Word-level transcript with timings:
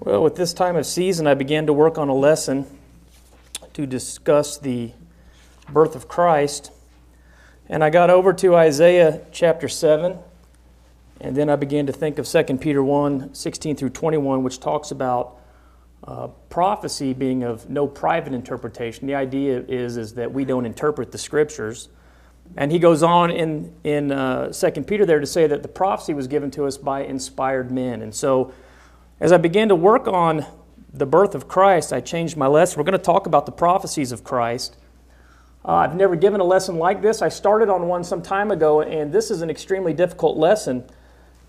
Well, 0.00 0.22
with 0.22 0.34
this 0.36 0.52
time 0.54 0.74
of 0.76 0.86
season, 0.86 1.26
I 1.28 1.34
began 1.34 1.66
to 1.66 1.72
work 1.72 1.96
on 1.98 2.08
a 2.08 2.14
lesson 2.14 2.66
to 3.74 3.86
discuss 3.86 4.56
the 4.58 4.92
birth 5.68 5.94
of 5.94 6.08
Christ. 6.08 6.72
And 7.68 7.84
I 7.84 7.90
got 7.90 8.08
over 8.10 8.32
to 8.32 8.56
Isaiah 8.56 9.20
chapter 9.32 9.68
7, 9.68 10.18
and 11.20 11.36
then 11.36 11.48
I 11.50 11.54
began 11.56 11.86
to 11.86 11.92
think 11.92 12.18
of 12.18 12.26
2 12.26 12.42
Peter 12.58 12.82
1 12.82 13.34
16 13.34 13.76
through 13.76 13.90
21, 13.90 14.42
which 14.42 14.58
talks 14.60 14.90
about 14.90 15.36
uh, 16.04 16.28
prophecy 16.48 17.12
being 17.12 17.42
of 17.44 17.68
no 17.70 17.86
private 17.86 18.32
interpretation. 18.34 19.06
The 19.06 19.14
idea 19.14 19.60
is, 19.60 19.96
is 19.96 20.14
that 20.14 20.32
we 20.32 20.44
don't 20.44 20.64
interpret 20.66 21.12
the 21.12 21.18
scriptures. 21.18 21.90
And 22.56 22.72
he 22.72 22.78
goes 22.80 23.02
on 23.04 23.30
in, 23.30 23.72
in 23.84 24.10
uh, 24.10 24.52
2 24.52 24.70
Peter 24.82 25.06
there 25.06 25.20
to 25.20 25.26
say 25.26 25.46
that 25.46 25.62
the 25.62 25.68
prophecy 25.68 26.12
was 26.14 26.26
given 26.28 26.50
to 26.52 26.64
us 26.66 26.76
by 26.78 27.04
inspired 27.04 27.70
men. 27.70 28.02
And 28.02 28.12
so 28.14 28.52
as 29.22 29.30
I 29.30 29.36
began 29.36 29.68
to 29.68 29.76
work 29.76 30.08
on 30.08 30.44
the 30.92 31.06
birth 31.06 31.36
of 31.36 31.46
Christ, 31.46 31.92
I 31.92 32.00
changed 32.00 32.36
my 32.36 32.48
lesson. 32.48 32.76
We're 32.76 32.82
going 32.84 32.98
to 32.98 33.04
talk 33.04 33.28
about 33.28 33.46
the 33.46 33.52
prophecies 33.52 34.10
of 34.10 34.24
Christ. 34.24 34.74
Uh, 35.64 35.74
I've 35.74 35.94
never 35.94 36.16
given 36.16 36.40
a 36.40 36.44
lesson 36.44 36.76
like 36.76 37.02
this. 37.02 37.22
I 37.22 37.28
started 37.28 37.68
on 37.68 37.86
one 37.86 38.02
some 38.02 38.20
time 38.20 38.50
ago, 38.50 38.80
and 38.82 39.12
this 39.12 39.30
is 39.30 39.40
an 39.40 39.48
extremely 39.48 39.92
difficult 39.94 40.36
lesson, 40.36 40.82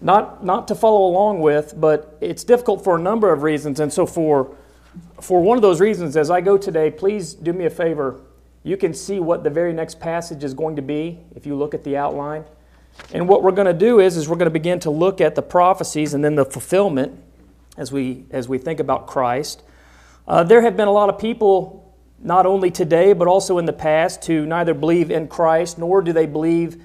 not, 0.01 0.45
not 0.45 0.67
to 0.67 0.75
follow 0.75 1.07
along 1.07 1.41
with, 1.41 1.73
but 1.75 2.15
it's 2.21 2.43
difficult 2.43 2.83
for 2.83 2.95
a 2.97 2.99
number 2.99 3.33
of 3.33 3.41
reasons. 3.41 3.79
And 3.79 3.91
so, 3.91 4.05
for, 4.05 4.55
for 5.19 5.41
one 5.41 5.57
of 5.57 5.63
those 5.63 5.81
reasons, 5.81 6.15
as 6.15 6.29
I 6.29 6.41
go 6.41 6.59
today, 6.59 6.91
please 6.91 7.33
do 7.33 7.53
me 7.53 7.65
a 7.65 7.71
favor. 7.71 8.19
You 8.61 8.77
can 8.77 8.93
see 8.93 9.19
what 9.19 9.43
the 9.43 9.49
very 9.49 9.73
next 9.73 9.99
passage 9.99 10.43
is 10.43 10.53
going 10.53 10.75
to 10.75 10.83
be 10.83 11.17
if 11.35 11.47
you 11.47 11.55
look 11.55 11.73
at 11.73 11.83
the 11.83 11.97
outline. 11.97 12.43
And 13.15 13.27
what 13.27 13.41
we're 13.41 13.51
going 13.51 13.65
to 13.65 13.73
do 13.73 13.99
is, 13.99 14.15
is 14.15 14.29
we're 14.29 14.35
going 14.37 14.45
to 14.45 14.51
begin 14.51 14.79
to 14.81 14.91
look 14.91 15.19
at 15.19 15.33
the 15.33 15.41
prophecies 15.41 16.13
and 16.13 16.23
then 16.23 16.35
the 16.35 16.45
fulfillment 16.45 17.19
as 17.77 17.91
we, 17.91 18.25
as 18.31 18.47
we 18.47 18.57
think 18.57 18.79
about 18.79 19.07
Christ. 19.07 19.63
Uh, 20.27 20.43
there 20.43 20.61
have 20.61 20.77
been 20.77 20.87
a 20.87 20.91
lot 20.91 21.09
of 21.09 21.17
people, 21.19 21.95
not 22.19 22.45
only 22.45 22.71
today, 22.71 23.13
but 23.13 23.27
also 23.27 23.57
in 23.57 23.65
the 23.65 23.73
past, 23.73 24.25
who 24.25 24.45
neither 24.45 24.73
believe 24.73 25.11
in 25.11 25.27
Christ 25.27 25.77
nor 25.77 26.01
do 26.01 26.13
they 26.13 26.25
believe 26.25 26.81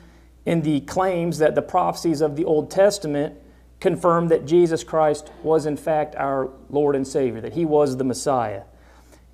in 0.46 0.62
the 0.62 0.80
claims 0.80 1.38
that 1.38 1.54
the 1.54 1.62
prophecies 1.62 2.20
of 2.20 2.36
the 2.36 2.44
Old 2.44 2.70
Testament 2.70 3.36
confirm 3.80 4.28
that 4.28 4.46
Jesus 4.46 4.82
Christ 4.82 5.30
was, 5.42 5.66
in 5.66 5.76
fact, 5.76 6.16
our 6.16 6.50
Lord 6.70 6.96
and 6.96 7.06
Savior, 7.06 7.40
that 7.42 7.52
He 7.52 7.64
was 7.64 7.96
the 7.96 8.04
Messiah. 8.04 8.62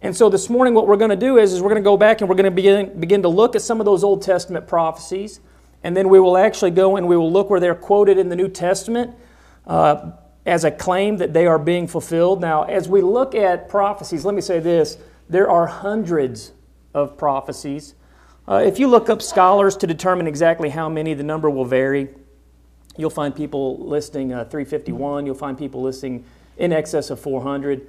And 0.02 0.14
so 0.14 0.28
this 0.28 0.50
morning, 0.50 0.74
what 0.74 0.86
we're 0.86 0.98
going 0.98 1.10
to 1.10 1.16
do 1.16 1.38
is, 1.38 1.54
is 1.54 1.62
we're 1.62 1.70
going 1.70 1.82
to 1.82 1.88
go 1.88 1.96
back 1.96 2.20
and 2.20 2.28
we're 2.28 2.36
going 2.36 2.44
to 2.44 2.50
begin, 2.50 3.00
begin 3.00 3.22
to 3.22 3.28
look 3.28 3.56
at 3.56 3.62
some 3.62 3.80
of 3.80 3.86
those 3.86 4.04
Old 4.04 4.20
Testament 4.20 4.66
prophecies. 4.66 5.40
And 5.82 5.96
then 5.96 6.10
we 6.10 6.20
will 6.20 6.36
actually 6.36 6.72
go 6.72 6.96
and 6.96 7.06
we 7.08 7.16
will 7.16 7.32
look 7.32 7.48
where 7.48 7.60
they're 7.60 7.74
quoted 7.74 8.18
in 8.18 8.28
the 8.28 8.36
New 8.36 8.48
Testament. 8.48 9.14
Uh, 9.66 10.10
as 10.46 10.64
a 10.64 10.70
claim 10.70 11.16
that 11.18 11.32
they 11.32 11.46
are 11.46 11.58
being 11.58 11.86
fulfilled. 11.86 12.40
Now, 12.40 12.64
as 12.64 12.88
we 12.88 13.00
look 13.00 13.34
at 13.34 13.68
prophecies, 13.68 14.24
let 14.24 14.34
me 14.34 14.40
say 14.40 14.60
this 14.60 14.98
there 15.28 15.48
are 15.48 15.66
hundreds 15.66 16.52
of 16.92 17.16
prophecies. 17.16 17.94
Uh, 18.46 18.56
if 18.56 18.78
you 18.78 18.86
look 18.88 19.08
up 19.08 19.22
scholars 19.22 19.74
to 19.78 19.86
determine 19.86 20.26
exactly 20.26 20.68
how 20.68 20.88
many, 20.88 21.14
the 21.14 21.22
number 21.22 21.48
will 21.48 21.64
vary. 21.64 22.08
You'll 22.96 23.10
find 23.10 23.34
people 23.34 23.78
listing 23.88 24.32
uh, 24.32 24.44
351, 24.44 25.26
you'll 25.26 25.34
find 25.34 25.58
people 25.58 25.82
listing 25.82 26.24
in 26.58 26.72
excess 26.72 27.10
of 27.10 27.18
400. 27.18 27.86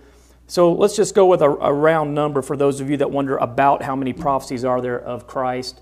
So 0.47 0.71
let's 0.73 0.95
just 0.95 1.13
go 1.13 1.25
with 1.27 1.41
a, 1.43 1.49
a, 1.49 1.71
round 1.73 2.15
number 2.15 2.41
for 2.41 2.57
those 2.57 2.79
of 2.81 2.89
you 2.89 2.97
that 2.97 3.11
wonder 3.11 3.37
about 3.37 3.83
how 3.83 3.95
many 3.95 4.13
prophecies 4.13 4.65
are 4.65 4.81
there 4.81 4.99
of 4.99 5.27
Christ. 5.27 5.81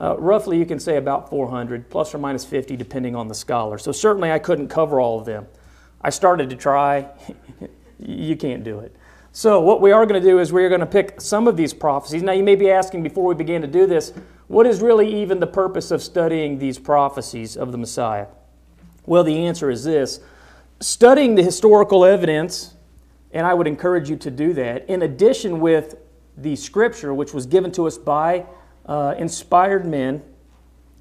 Uh, 0.00 0.16
roughly, 0.18 0.58
you 0.58 0.66
can 0.66 0.80
say 0.80 0.96
about 0.96 1.30
400, 1.30 1.88
plus 1.88 2.12
or 2.14 2.18
minus 2.18 2.44
50, 2.44 2.76
depending 2.76 3.14
on 3.14 3.28
the 3.28 3.34
scholar. 3.34 3.78
So 3.78 3.92
certainly, 3.92 4.32
I 4.32 4.40
couldn't 4.40 4.68
cover 4.68 4.98
all 4.98 5.20
of 5.20 5.26
them. 5.26 5.46
I 6.04 6.10
started 6.10 6.50
to 6.50 6.56
try. 6.56 7.06
you 7.98 8.36
can't 8.36 8.62
do 8.62 8.80
it. 8.80 8.94
So, 9.32 9.60
what 9.62 9.80
we 9.80 9.90
are 9.90 10.04
going 10.06 10.22
to 10.22 10.28
do 10.28 10.38
is 10.38 10.52
we 10.52 10.62
are 10.62 10.68
going 10.68 10.82
to 10.82 10.86
pick 10.86 11.20
some 11.20 11.48
of 11.48 11.56
these 11.56 11.72
prophecies. 11.72 12.22
Now, 12.22 12.32
you 12.32 12.42
may 12.44 12.54
be 12.54 12.70
asking 12.70 13.02
before 13.02 13.24
we 13.24 13.34
begin 13.34 13.62
to 13.62 13.66
do 13.68 13.86
this, 13.86 14.12
what 14.46 14.66
is 14.66 14.80
really 14.82 15.22
even 15.22 15.40
the 15.40 15.46
purpose 15.46 15.90
of 15.90 16.02
studying 16.02 16.58
these 16.58 16.78
prophecies 16.78 17.56
of 17.56 17.72
the 17.72 17.78
Messiah? 17.78 18.26
Well, 19.06 19.24
the 19.24 19.46
answer 19.46 19.70
is 19.70 19.82
this 19.84 20.20
studying 20.80 21.34
the 21.34 21.42
historical 21.42 22.04
evidence, 22.04 22.74
and 23.32 23.46
I 23.46 23.54
would 23.54 23.66
encourage 23.66 24.10
you 24.10 24.16
to 24.16 24.30
do 24.30 24.52
that, 24.52 24.88
in 24.88 25.00
addition 25.02 25.58
with 25.60 25.96
the 26.36 26.54
scripture, 26.56 27.14
which 27.14 27.32
was 27.32 27.46
given 27.46 27.72
to 27.72 27.86
us 27.86 27.96
by 27.96 28.44
uh, 28.86 29.14
inspired 29.16 29.86
men, 29.86 30.22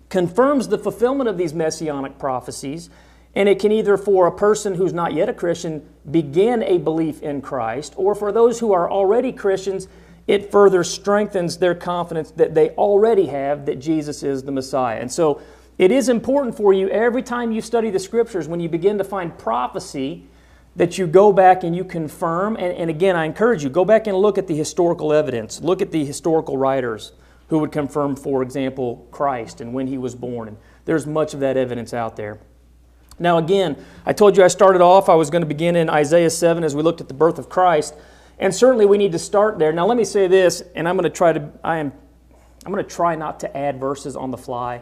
confirms 0.09 0.69
the 0.69 0.77
fulfillment 0.79 1.27
of 1.29 1.37
these 1.37 1.53
messianic 1.53 2.17
prophecies 2.17 2.89
and 3.35 3.49
it 3.49 3.59
can 3.59 3.71
either, 3.71 3.97
for 3.97 4.27
a 4.27 4.31
person 4.31 4.75
who's 4.75 4.93
not 4.93 5.13
yet 5.13 5.27
a 5.27 5.33
Christian, 5.33 5.87
begin 6.09 6.61
a 6.61 6.77
belief 6.77 7.21
in 7.23 7.41
Christ, 7.41 7.93
or 7.97 8.13
for 8.13 8.31
those 8.31 8.59
who 8.59 8.71
are 8.73 8.89
already 8.89 9.31
Christians, 9.31 9.87
it 10.27 10.51
further 10.51 10.83
strengthens 10.83 11.57
their 11.57 11.73
confidence 11.75 12.31
that 12.31 12.53
they 12.53 12.69
already 12.71 13.25
have 13.27 13.65
that 13.65 13.79
Jesus 13.79 14.21
is 14.23 14.43
the 14.43 14.51
Messiah. 14.51 14.99
And 14.99 15.11
so 15.11 15.41
it 15.77 15.91
is 15.91 16.09
important 16.09 16.55
for 16.55 16.73
you 16.73 16.87
every 16.89 17.23
time 17.23 17.51
you 17.51 17.61
study 17.61 17.89
the 17.89 17.99
scriptures, 17.99 18.47
when 18.47 18.59
you 18.59 18.69
begin 18.69 18.99
to 18.99 19.03
find 19.03 19.35
prophecy, 19.37 20.27
that 20.75 20.97
you 20.97 21.07
go 21.07 21.33
back 21.33 21.63
and 21.63 21.75
you 21.75 21.83
confirm. 21.83 22.55
And, 22.55 22.75
and 22.77 22.89
again, 22.89 23.15
I 23.15 23.25
encourage 23.25 23.63
you 23.63 23.69
go 23.69 23.83
back 23.83 24.05
and 24.07 24.15
look 24.15 24.37
at 24.37 24.47
the 24.47 24.55
historical 24.55 25.11
evidence, 25.11 25.59
look 25.61 25.81
at 25.81 25.91
the 25.91 26.05
historical 26.05 26.57
writers 26.57 27.13
who 27.49 27.59
would 27.59 27.71
confirm, 27.71 28.15
for 28.15 28.43
example, 28.43 29.07
Christ 29.11 29.59
and 29.59 29.73
when 29.73 29.87
he 29.87 29.97
was 29.97 30.15
born. 30.15 30.47
And 30.49 30.57
there's 30.85 31.05
much 31.07 31.33
of 31.33 31.39
that 31.41 31.57
evidence 31.57 31.93
out 31.93 32.15
there. 32.15 32.39
Now, 33.19 33.37
again, 33.37 33.77
I 34.05 34.13
told 34.13 34.37
you 34.37 34.43
I 34.43 34.47
started 34.47 34.81
off, 34.81 35.09
I 35.09 35.15
was 35.15 35.29
going 35.29 35.43
to 35.43 35.47
begin 35.47 35.75
in 35.75 35.89
Isaiah 35.89 36.29
7 36.29 36.63
as 36.63 36.75
we 36.75 36.81
looked 36.81 36.99
at 37.01 37.07
the 37.07 37.13
birth 37.13 37.37
of 37.37 37.47
Christ. 37.47 37.93
And 38.39 38.53
certainly 38.53 38.85
we 38.85 38.97
need 38.97 39.11
to 39.11 39.19
start 39.19 39.59
there. 39.59 39.71
Now, 39.71 39.85
let 39.85 39.97
me 39.97 40.03
say 40.03 40.27
this, 40.27 40.63
and 40.75 40.87
I'm 40.89 40.95
going 40.95 41.03
to 41.03 41.09
try 41.09 41.31
to, 41.33 41.49
I 41.63 41.77
am, 41.77 41.91
I'm 42.65 42.71
going 42.73 42.83
to 42.83 42.89
try 42.89 43.15
not 43.15 43.39
to 43.41 43.55
add 43.57 43.79
verses 43.79 44.15
on 44.15 44.31
the 44.31 44.37
fly. 44.37 44.81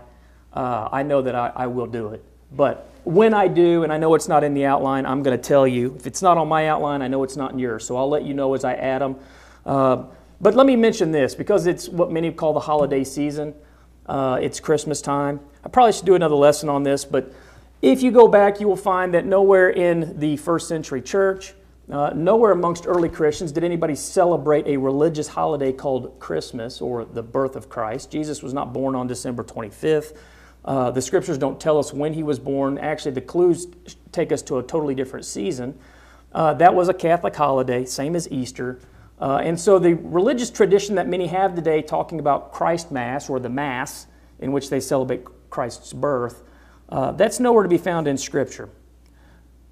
Uh, 0.53 0.87
I 0.91 1.03
know 1.03 1.21
that 1.21 1.35
I, 1.35 1.51
I 1.55 1.67
will 1.67 1.87
do 1.87 2.09
it. 2.09 2.23
But 2.53 2.89
when 3.03 3.33
I 3.33 3.47
do, 3.47 3.83
and 3.83 3.91
I 3.91 3.97
know 3.97 4.13
it's 4.15 4.27
not 4.27 4.43
in 4.43 4.53
the 4.53 4.65
outline, 4.65 5.05
I'm 5.05 5.23
going 5.23 5.37
to 5.37 5.41
tell 5.43 5.67
you. 5.67 5.95
If 5.97 6.07
it's 6.07 6.21
not 6.21 6.37
on 6.37 6.47
my 6.47 6.67
outline, 6.69 7.01
I 7.01 7.07
know 7.07 7.23
it's 7.23 7.37
not 7.37 7.51
in 7.51 7.59
yours. 7.59 7.85
So 7.85 7.97
I'll 7.97 8.09
let 8.09 8.23
you 8.23 8.33
know 8.33 8.53
as 8.53 8.63
I 8.63 8.73
add 8.73 9.01
them. 9.01 9.17
Uh, 9.65 10.05
but 10.39 10.55
let 10.55 10.65
me 10.65 10.75
mention 10.75 11.11
this 11.11 11.35
because 11.35 11.67
it's 11.67 11.87
what 11.89 12.11
many 12.11 12.31
call 12.31 12.53
the 12.53 12.59
holiday 12.61 13.03
season. 13.03 13.53
Uh, 14.05 14.39
it's 14.41 14.59
Christmas 14.59 15.01
time. 15.01 15.39
I 15.63 15.69
probably 15.69 15.93
should 15.93 16.05
do 16.05 16.15
another 16.15 16.35
lesson 16.35 16.67
on 16.69 16.83
this, 16.83 17.05
but 17.05 17.31
if 17.81 18.03
you 18.03 18.11
go 18.11 18.27
back, 18.27 18.59
you 18.59 18.67
will 18.67 18.75
find 18.75 19.11
that 19.15 19.25
nowhere 19.25 19.69
in 19.71 20.19
the 20.19 20.37
first 20.37 20.67
century 20.67 21.01
church, 21.01 21.53
uh, 21.91 22.11
nowhere 22.13 22.51
amongst 22.51 22.85
early 22.85 23.09
Christians 23.09 23.51
did 23.51 23.63
anybody 23.63 23.95
celebrate 23.95 24.67
a 24.67 24.77
religious 24.77 25.27
holiday 25.29 25.71
called 25.73 26.19
Christmas 26.19 26.79
or 26.79 27.05
the 27.05 27.23
birth 27.23 27.55
of 27.55 27.69
Christ. 27.69 28.11
Jesus 28.11 28.43
was 28.43 28.53
not 28.53 28.71
born 28.71 28.93
on 28.93 29.07
December 29.07 29.43
25th. 29.43 30.13
Uh, 30.63 30.91
the 30.91 31.01
scriptures 31.01 31.39
don't 31.39 31.59
tell 31.59 31.79
us 31.79 31.91
when 31.91 32.13
he 32.13 32.21
was 32.21 32.37
born. 32.37 32.77
Actually, 32.77 33.13
the 33.13 33.21
clues 33.21 33.65
take 34.11 34.31
us 34.31 34.43
to 34.43 34.59
a 34.59 34.63
totally 34.63 34.93
different 34.93 35.25
season. 35.25 35.77
Uh, 36.33 36.53
that 36.53 36.75
was 36.75 36.87
a 36.87 36.93
Catholic 36.93 37.35
holiday, 37.35 37.83
same 37.83 38.15
as 38.15 38.31
Easter. 38.31 38.77
Uh, 39.19 39.37
and 39.37 39.59
so, 39.59 39.79
the 39.79 39.93
religious 39.95 40.51
tradition 40.51 40.95
that 40.95 41.07
many 41.07 41.25
have 41.27 41.55
today, 41.55 41.81
talking 41.81 42.19
about 42.19 42.53
Christ 42.53 42.91
Mass 42.91 43.27
or 43.27 43.39
the 43.39 43.49
Mass, 43.49 44.05
in 44.39 44.51
which 44.51 44.69
they 44.69 44.79
celebrate 44.79 45.25
Christ's 45.49 45.93
birth, 45.93 46.43
uh, 46.91 47.11
that's 47.13 47.39
nowhere 47.39 47.63
to 47.63 47.69
be 47.69 47.77
found 47.77 48.07
in 48.07 48.17
Scripture. 48.17 48.69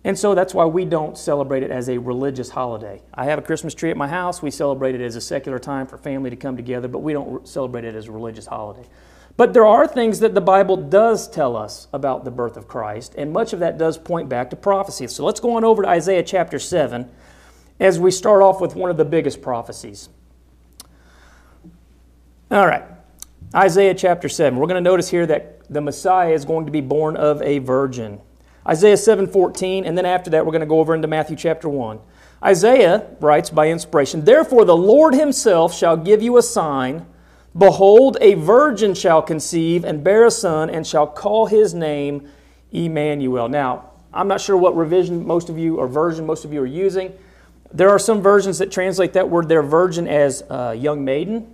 And 0.05 0.17
so 0.17 0.33
that's 0.33 0.53
why 0.53 0.63
we 0.63 0.85
don't 0.85 1.17
celebrate 1.17 1.61
it 1.61 1.71
as 1.71 1.89
a 1.89 1.97
religious 1.97 2.51
holiday. 2.51 3.01
I 3.13 3.25
have 3.25 3.37
a 3.37 3.41
Christmas 3.41 3.73
tree 3.75 3.91
at 3.91 3.97
my 3.97 4.07
house. 4.07 4.41
We 4.41 4.49
celebrate 4.49 4.95
it 4.95 5.01
as 5.01 5.17
a 5.17 5.21
secular 5.21 5.59
time 5.59 5.85
for 5.87 5.97
family 5.97 6.29
to 6.29 6.37
come 6.37 6.55
together, 6.55 6.87
but 6.87 6.99
we 6.99 7.11
don't 7.11 7.45
celebrate 7.45 7.83
it 7.83 7.95
as 7.95 8.05
a 8.07 8.11
religious 8.11 8.45
holiday. 8.45 8.87
But 9.35 9.53
there 9.53 9.65
are 9.65 9.85
things 9.85 10.19
that 10.21 10.33
the 10.33 10.39
Bible 10.41 10.77
does 10.77 11.27
tell 11.29 11.57
us 11.57 11.87
about 11.93 12.23
the 12.23 12.31
birth 12.31 12.55
of 12.55 12.67
Christ, 12.69 13.13
and 13.17 13.33
much 13.33 13.51
of 13.51 13.59
that 13.59 13.77
does 13.77 13.97
point 13.97 14.29
back 14.29 14.49
to 14.51 14.55
prophecy. 14.55 15.07
So 15.07 15.25
let's 15.25 15.41
go 15.41 15.57
on 15.57 15.65
over 15.65 15.83
to 15.83 15.89
Isaiah 15.89 16.23
chapter 16.23 16.59
7 16.59 17.09
as 17.81 17.99
we 17.99 18.11
start 18.11 18.41
off 18.41 18.61
with 18.61 18.75
one 18.75 18.89
of 18.89 18.97
the 18.97 19.05
biggest 19.05 19.41
prophecies. 19.41 20.07
All 22.51 22.65
right, 22.67 22.83
Isaiah 23.53 23.93
chapter 23.93 24.29
7. 24.29 24.57
We're 24.57 24.67
going 24.67 24.81
to 24.81 24.89
notice 24.89 25.09
here 25.09 25.25
that 25.25 25.58
the 25.69 25.81
Messiah 25.81 26.33
is 26.33 26.45
going 26.45 26.65
to 26.65 26.71
be 26.71 26.81
born 26.81 27.15
of 27.15 27.41
a 27.41 27.59
virgin. 27.59 28.19
Isaiah 28.67 28.95
7:14, 28.97 29.85
and 29.85 29.97
then 29.97 30.05
after 30.05 30.29
that 30.31 30.45
we're 30.45 30.51
going 30.51 30.61
to 30.61 30.65
go 30.67 30.79
over 30.79 30.95
into 30.95 31.07
Matthew 31.07 31.35
chapter 31.35 31.69
1. 31.69 31.99
Isaiah 32.43 33.05
writes 33.19 33.49
by 33.49 33.69
inspiration, 33.69 34.25
"Therefore 34.25 34.65
the 34.65 34.77
Lord 34.77 35.13
himself 35.13 35.73
shall 35.73 35.95
give 35.97 36.21
you 36.21 36.37
a 36.37 36.41
sign: 36.41 37.05
behold, 37.57 38.17
a 38.21 38.33
virgin 38.33 38.93
shall 38.93 39.21
conceive 39.21 39.83
and 39.85 40.03
bear 40.03 40.25
a 40.25 40.31
son 40.31 40.69
and 40.69 40.85
shall 40.85 41.05
call 41.07 41.47
his 41.47 41.73
name 41.73 42.27
Emmanuel." 42.71 43.47
Now, 43.47 43.85
I'm 44.13 44.27
not 44.27 44.41
sure 44.41 44.57
what 44.57 44.75
revision 44.75 45.25
most 45.25 45.49
of 45.49 45.57
you 45.57 45.77
or 45.77 45.87
version 45.87 46.25
most 46.25 46.45
of 46.45 46.51
you 46.53 46.61
are 46.61 46.65
using. 46.67 47.13
There 47.71 47.89
are 47.91 47.99
some 47.99 48.21
versions 48.21 48.57
that 48.57 48.71
translate 48.71 49.13
that 49.13 49.29
word 49.29 49.47
there 49.47 49.61
virgin 49.61 50.07
as 50.07 50.41
uh, 50.49 50.75
young 50.77 51.05
maiden. 51.05 51.53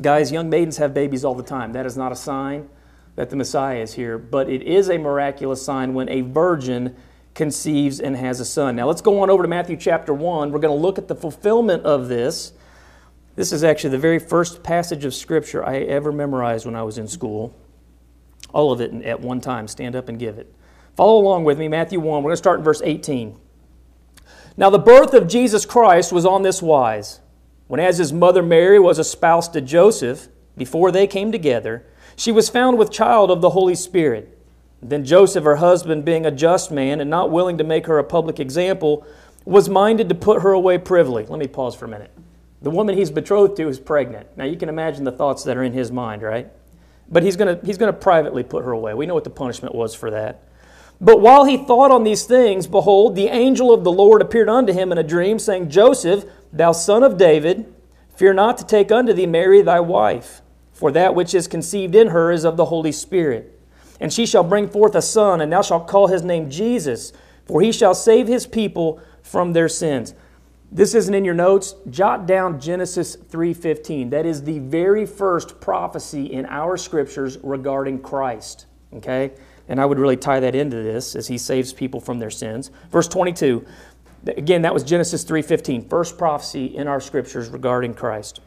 Guys, 0.00 0.30
young 0.30 0.48
maidens 0.48 0.76
have 0.76 0.94
babies 0.94 1.24
all 1.24 1.34
the 1.34 1.42
time. 1.42 1.72
That 1.72 1.86
is 1.86 1.96
not 1.96 2.12
a 2.12 2.16
sign 2.16 2.68
that 3.16 3.30
the 3.30 3.36
Messiah 3.36 3.78
is 3.80 3.94
here, 3.94 4.18
but 4.18 4.48
it 4.48 4.62
is 4.62 4.88
a 4.88 4.98
miraculous 4.98 5.62
sign 5.64 5.94
when 5.94 6.08
a 6.08 6.20
virgin 6.22 6.94
conceives 7.34 8.00
and 8.00 8.16
has 8.16 8.40
a 8.40 8.44
son. 8.44 8.76
Now 8.76 8.86
let's 8.86 9.00
go 9.00 9.20
on 9.20 9.30
over 9.30 9.42
to 9.42 9.48
Matthew 9.48 9.76
chapter 9.76 10.12
1. 10.14 10.52
We're 10.52 10.58
going 10.58 10.76
to 10.76 10.80
look 10.82 10.98
at 10.98 11.08
the 11.08 11.14
fulfillment 11.16 11.84
of 11.84 12.08
this. 12.08 12.52
This 13.36 13.52
is 13.52 13.64
actually 13.64 13.90
the 13.90 13.98
very 13.98 14.18
first 14.18 14.62
passage 14.62 15.04
of 15.04 15.14
Scripture 15.14 15.64
I 15.64 15.78
ever 15.78 16.12
memorized 16.12 16.66
when 16.66 16.74
I 16.74 16.82
was 16.82 16.98
in 16.98 17.08
school. 17.08 17.54
All 18.52 18.72
of 18.72 18.80
it 18.80 18.92
at 19.04 19.20
one 19.20 19.40
time. 19.40 19.68
Stand 19.68 19.94
up 19.96 20.08
and 20.08 20.18
give 20.18 20.38
it. 20.38 20.52
Follow 20.96 21.20
along 21.20 21.44
with 21.44 21.58
me, 21.58 21.68
Matthew 21.68 22.00
1. 22.00 22.22
We're 22.22 22.28
going 22.28 22.32
to 22.32 22.36
start 22.36 22.58
in 22.58 22.64
verse 22.64 22.82
18. 22.84 23.38
Now, 24.56 24.68
the 24.68 24.78
birth 24.80 25.14
of 25.14 25.28
Jesus 25.28 25.64
Christ 25.64 26.12
was 26.12 26.26
on 26.26 26.42
this 26.42 26.60
wise. 26.60 27.20
When, 27.68 27.78
as 27.78 27.98
his 27.98 28.12
mother 28.12 28.42
Mary 28.42 28.80
was 28.80 28.98
espoused 28.98 29.52
to 29.52 29.60
Joseph, 29.60 30.26
before 30.56 30.90
they 30.90 31.06
came 31.06 31.30
together, 31.30 31.86
she 32.20 32.32
was 32.32 32.50
found 32.50 32.76
with 32.76 32.90
child 32.92 33.30
of 33.30 33.40
the 33.40 33.48
Holy 33.48 33.74
Spirit. 33.74 34.36
Then 34.82 35.06
Joseph, 35.06 35.42
her 35.44 35.56
husband, 35.56 36.04
being 36.04 36.26
a 36.26 36.30
just 36.30 36.70
man 36.70 37.00
and 37.00 37.08
not 37.08 37.30
willing 37.30 37.56
to 37.56 37.64
make 37.64 37.86
her 37.86 37.98
a 37.98 38.04
public 38.04 38.38
example, 38.38 39.06
was 39.46 39.70
minded 39.70 40.10
to 40.10 40.14
put 40.14 40.42
her 40.42 40.52
away 40.52 40.76
privily. 40.76 41.24
Let 41.24 41.38
me 41.38 41.46
pause 41.46 41.74
for 41.74 41.86
a 41.86 41.88
minute. 41.88 42.10
The 42.60 42.68
woman 42.68 42.98
he's 42.98 43.10
betrothed 43.10 43.56
to 43.56 43.68
is 43.68 43.80
pregnant. 43.80 44.26
Now 44.36 44.44
you 44.44 44.56
can 44.56 44.68
imagine 44.68 45.04
the 45.04 45.10
thoughts 45.12 45.44
that 45.44 45.56
are 45.56 45.62
in 45.62 45.72
his 45.72 45.90
mind, 45.90 46.20
right? 46.20 46.48
But 47.10 47.22
he's 47.22 47.36
going 47.36 47.58
to 47.58 47.64
he's 47.66 47.78
going 47.78 47.90
to 47.90 47.98
privately 47.98 48.42
put 48.42 48.64
her 48.66 48.72
away. 48.72 48.92
We 48.92 49.06
know 49.06 49.14
what 49.14 49.24
the 49.24 49.30
punishment 49.30 49.74
was 49.74 49.94
for 49.94 50.10
that. 50.10 50.42
But 51.00 51.22
while 51.22 51.46
he 51.46 51.56
thought 51.56 51.90
on 51.90 52.04
these 52.04 52.24
things, 52.24 52.66
behold, 52.66 53.16
the 53.16 53.28
angel 53.28 53.72
of 53.72 53.82
the 53.82 53.92
Lord 53.92 54.20
appeared 54.20 54.50
unto 54.50 54.74
him 54.74 54.92
in 54.92 54.98
a 54.98 55.02
dream, 55.02 55.38
saying, 55.38 55.70
Joseph, 55.70 56.26
thou 56.52 56.72
son 56.72 57.02
of 57.02 57.16
David, 57.16 57.72
fear 58.14 58.34
not 58.34 58.58
to 58.58 58.66
take 58.66 58.92
unto 58.92 59.14
thee 59.14 59.24
Mary 59.24 59.62
thy 59.62 59.80
wife 59.80 60.42
for 60.80 60.90
that 60.92 61.14
which 61.14 61.34
is 61.34 61.46
conceived 61.46 61.94
in 61.94 62.06
her 62.08 62.32
is 62.32 62.42
of 62.42 62.56
the 62.56 62.64
Holy 62.64 62.90
Spirit. 62.90 63.60
And 64.00 64.10
she 64.10 64.24
shall 64.24 64.42
bring 64.42 64.66
forth 64.66 64.94
a 64.94 65.02
son, 65.02 65.42
and 65.42 65.52
thou 65.52 65.60
shalt 65.60 65.86
call 65.86 66.06
his 66.06 66.22
name 66.22 66.48
Jesus, 66.48 67.12
for 67.44 67.60
he 67.60 67.70
shall 67.70 67.94
save 67.94 68.26
his 68.26 68.46
people 68.46 68.98
from 69.22 69.52
their 69.52 69.68
sins. 69.68 70.14
This 70.72 70.94
isn't 70.94 71.12
in 71.12 71.22
your 71.22 71.34
notes. 71.34 71.74
Jot 71.90 72.26
down 72.26 72.58
Genesis 72.60 73.14
3:15. 73.28 74.08
That 74.10 74.24
is 74.24 74.44
the 74.44 74.58
very 74.60 75.04
first 75.04 75.60
prophecy 75.60 76.24
in 76.32 76.46
our 76.46 76.78
scriptures 76.78 77.36
regarding 77.42 77.98
Christ, 77.98 78.64
okay? 78.94 79.32
And 79.68 79.78
I 79.82 79.84
would 79.84 79.98
really 79.98 80.16
tie 80.16 80.40
that 80.40 80.54
into 80.54 80.76
this 80.76 81.14
as 81.14 81.26
he 81.26 81.36
saves 81.36 81.74
people 81.74 82.00
from 82.00 82.20
their 82.20 82.30
sins. 82.30 82.70
Verse 82.90 83.06
22. 83.06 83.66
Again, 84.34 84.62
that 84.62 84.72
was 84.72 84.82
Genesis 84.82 85.24
3:15, 85.24 85.86
first 85.90 86.16
prophecy 86.16 86.64
in 86.74 86.88
our 86.88 87.00
scriptures 87.00 87.48
regarding 87.50 87.92
Christ. 87.92 88.40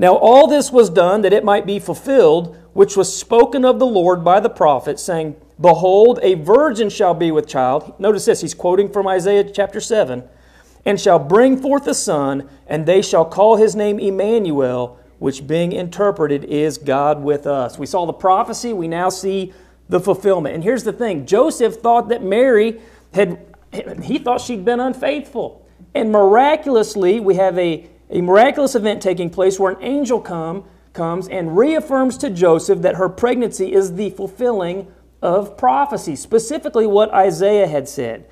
Now 0.00 0.14
all 0.14 0.46
this 0.46 0.70
was 0.70 0.88
done 0.90 1.22
that 1.22 1.32
it 1.32 1.42
might 1.44 1.66
be 1.66 1.80
fulfilled, 1.80 2.56
which 2.72 2.96
was 2.96 3.14
spoken 3.18 3.64
of 3.64 3.80
the 3.80 3.86
Lord 3.86 4.22
by 4.24 4.38
the 4.38 4.48
prophet, 4.48 5.00
saying, 5.00 5.34
Behold, 5.60 6.20
a 6.22 6.34
virgin 6.34 6.88
shall 6.88 7.14
be 7.14 7.32
with 7.32 7.48
child. 7.48 7.92
Notice 7.98 8.24
this, 8.24 8.40
he's 8.42 8.54
quoting 8.54 8.88
from 8.88 9.08
Isaiah 9.08 9.42
chapter 9.44 9.80
7 9.80 10.22
and 10.86 10.98
shall 11.00 11.18
bring 11.18 11.56
forth 11.60 11.86
a 11.88 11.92
son, 11.92 12.48
and 12.66 12.86
they 12.86 13.02
shall 13.02 13.24
call 13.24 13.56
his 13.56 13.74
name 13.74 13.98
Emmanuel, 13.98 14.96
which 15.18 15.44
being 15.46 15.72
interpreted 15.72 16.44
is 16.44 16.78
God 16.78 17.22
with 17.22 17.46
us. 17.46 17.76
We 17.76 17.84
saw 17.84 18.06
the 18.06 18.12
prophecy, 18.12 18.72
we 18.72 18.86
now 18.86 19.08
see 19.08 19.52
the 19.88 19.98
fulfillment. 19.98 20.54
And 20.54 20.62
here's 20.62 20.84
the 20.84 20.92
thing 20.92 21.26
Joseph 21.26 21.74
thought 21.74 22.08
that 22.08 22.22
Mary 22.22 22.80
had, 23.12 23.44
he 24.04 24.18
thought 24.20 24.40
she'd 24.40 24.64
been 24.64 24.78
unfaithful. 24.80 25.66
And 25.94 26.12
miraculously, 26.12 27.18
we 27.18 27.34
have 27.34 27.58
a 27.58 27.88
a 28.10 28.20
miraculous 28.20 28.74
event 28.74 29.02
taking 29.02 29.30
place 29.30 29.58
where 29.58 29.72
an 29.72 29.82
angel 29.82 30.20
come, 30.20 30.64
comes 30.92 31.28
and 31.28 31.56
reaffirms 31.56 32.16
to 32.18 32.30
Joseph 32.30 32.80
that 32.80 32.96
her 32.96 33.08
pregnancy 33.08 33.72
is 33.72 33.94
the 33.94 34.10
fulfilling 34.10 34.90
of 35.20 35.56
prophecy, 35.56 36.16
specifically 36.16 36.86
what 36.86 37.12
Isaiah 37.12 37.66
had 37.68 37.88
said. 37.88 38.26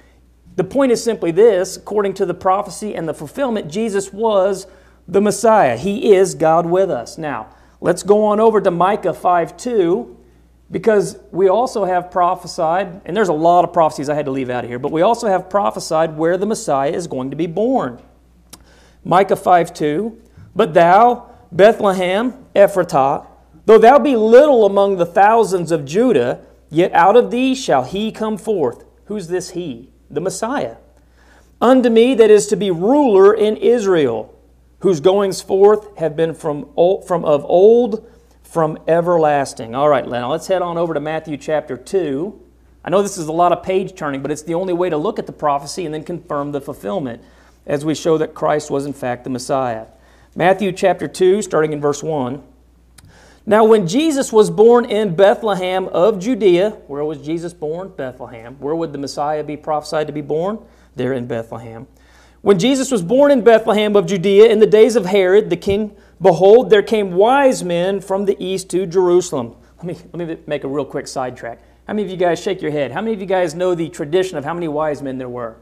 The 0.57 0.65
point 0.65 0.93
is 0.93 1.05
simply 1.05 1.31
this 1.31 1.77
according 1.77 2.15
to 2.15 2.27
the 2.27 2.33
prophecy 2.35 2.95
and 2.95 3.07
the 3.07 3.13
fulfillment, 3.15 3.71
Jesus 3.71 4.13
was 4.13 4.67
the 5.07 5.21
Messiah. 5.21 5.77
He 5.77 6.15
is 6.15 6.35
God 6.35 6.65
with 6.67 6.91
us. 6.91 7.19
Now, 7.19 7.49
let's 7.81 8.03
go 8.03 8.25
on 8.25 8.41
over 8.41 8.61
to 8.63 8.71
Micah 8.71 9.13
5 9.13 9.57
2, 9.57 10.17
because 10.71 11.19
we 11.31 11.49
also 11.49 11.85
have 11.85 12.11
prophesied, 12.11 13.03
and 13.05 13.15
there's 13.17 13.29
a 13.29 13.33
lot 13.35 13.65
of 13.65 13.73
prophecies 13.73 14.09
I 14.09 14.15
had 14.15 14.25
to 14.25 14.33
leave 14.33 14.51
out 14.51 14.65
of 14.65 14.71
here, 14.71 14.79
but 14.79 14.91
we 14.91 15.03
also 15.03 15.29
have 15.29 15.51
prophesied 15.51 16.17
where 16.17 16.37
the 16.39 16.47
Messiah 16.47 16.91
is 16.91 17.07
going 17.07 17.31
to 17.31 17.37
be 17.37 17.47
born. 17.47 18.01
Micah 19.07 19.37
5 19.37 19.73
2. 19.73 20.21
But 20.57 20.75
thou, 20.75 21.31
Bethlehem, 21.53 22.35
Ephratah, 22.57 23.25
though 23.65 23.79
thou 23.79 23.99
be 24.01 24.17
little 24.17 24.67
among 24.67 24.97
the 24.97 25.07
thousands 25.07 25.71
of 25.71 25.85
Judah, 25.85 26.41
yet 26.71 26.93
out 26.93 27.15
of 27.17 27.31
thee 27.31 27.55
shall 27.55 27.85
he 27.85 28.11
come 28.11 28.37
forth. 28.37 28.85
Who's 29.05 29.29
this 29.29 29.51
he? 29.51 29.91
The 30.11 30.21
Messiah. 30.21 30.77
Unto 31.61 31.89
me 31.89 32.15
that 32.15 32.31
is 32.31 32.49
to 32.49 32.57
be 32.57 32.71
ruler 32.73 33.33
in 33.33 33.57
Israel, 33.57 34.35
whose 34.81 34.99
goings 35.01 35.41
forth 35.41 35.97
have 35.99 36.17
been 36.17 36.35
from, 36.35 36.69
old, 36.77 37.07
from 37.07 37.25
of 37.25 37.45
old, 37.45 38.11
from 38.43 38.77
everlasting. 38.89 39.73
All 39.75 39.89
right, 39.89 40.07
now 40.07 40.33
let's 40.33 40.49
head 40.49 40.63
on 40.63 40.77
over 40.77 40.93
to 40.95 41.01
Matthew 41.01 41.37
chapter 41.37 41.77
2. 41.77 42.43
I 42.85 42.91
know 42.91 43.03
this 43.03 43.19
is 43.19 43.29
a 43.29 43.33
lot 43.33 43.53
of 43.53 43.63
page 43.63 43.95
turning, 43.95 44.21
but 44.21 44.31
it's 44.33 44.43
the 44.43 44.55
only 44.55 44.73
way 44.73 44.91
to 44.91 44.97
look 44.97 45.19
at 45.19 45.27
the 45.27 45.33
prophecy 45.33 45.85
and 45.87 45.95
then 45.95 46.03
confirm 46.05 46.51
the 46.53 46.61
fulfillment 46.61 47.23
as 47.67 47.85
we 47.85 47.95
show 47.95 48.17
that 48.19 48.35
Christ 48.35 48.71
was 48.71 48.87
in 48.87 48.93
fact 48.93 49.25
the 49.25 49.31
Messiah. 49.31 49.87
Matthew 50.35 50.73
chapter 50.73 51.09
2, 51.09 51.43
starting 51.43 51.73
in 51.73 51.81
verse 51.81 52.03
1. 52.03 52.43
Now, 53.49 53.65
when 53.65 53.87
Jesus 53.87 54.33
was 54.33 54.51
born 54.51 54.85
in 54.87 55.15
Bethlehem 55.15 55.87
of 55.89 56.19
Judea, 56.19 56.71
where 56.89 57.05
was 57.05 57.21
Jesus 57.23 57.55
born? 57.55 57.91
Bethlehem. 57.97 58.57
Where 58.59 58.75
would 58.75 58.93
the 58.93 58.99
Messiah 58.99 59.45
be 59.45 59.57
prophesied 59.57 60.09
to 60.09 60.13
be 60.13 60.21
born? 60.21 60.59
There 60.97 61.13
in 61.13 61.27
Bethlehem. 61.27 61.87
When 62.43 62.59
Jesus 62.59 62.91
was 62.91 63.03
born 63.03 63.31
in 63.31 63.43
Bethlehem 63.43 63.95
of 63.97 64.07
Judea 64.07 64.47
in 64.51 64.59
the 64.59 64.67
days 64.67 64.97
of 64.97 65.07
Herod 65.07 65.51
the 65.51 65.57
king, 65.57 65.97
behold, 66.21 66.71
there 66.71 66.83
came 66.83 67.13
wise 67.13 67.63
men 67.65 68.01
from 68.01 68.25
the 68.25 68.37
east 68.45 68.69
to 68.71 68.85
Jerusalem. 68.85 69.55
Let 69.79 69.87
me, 69.87 69.95
let 70.13 70.29
me 70.29 70.37
make 70.47 70.65
a 70.65 70.69
real 70.69 70.85
quick 70.85 71.07
sidetrack. 71.07 71.61
How 71.87 71.93
many 71.93 72.03
of 72.05 72.11
you 72.11 72.17
guys 72.17 72.41
shake 72.41 72.61
your 72.61 72.73
head? 72.73 72.91
How 72.91 73.01
many 73.01 73.15
of 73.15 73.21
you 73.21 73.27
guys 73.27 73.55
know 73.55 73.75
the 73.75 73.89
tradition 73.89 74.37
of 74.37 74.45
how 74.45 74.55
many 74.55 74.67
wise 74.69 75.03
men 75.03 75.19
there 75.19 75.29
were? 75.29 75.57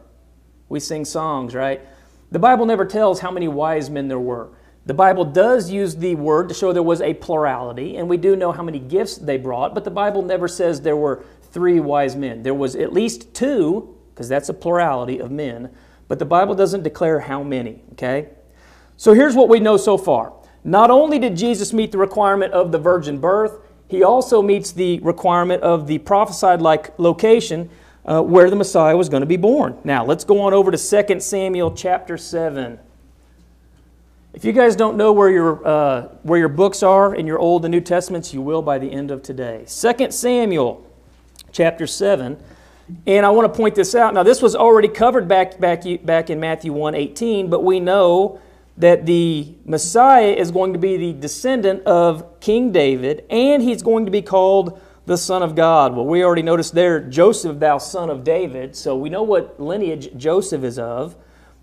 We 0.70 0.80
sing 0.80 1.04
songs, 1.04 1.54
right? 1.54 1.82
The 2.30 2.38
Bible 2.38 2.66
never 2.66 2.84
tells 2.84 3.20
how 3.20 3.30
many 3.30 3.48
wise 3.48 3.90
men 3.90 4.08
there 4.08 4.18
were. 4.18 4.48
The 4.86 4.94
Bible 4.94 5.24
does 5.24 5.70
use 5.70 5.96
the 5.96 6.14
word 6.14 6.48
to 6.48 6.54
show 6.54 6.72
there 6.72 6.82
was 6.82 7.00
a 7.00 7.14
plurality, 7.14 7.96
and 7.96 8.08
we 8.08 8.16
do 8.16 8.36
know 8.36 8.52
how 8.52 8.62
many 8.62 8.78
gifts 8.78 9.16
they 9.16 9.38
brought, 9.38 9.74
but 9.74 9.84
the 9.84 9.90
Bible 9.90 10.22
never 10.22 10.46
says 10.46 10.80
there 10.82 10.96
were 10.96 11.22
three 11.52 11.80
wise 11.80 12.16
men. 12.16 12.42
There 12.42 12.52
was 12.54 12.76
at 12.76 12.92
least 12.92 13.32
two, 13.32 13.94
because 14.12 14.28
that's 14.28 14.48
a 14.48 14.54
plurality 14.54 15.18
of 15.18 15.30
men, 15.30 15.70
but 16.06 16.18
the 16.18 16.26
Bible 16.26 16.54
doesn't 16.54 16.82
declare 16.82 17.20
how 17.20 17.42
many, 17.42 17.80
okay? 17.92 18.28
So 18.96 19.14
here's 19.14 19.34
what 19.34 19.48
we 19.48 19.58
know 19.58 19.78
so 19.78 19.96
far. 19.96 20.34
Not 20.64 20.90
only 20.90 21.18
did 21.18 21.36
Jesus 21.36 21.72
meet 21.72 21.90
the 21.90 21.98
requirement 21.98 22.52
of 22.52 22.70
the 22.70 22.78
virgin 22.78 23.18
birth, 23.18 23.58
he 23.88 24.02
also 24.02 24.42
meets 24.42 24.70
the 24.72 24.98
requirement 25.00 25.62
of 25.62 25.86
the 25.86 25.98
prophesied 25.98 26.60
like 26.60 26.98
location 26.98 27.70
uh, 28.04 28.20
where 28.22 28.50
the 28.50 28.56
Messiah 28.56 28.96
was 28.96 29.08
going 29.08 29.22
to 29.22 29.26
be 29.26 29.36
born. 29.36 29.78
Now, 29.84 30.04
let's 30.04 30.24
go 30.24 30.40
on 30.42 30.52
over 30.52 30.70
to 30.70 30.78
2 31.04 31.20
Samuel 31.20 31.72
chapter 31.74 32.18
7. 32.18 32.78
If 34.34 34.44
you 34.44 34.52
guys 34.52 34.74
don't 34.76 34.96
know 34.96 35.12
where 35.12 35.30
your, 35.30 35.66
uh, 35.66 36.02
where 36.22 36.38
your 36.38 36.48
books 36.48 36.82
are 36.82 37.14
in 37.14 37.26
your 37.26 37.38
Old 37.38 37.64
and 37.64 37.72
New 37.72 37.80
Testaments, 37.80 38.34
you 38.34 38.42
will 38.42 38.62
by 38.62 38.78
the 38.78 38.90
end 38.90 39.10
of 39.10 39.22
today. 39.22 39.64
2 39.66 40.10
Samuel 40.10 40.84
chapter 41.52 41.86
7. 41.86 42.36
And 43.06 43.24
I 43.24 43.30
want 43.30 43.50
to 43.50 43.56
point 43.56 43.74
this 43.74 43.94
out. 43.94 44.12
Now, 44.12 44.22
this 44.22 44.42
was 44.42 44.54
already 44.54 44.88
covered 44.88 45.26
back, 45.28 45.58
back, 45.58 45.84
back 46.04 46.28
in 46.30 46.40
Matthew 46.40 46.72
1 46.72 46.94
18, 46.94 47.48
but 47.48 47.64
we 47.64 47.80
know 47.80 48.40
that 48.76 49.06
the 49.06 49.54
Messiah 49.64 50.32
is 50.32 50.50
going 50.50 50.72
to 50.74 50.78
be 50.78 50.96
the 50.98 51.12
descendant 51.18 51.84
of 51.84 52.40
King 52.40 52.72
David, 52.72 53.24
and 53.30 53.62
he's 53.62 53.82
going 53.82 54.04
to 54.04 54.10
be 54.10 54.20
called 54.20 54.78
the 55.06 55.16
Son 55.16 55.42
of 55.42 55.54
God. 55.54 55.94
Well, 55.94 56.06
we 56.06 56.24
already 56.24 56.42
noticed 56.42 56.74
there, 56.74 57.00
Joseph, 57.00 57.58
thou 57.58 57.78
son 57.78 58.08
of 58.08 58.24
David. 58.24 58.74
So 58.76 58.96
we 58.96 59.10
know 59.10 59.22
what 59.22 59.60
lineage 59.60 60.10
Joseph 60.16 60.64
is 60.64 60.78
of, 60.78 61.14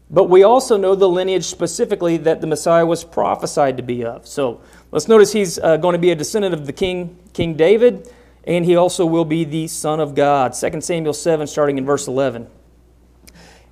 but 0.10 0.26
we 0.26 0.44
also 0.44 0.78
know 0.78 0.94
the 0.94 1.10
lineage 1.10 1.46
specifically 1.46 2.18
that 2.18 2.42
the 2.42 2.48
Messiah 2.48 2.86
was 2.86 3.04
prophesied 3.04 3.78
to 3.78 3.84
be 3.84 4.04
of. 4.06 4.28
So 4.28 4.62
let's 4.92 5.08
notice 5.08 5.32
he's 5.34 5.58
uh, 5.58 5.78
going 5.78 5.94
to 5.94 6.00
be 6.00 6.12
a 6.12 6.16
descendant 6.16 6.54
of 6.54 6.66
the 6.68 6.74
king, 6.74 7.18
King 7.34 7.56
David, 7.56 8.08
and 8.46 8.66
he 8.66 8.76
also 8.76 9.06
will 9.06 9.26
be 9.26 9.44
the 9.44 9.68
Son 9.68 10.00
of 10.00 10.14
God. 10.14 10.54
2 10.54 10.82
Samuel 10.82 11.14
7, 11.14 11.48
starting 11.48 11.78
in 11.78 11.86
verse 11.86 12.08
11. 12.08 12.48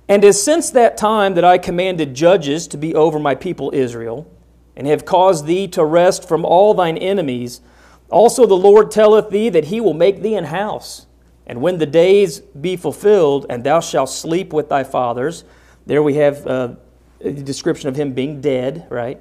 And 0.08 0.24
as 0.24 0.42
since 0.42 0.70
that 0.70 0.96
time 0.96 1.34
that 1.34 1.44
I 1.44 1.58
commanded 1.58 2.14
judges 2.14 2.66
to 2.68 2.76
be 2.76 2.94
over 2.94 3.18
my 3.20 3.34
people 3.36 3.70
Israel, 3.72 4.28
and 4.76 4.86
have 4.86 5.04
caused 5.04 5.46
thee 5.46 5.68
to 5.68 5.84
rest 5.84 6.26
from 6.26 6.44
all 6.44 6.72
thine 6.74 6.96
enemies, 6.96 7.60
also, 8.10 8.44
the 8.44 8.56
Lord 8.56 8.90
telleth 8.90 9.30
thee 9.30 9.48
that 9.50 9.66
he 9.66 9.80
will 9.80 9.94
make 9.94 10.20
thee 10.20 10.34
an 10.34 10.44
house. 10.46 11.06
And 11.46 11.60
when 11.60 11.78
the 11.78 11.86
days 11.86 12.40
be 12.40 12.76
fulfilled, 12.76 13.46
and 13.48 13.62
thou 13.62 13.80
shalt 13.80 14.10
sleep 14.10 14.52
with 14.52 14.68
thy 14.68 14.82
fathers, 14.84 15.44
there 15.86 16.02
we 16.02 16.14
have 16.14 16.44
uh, 16.46 16.68
a 17.20 17.30
description 17.32 17.88
of 17.88 17.96
him 17.96 18.12
being 18.12 18.40
dead, 18.40 18.86
right? 18.90 19.20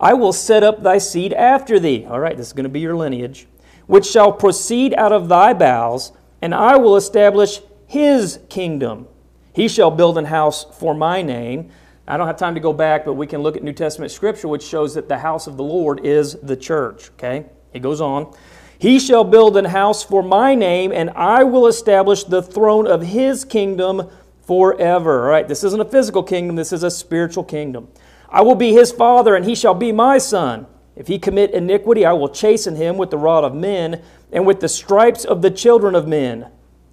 I 0.00 0.14
will 0.14 0.32
set 0.32 0.62
up 0.62 0.82
thy 0.82 0.98
seed 0.98 1.32
after 1.32 1.78
thee. 1.80 2.06
All 2.08 2.20
right, 2.20 2.36
this 2.36 2.48
is 2.48 2.52
going 2.52 2.62
to 2.64 2.68
be 2.70 2.80
your 2.80 2.96
lineage, 2.96 3.48
which 3.86 4.06
shall 4.06 4.32
proceed 4.32 4.94
out 4.94 5.12
of 5.12 5.28
thy 5.28 5.52
bowels, 5.52 6.12
and 6.40 6.54
I 6.54 6.76
will 6.76 6.94
establish 6.96 7.60
his 7.86 8.38
kingdom. 8.48 9.08
He 9.52 9.66
shall 9.66 9.90
build 9.90 10.16
an 10.18 10.26
house 10.26 10.66
for 10.78 10.94
my 10.94 11.22
name. 11.22 11.70
I 12.06 12.16
don't 12.16 12.28
have 12.28 12.36
time 12.36 12.54
to 12.54 12.60
go 12.60 12.72
back, 12.72 13.04
but 13.04 13.14
we 13.14 13.26
can 13.26 13.42
look 13.42 13.56
at 13.56 13.64
New 13.64 13.72
Testament 13.72 14.12
scripture, 14.12 14.46
which 14.46 14.62
shows 14.62 14.94
that 14.94 15.08
the 15.08 15.18
house 15.18 15.46
of 15.48 15.56
the 15.56 15.64
Lord 15.64 16.04
is 16.06 16.36
the 16.42 16.56
church, 16.56 17.10
okay? 17.10 17.46
It 17.72 17.80
goes 17.80 18.00
on. 18.00 18.32
He 18.78 18.98
shall 18.98 19.24
build 19.24 19.56
an 19.56 19.66
house 19.66 20.02
for 20.04 20.22
my 20.22 20.54
name, 20.54 20.92
and 20.92 21.10
I 21.10 21.44
will 21.44 21.66
establish 21.66 22.24
the 22.24 22.42
throne 22.42 22.86
of 22.86 23.02
his 23.02 23.44
kingdom 23.44 24.04
forever. 24.46 25.24
All 25.24 25.30
right, 25.30 25.48
this 25.48 25.64
isn't 25.64 25.80
a 25.80 25.84
physical 25.84 26.22
kingdom, 26.22 26.56
this 26.56 26.72
is 26.72 26.82
a 26.82 26.90
spiritual 26.90 27.44
kingdom. 27.44 27.88
I 28.30 28.42
will 28.42 28.54
be 28.54 28.72
his 28.72 28.92
father, 28.92 29.34
and 29.34 29.44
he 29.44 29.54
shall 29.54 29.74
be 29.74 29.90
my 29.90 30.18
son. 30.18 30.66
If 30.96 31.06
he 31.08 31.18
commit 31.18 31.52
iniquity, 31.52 32.04
I 32.04 32.12
will 32.12 32.28
chasten 32.28 32.76
him 32.76 32.96
with 32.96 33.10
the 33.10 33.18
rod 33.18 33.44
of 33.44 33.54
men 33.54 34.02
and 34.32 34.46
with 34.46 34.60
the 34.60 34.68
stripes 34.68 35.24
of 35.24 35.42
the 35.42 35.50
children 35.50 35.94
of 35.94 36.06
men. 36.08 36.46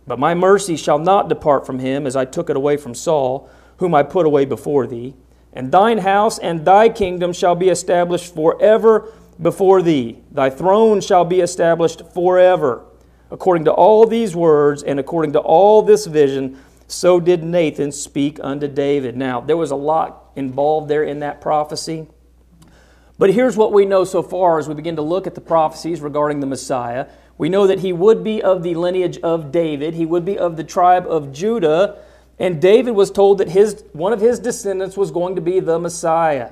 But 0.08 0.20
my 0.20 0.36
mercy 0.36 0.76
shall 0.76 1.00
not 1.00 1.30
depart 1.30 1.66
from 1.66 1.80
him, 1.80 2.06
as 2.08 2.16
I 2.16 2.26
took 2.26 2.50
it 2.50 2.56
away 2.56 2.78
from 2.78 2.94
Saul, 2.94 3.50
whom 3.78 3.94
I 3.96 4.04
put 4.04 4.26
away 4.26 4.46
before 4.46 4.86
thee. 4.88 5.16
And 5.52 5.72
thine 5.72 6.00
house 6.00 6.38
and 6.38 6.66
thy 6.66 6.90
kingdom 6.90 7.34
shall 7.34 7.56
be 7.56 7.70
established 7.70 8.34
forever 8.34 9.12
before 9.42 9.82
thee. 9.82 10.20
Thy 10.32 10.50
throne 10.50 11.02
shall 11.02 11.26
be 11.26 11.42
established 11.42 12.02
forever. 12.14 12.84
According 13.32 13.66
to 13.66 13.72
all 13.74 14.06
these 14.06 14.36
words 14.36 14.84
and 14.84 15.00
according 15.00 15.34
to 15.34 15.40
all 15.40 15.82
this 15.82 16.06
vision, 16.06 16.60
so 16.88 17.20
did 17.20 17.44
Nathan 17.44 17.92
speak 17.92 18.40
unto 18.42 18.68
David. 18.68 19.18
Now, 19.18 19.42
there 19.42 19.58
was 19.58 19.72
a 19.72 19.76
lot 19.76 20.30
involved 20.36 20.88
there 20.88 21.04
in 21.04 21.20
that 21.20 21.42
prophecy. 21.42 22.08
But 23.18 23.34
here's 23.34 23.58
what 23.58 23.74
we 23.74 23.86
know 23.86 24.04
so 24.04 24.22
far 24.22 24.60
as 24.60 24.68
we 24.68 24.76
begin 24.76 24.96
to 24.98 25.02
look 25.02 25.26
at 25.26 25.36
the 25.36 25.42
prophecies 25.42 26.02
regarding 26.02 26.42
the 26.42 26.46
Messiah. 26.48 27.08
We 27.38 27.50
know 27.50 27.66
that 27.66 27.80
he 27.80 27.92
would 27.94 28.24
be 28.24 28.42
of 28.44 28.62
the 28.62 28.76
lineage 28.76 29.18
of 29.24 29.52
David, 29.52 29.96
he 29.96 30.06
would 30.06 30.26
be 30.26 30.38
of 30.38 30.58
the 30.58 30.64
tribe 30.64 31.06
of 31.08 31.32
Judah, 31.34 31.98
and 32.38 32.62
David 32.62 32.92
was 32.92 33.12
told 33.12 33.38
that 33.38 33.50
his, 33.50 33.84
one 33.94 34.12
of 34.14 34.20
his 34.20 34.40
descendants 34.40 34.98
was 34.98 35.10
going 35.10 35.36
to 35.36 35.42
be 35.42 35.62
the 35.62 35.80
Messiah. 35.80 36.52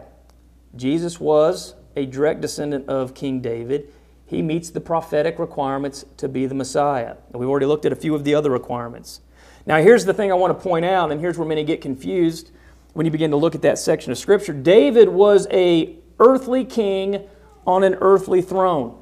Jesus 0.76 1.20
was 1.20 1.76
a 1.96 2.06
direct 2.06 2.42
descendant 2.42 2.88
of 2.90 3.14
King 3.14 3.40
David, 3.42 3.90
he 4.26 4.42
meets 4.42 4.70
the 4.70 4.82
prophetic 4.82 5.38
requirements 5.38 6.06
to 6.18 6.28
be 6.28 6.46
the 6.46 6.56
Messiah. 6.56 7.18
And 7.32 7.40
we've 7.40 7.50
already 7.50 7.66
looked 7.66 7.86
at 7.86 7.92
a 7.92 7.96
few 7.96 8.16
of 8.16 8.24
the 8.24 8.34
other 8.36 8.50
requirements. 8.50 9.22
Now, 9.66 9.78
here's 9.78 10.06
the 10.06 10.14
thing 10.14 10.32
I 10.32 10.36
want 10.36 10.58
to 10.58 10.62
point 10.64 10.86
out, 10.86 11.12
and 11.12 11.22
here's 11.22 11.38
where 11.38 11.48
many 11.48 11.64
get 11.64 11.82
confused 11.82 12.52
when 12.94 13.06
you 13.06 13.12
begin 13.12 13.32
to 13.32 13.38
look 13.38 13.56
at 13.56 13.62
that 13.62 13.78
section 13.78 14.12
of 14.12 14.18
Scripture. 14.18 14.54
David 14.54 15.10
was 15.10 15.48
a 15.52 15.96
earthly 16.20 16.66
king 16.66 17.22
on 17.66 17.84
an 17.84 17.96
earthly 18.02 18.42
throne. 18.42 19.00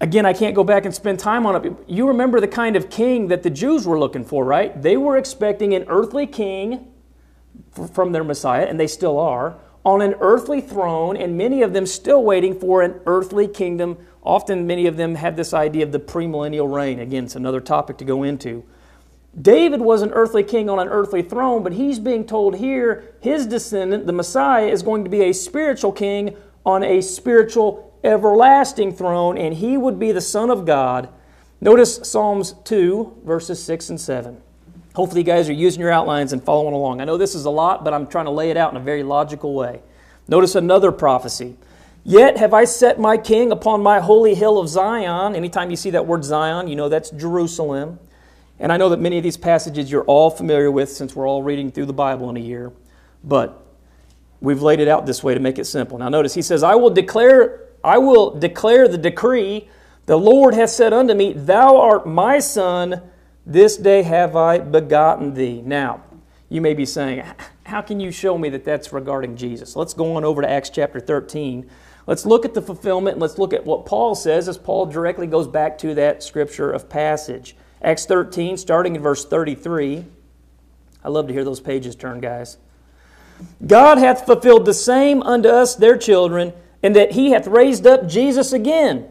Again, 0.00 0.26
I 0.26 0.32
can't 0.32 0.54
go 0.56 0.64
back 0.64 0.84
and 0.84 0.92
spend 0.92 1.20
time 1.20 1.46
on 1.46 1.64
it. 1.64 1.76
You 1.86 2.08
remember 2.08 2.40
the 2.40 2.48
kind 2.48 2.74
of 2.74 2.90
king 2.90 3.28
that 3.28 3.44
the 3.44 3.50
Jews 3.50 3.86
were 3.86 3.98
looking 4.00 4.24
for, 4.24 4.44
right? 4.44 4.80
They 4.80 4.96
were 4.96 5.16
expecting 5.16 5.74
an 5.74 5.84
earthly 5.86 6.26
king 6.26 6.88
from 7.92 8.10
their 8.10 8.24
Messiah, 8.24 8.64
and 8.64 8.80
they 8.80 8.88
still 8.88 9.16
are, 9.18 9.56
on 9.84 10.00
an 10.00 10.14
earthly 10.20 10.60
throne, 10.60 11.16
and 11.16 11.36
many 11.36 11.62
of 11.62 11.72
them 11.72 11.86
still 11.86 12.22
waiting 12.22 12.58
for 12.58 12.82
an 12.82 13.00
earthly 13.06 13.48
kingdom. 13.48 13.98
Often, 14.22 14.66
many 14.66 14.86
of 14.86 14.96
them 14.96 15.16
have 15.16 15.36
this 15.36 15.52
idea 15.52 15.84
of 15.84 15.92
the 15.92 15.98
premillennial 15.98 16.72
reign. 16.72 17.00
Again, 17.00 17.24
it's 17.24 17.34
another 17.36 17.60
topic 17.60 17.98
to 17.98 18.04
go 18.04 18.22
into. 18.22 18.62
David 19.40 19.80
was 19.80 20.02
an 20.02 20.12
earthly 20.12 20.44
king 20.44 20.68
on 20.70 20.78
an 20.78 20.88
earthly 20.88 21.22
throne, 21.22 21.62
but 21.62 21.72
he's 21.72 21.98
being 21.98 22.24
told 22.26 22.56
here 22.56 23.14
his 23.20 23.46
descendant, 23.46 24.06
the 24.06 24.12
Messiah, 24.12 24.66
is 24.66 24.82
going 24.82 25.04
to 25.04 25.10
be 25.10 25.22
a 25.22 25.32
spiritual 25.32 25.90
king 25.90 26.36
on 26.64 26.84
a 26.84 27.00
spiritual 27.00 27.98
everlasting 28.04 28.92
throne, 28.92 29.36
and 29.38 29.54
he 29.54 29.76
would 29.76 29.98
be 29.98 30.12
the 30.12 30.20
Son 30.20 30.50
of 30.50 30.64
God. 30.64 31.08
Notice 31.60 31.96
Psalms 32.08 32.54
2, 32.64 33.22
verses 33.24 33.62
6 33.62 33.90
and 33.90 34.00
7. 34.00 34.42
Hopefully, 34.94 35.22
you 35.22 35.24
guys 35.24 35.48
are 35.48 35.54
using 35.54 35.80
your 35.80 35.90
outlines 35.90 36.32
and 36.34 36.42
following 36.44 36.74
along. 36.74 37.00
I 37.00 37.04
know 37.04 37.16
this 37.16 37.34
is 37.34 37.46
a 37.46 37.50
lot, 37.50 37.82
but 37.82 37.94
I'm 37.94 38.06
trying 38.06 38.26
to 38.26 38.30
lay 38.30 38.50
it 38.50 38.56
out 38.58 38.70
in 38.72 38.76
a 38.76 38.80
very 38.80 39.02
logical 39.02 39.54
way. 39.54 39.80
Notice 40.28 40.54
another 40.54 40.92
prophecy. 40.92 41.56
Yet 42.04 42.36
have 42.36 42.52
I 42.52 42.64
set 42.64 42.98
my 43.00 43.16
king 43.16 43.52
upon 43.52 43.82
my 43.82 44.00
holy 44.00 44.34
hill 44.34 44.58
of 44.58 44.68
Zion. 44.68 45.34
Anytime 45.34 45.70
you 45.70 45.76
see 45.76 45.90
that 45.90 46.06
word 46.06 46.24
Zion, 46.24 46.68
you 46.68 46.76
know 46.76 46.88
that's 46.90 47.08
Jerusalem. 47.10 48.00
And 48.58 48.70
I 48.72 48.76
know 48.76 48.90
that 48.90 49.00
many 49.00 49.16
of 49.16 49.22
these 49.22 49.36
passages 49.38 49.90
you're 49.90 50.04
all 50.04 50.28
familiar 50.28 50.70
with 50.70 50.90
since 50.90 51.16
we're 51.16 51.26
all 51.28 51.42
reading 51.42 51.70
through 51.72 51.86
the 51.86 51.92
Bible 51.92 52.28
in 52.30 52.36
a 52.36 52.40
year, 52.40 52.70
but 53.24 53.64
we've 54.40 54.62
laid 54.62 54.78
it 54.80 54.88
out 54.88 55.06
this 55.06 55.24
way 55.24 55.32
to 55.32 55.40
make 55.40 55.58
it 55.58 55.64
simple. 55.64 55.96
Now 55.98 56.08
notice 56.10 56.34
he 56.34 56.42
says, 56.42 56.62
I 56.62 56.74
will 56.74 56.90
declare, 56.90 57.62
I 57.82 57.98
will 57.98 58.30
declare 58.38 58.88
the 58.88 58.98
decree. 58.98 59.68
The 60.06 60.16
Lord 60.18 60.54
hath 60.54 60.70
said 60.70 60.92
unto 60.92 61.14
me, 61.14 61.32
Thou 61.32 61.76
art 61.80 62.06
my 62.06 62.38
son, 62.40 63.00
this 63.44 63.76
day 63.76 64.02
have 64.02 64.36
I 64.36 64.58
begotten 64.58 65.34
thee. 65.34 65.62
Now, 65.62 66.02
you 66.48 66.60
may 66.60 66.74
be 66.74 66.86
saying, 66.86 67.24
how 67.66 67.80
can 67.82 67.98
you 67.98 68.10
show 68.12 68.38
me 68.38 68.48
that 68.50 68.64
that's 68.64 68.92
regarding 68.92 69.36
Jesus? 69.36 69.74
Let's 69.74 69.94
go 69.94 70.14
on 70.16 70.24
over 70.24 70.42
to 70.42 70.48
Acts 70.48 70.70
chapter 70.70 71.00
13. 71.00 71.68
Let's 72.06 72.24
look 72.24 72.44
at 72.44 72.54
the 72.54 72.62
fulfillment 72.62 73.14
and 73.14 73.22
let's 73.22 73.38
look 73.38 73.52
at 73.52 73.64
what 73.64 73.84
Paul 73.84 74.14
says 74.14 74.48
as 74.48 74.58
Paul 74.58 74.86
directly 74.86 75.26
goes 75.26 75.48
back 75.48 75.76
to 75.78 75.94
that 75.94 76.22
scripture 76.22 76.70
of 76.70 76.88
passage. 76.88 77.56
Acts 77.80 78.06
13, 78.06 78.56
starting 78.58 78.94
in 78.94 79.02
verse 79.02 79.24
33. 79.24 80.04
I 81.02 81.08
love 81.08 81.26
to 81.26 81.32
hear 81.32 81.44
those 81.44 81.60
pages 81.60 81.96
turn, 81.96 82.20
guys. 82.20 82.58
God 83.66 83.98
hath 83.98 84.24
fulfilled 84.24 84.66
the 84.66 84.74
same 84.74 85.20
unto 85.22 85.48
us, 85.48 85.74
their 85.74 85.96
children, 85.98 86.52
in 86.80 86.92
that 86.92 87.12
he 87.12 87.30
hath 87.32 87.48
raised 87.48 87.88
up 87.88 88.06
Jesus 88.06 88.52
again, 88.52 89.08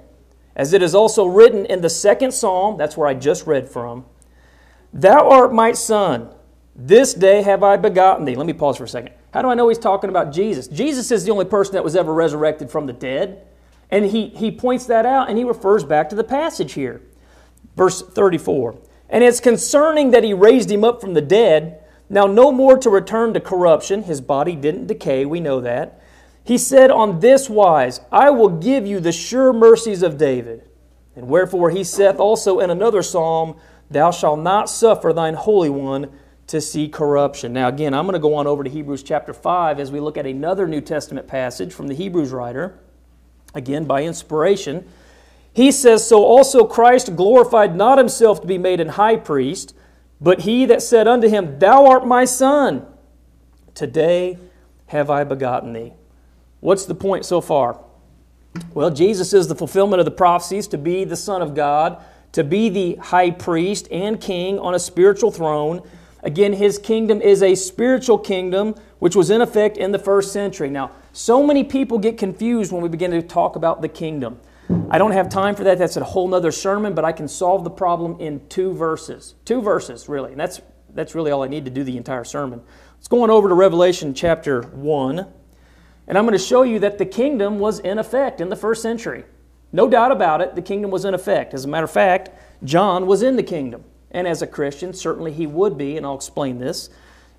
as 0.55 0.71
it 0.71 0.81
is 0.81 0.95
also 0.95 1.25
written 1.25 1.65
in 1.65 1.81
the 1.81 1.89
second 1.89 2.33
psalm, 2.33 2.77
that's 2.77 2.95
where 2.95 3.07
I 3.09 3.13
just 3.13 3.45
read 3.45 3.67
from. 3.69 4.05
Thou 4.93 5.29
art 5.29 5.53
my 5.53 5.71
son. 5.71 6.29
This 6.75 7.13
day 7.13 7.41
have 7.43 7.63
I 7.63 7.77
begotten 7.77 8.25
thee. 8.25 8.35
Let 8.35 8.45
me 8.47 8.53
pause 8.53 8.77
for 8.77 8.83
a 8.83 8.87
second. 8.87 9.13
How 9.33 9.41
do 9.41 9.47
I 9.49 9.53
know 9.53 9.69
he's 9.69 9.77
talking 9.77 10.09
about 10.09 10.33
Jesus? 10.33 10.67
Jesus 10.67 11.11
is 11.11 11.23
the 11.23 11.31
only 11.31 11.45
person 11.45 11.73
that 11.75 11.83
was 11.83 11.95
ever 11.95 12.13
resurrected 12.13 12.69
from 12.69 12.85
the 12.87 12.93
dead. 12.93 13.45
And 13.89 14.05
he, 14.05 14.27
he 14.29 14.51
points 14.51 14.85
that 14.87 15.05
out 15.05 15.29
and 15.29 15.37
he 15.37 15.43
refers 15.43 15.83
back 15.83 16.09
to 16.09 16.15
the 16.15 16.23
passage 16.23 16.73
here. 16.73 17.01
Verse 17.75 18.01
34. 18.01 18.75
And 19.09 19.23
it's 19.23 19.39
concerning 19.39 20.11
that 20.11 20.23
he 20.23 20.33
raised 20.33 20.71
him 20.71 20.83
up 20.83 20.99
from 21.01 21.13
the 21.13 21.21
dead, 21.21 21.83
now 22.09 22.25
no 22.25 22.51
more 22.51 22.77
to 22.77 22.89
return 22.89 23.33
to 23.33 23.39
corruption. 23.39 24.03
His 24.03 24.19
body 24.21 24.55
didn't 24.55 24.87
decay, 24.87 25.25
we 25.25 25.39
know 25.39 25.59
that. 25.61 26.01
He 26.43 26.57
said, 26.57 26.89
On 26.91 27.19
this 27.19 27.49
wise, 27.49 28.01
I 28.11 28.29
will 28.29 28.49
give 28.49 28.85
you 28.87 28.99
the 28.99 29.11
sure 29.11 29.53
mercies 29.53 30.01
of 30.03 30.17
David. 30.17 30.63
And 31.15 31.27
wherefore 31.27 31.69
he 31.69 31.83
saith 31.83 32.17
also 32.19 32.59
in 32.59 32.69
another 32.69 33.01
psalm, 33.01 33.55
Thou 33.91 34.09
shalt 34.11 34.39
not 34.39 34.69
suffer 34.69 35.11
thine 35.11 35.33
Holy 35.33 35.69
One 35.69 36.09
to 36.47 36.61
see 36.61 36.87
corruption. 36.87 37.51
Now, 37.53 37.67
again, 37.67 37.93
I'm 37.93 38.05
going 38.05 38.13
to 38.13 38.19
go 38.19 38.35
on 38.35 38.47
over 38.47 38.63
to 38.63 38.69
Hebrews 38.69 39.03
chapter 39.03 39.33
5 39.33 39.79
as 39.79 39.91
we 39.91 39.99
look 39.99 40.17
at 40.17 40.25
another 40.25 40.65
New 40.67 40.79
Testament 40.81 41.27
passage 41.27 41.73
from 41.73 41.87
the 41.89 41.93
Hebrews 41.93 42.31
writer, 42.31 42.79
again 43.53 43.83
by 43.83 44.03
inspiration. 44.03 44.87
He 45.53 45.71
says, 45.73 46.07
So 46.07 46.23
also 46.23 46.65
Christ 46.65 47.17
glorified 47.17 47.75
not 47.75 47.97
himself 47.97 48.39
to 48.41 48.47
be 48.47 48.57
made 48.57 48.79
an 48.79 48.89
high 48.89 49.17
priest, 49.17 49.75
but 50.21 50.41
he 50.41 50.65
that 50.67 50.81
said 50.81 51.07
unto 51.07 51.27
him, 51.27 51.59
Thou 51.59 51.85
art 51.87 52.07
my 52.07 52.23
son, 52.23 52.85
today 53.75 54.37
have 54.87 55.09
I 55.09 55.25
begotten 55.25 55.73
thee. 55.73 55.91
What's 56.61 56.85
the 56.85 56.95
point 56.95 57.25
so 57.25 57.41
far? 57.41 57.81
Well, 58.73 58.89
Jesus 58.91 59.33
is 59.33 59.47
the 59.49 59.55
fulfillment 59.55 59.99
of 59.99 60.05
the 60.05 60.11
prophecies 60.11 60.67
to 60.69 60.77
be 60.77 61.03
the 61.03 61.15
Son 61.17 61.41
of 61.41 61.55
God 61.55 62.01
to 62.31 62.43
be 62.43 62.69
the 62.69 62.95
high 62.95 63.31
priest 63.31 63.87
and 63.91 64.19
king 64.19 64.57
on 64.59 64.73
a 64.73 64.79
spiritual 64.79 65.31
throne. 65.31 65.81
Again, 66.23 66.53
his 66.53 66.77
kingdom 66.77 67.21
is 67.21 67.41
a 67.43 67.55
spiritual 67.55 68.17
kingdom, 68.17 68.75
which 68.99 69.15
was 69.15 69.29
in 69.29 69.41
effect 69.41 69.77
in 69.77 69.91
the 69.91 69.99
first 69.99 70.31
century. 70.31 70.69
Now, 70.69 70.91
so 71.13 71.45
many 71.45 71.63
people 71.63 71.97
get 71.97 72.17
confused 72.17 72.71
when 72.71 72.81
we 72.81 72.89
begin 72.89 73.11
to 73.11 73.21
talk 73.21 73.55
about 73.55 73.81
the 73.81 73.89
kingdom. 73.89 74.39
I 74.89 74.97
don't 74.97 75.11
have 75.11 75.27
time 75.27 75.55
for 75.55 75.65
that. 75.65 75.77
That's 75.77 75.97
a 75.97 76.03
whole 76.03 76.27
nother 76.27 76.51
sermon, 76.51 76.93
but 76.93 77.03
I 77.03 77.11
can 77.11 77.27
solve 77.27 77.63
the 77.65 77.69
problem 77.69 78.17
in 78.19 78.47
two 78.47 78.73
verses. 78.73 79.35
Two 79.43 79.61
verses, 79.61 80.07
really. 80.07 80.31
And 80.31 80.39
that's, 80.39 80.61
that's 80.93 81.13
really 81.15 81.31
all 81.31 81.43
I 81.43 81.47
need 81.47 81.65
to 81.65 81.71
do 81.71 81.83
the 81.83 81.97
entire 81.97 82.23
sermon. 82.23 82.61
Let's 82.95 83.09
go 83.09 83.23
on 83.23 83.29
over 83.29 83.49
to 83.49 83.53
Revelation 83.55 84.13
chapter 84.13 84.61
1. 84.61 85.27
And 86.07 86.17
I'm 86.17 86.23
going 86.23 86.37
to 86.37 86.43
show 86.43 86.63
you 86.63 86.79
that 86.79 86.97
the 86.97 87.05
kingdom 87.05 87.59
was 87.59 87.79
in 87.79 87.99
effect 87.99 88.39
in 88.39 88.49
the 88.49 88.55
first 88.55 88.81
century. 88.81 89.25
No 89.73 89.87
doubt 89.87 90.11
about 90.11 90.41
it, 90.41 90.55
the 90.55 90.61
kingdom 90.61 90.91
was 90.91 91.05
in 91.05 91.13
effect. 91.13 91.53
As 91.53 91.65
a 91.65 91.67
matter 91.67 91.85
of 91.85 91.91
fact, 91.91 92.29
John 92.63 93.07
was 93.07 93.21
in 93.23 93.35
the 93.37 93.43
kingdom. 93.43 93.85
And 94.11 94.27
as 94.27 94.41
a 94.41 94.47
Christian, 94.47 94.93
certainly 94.93 95.31
he 95.31 95.47
would 95.47 95.77
be, 95.77 95.95
and 95.95 96.05
I'll 96.05 96.15
explain 96.15 96.59
this. 96.59 96.89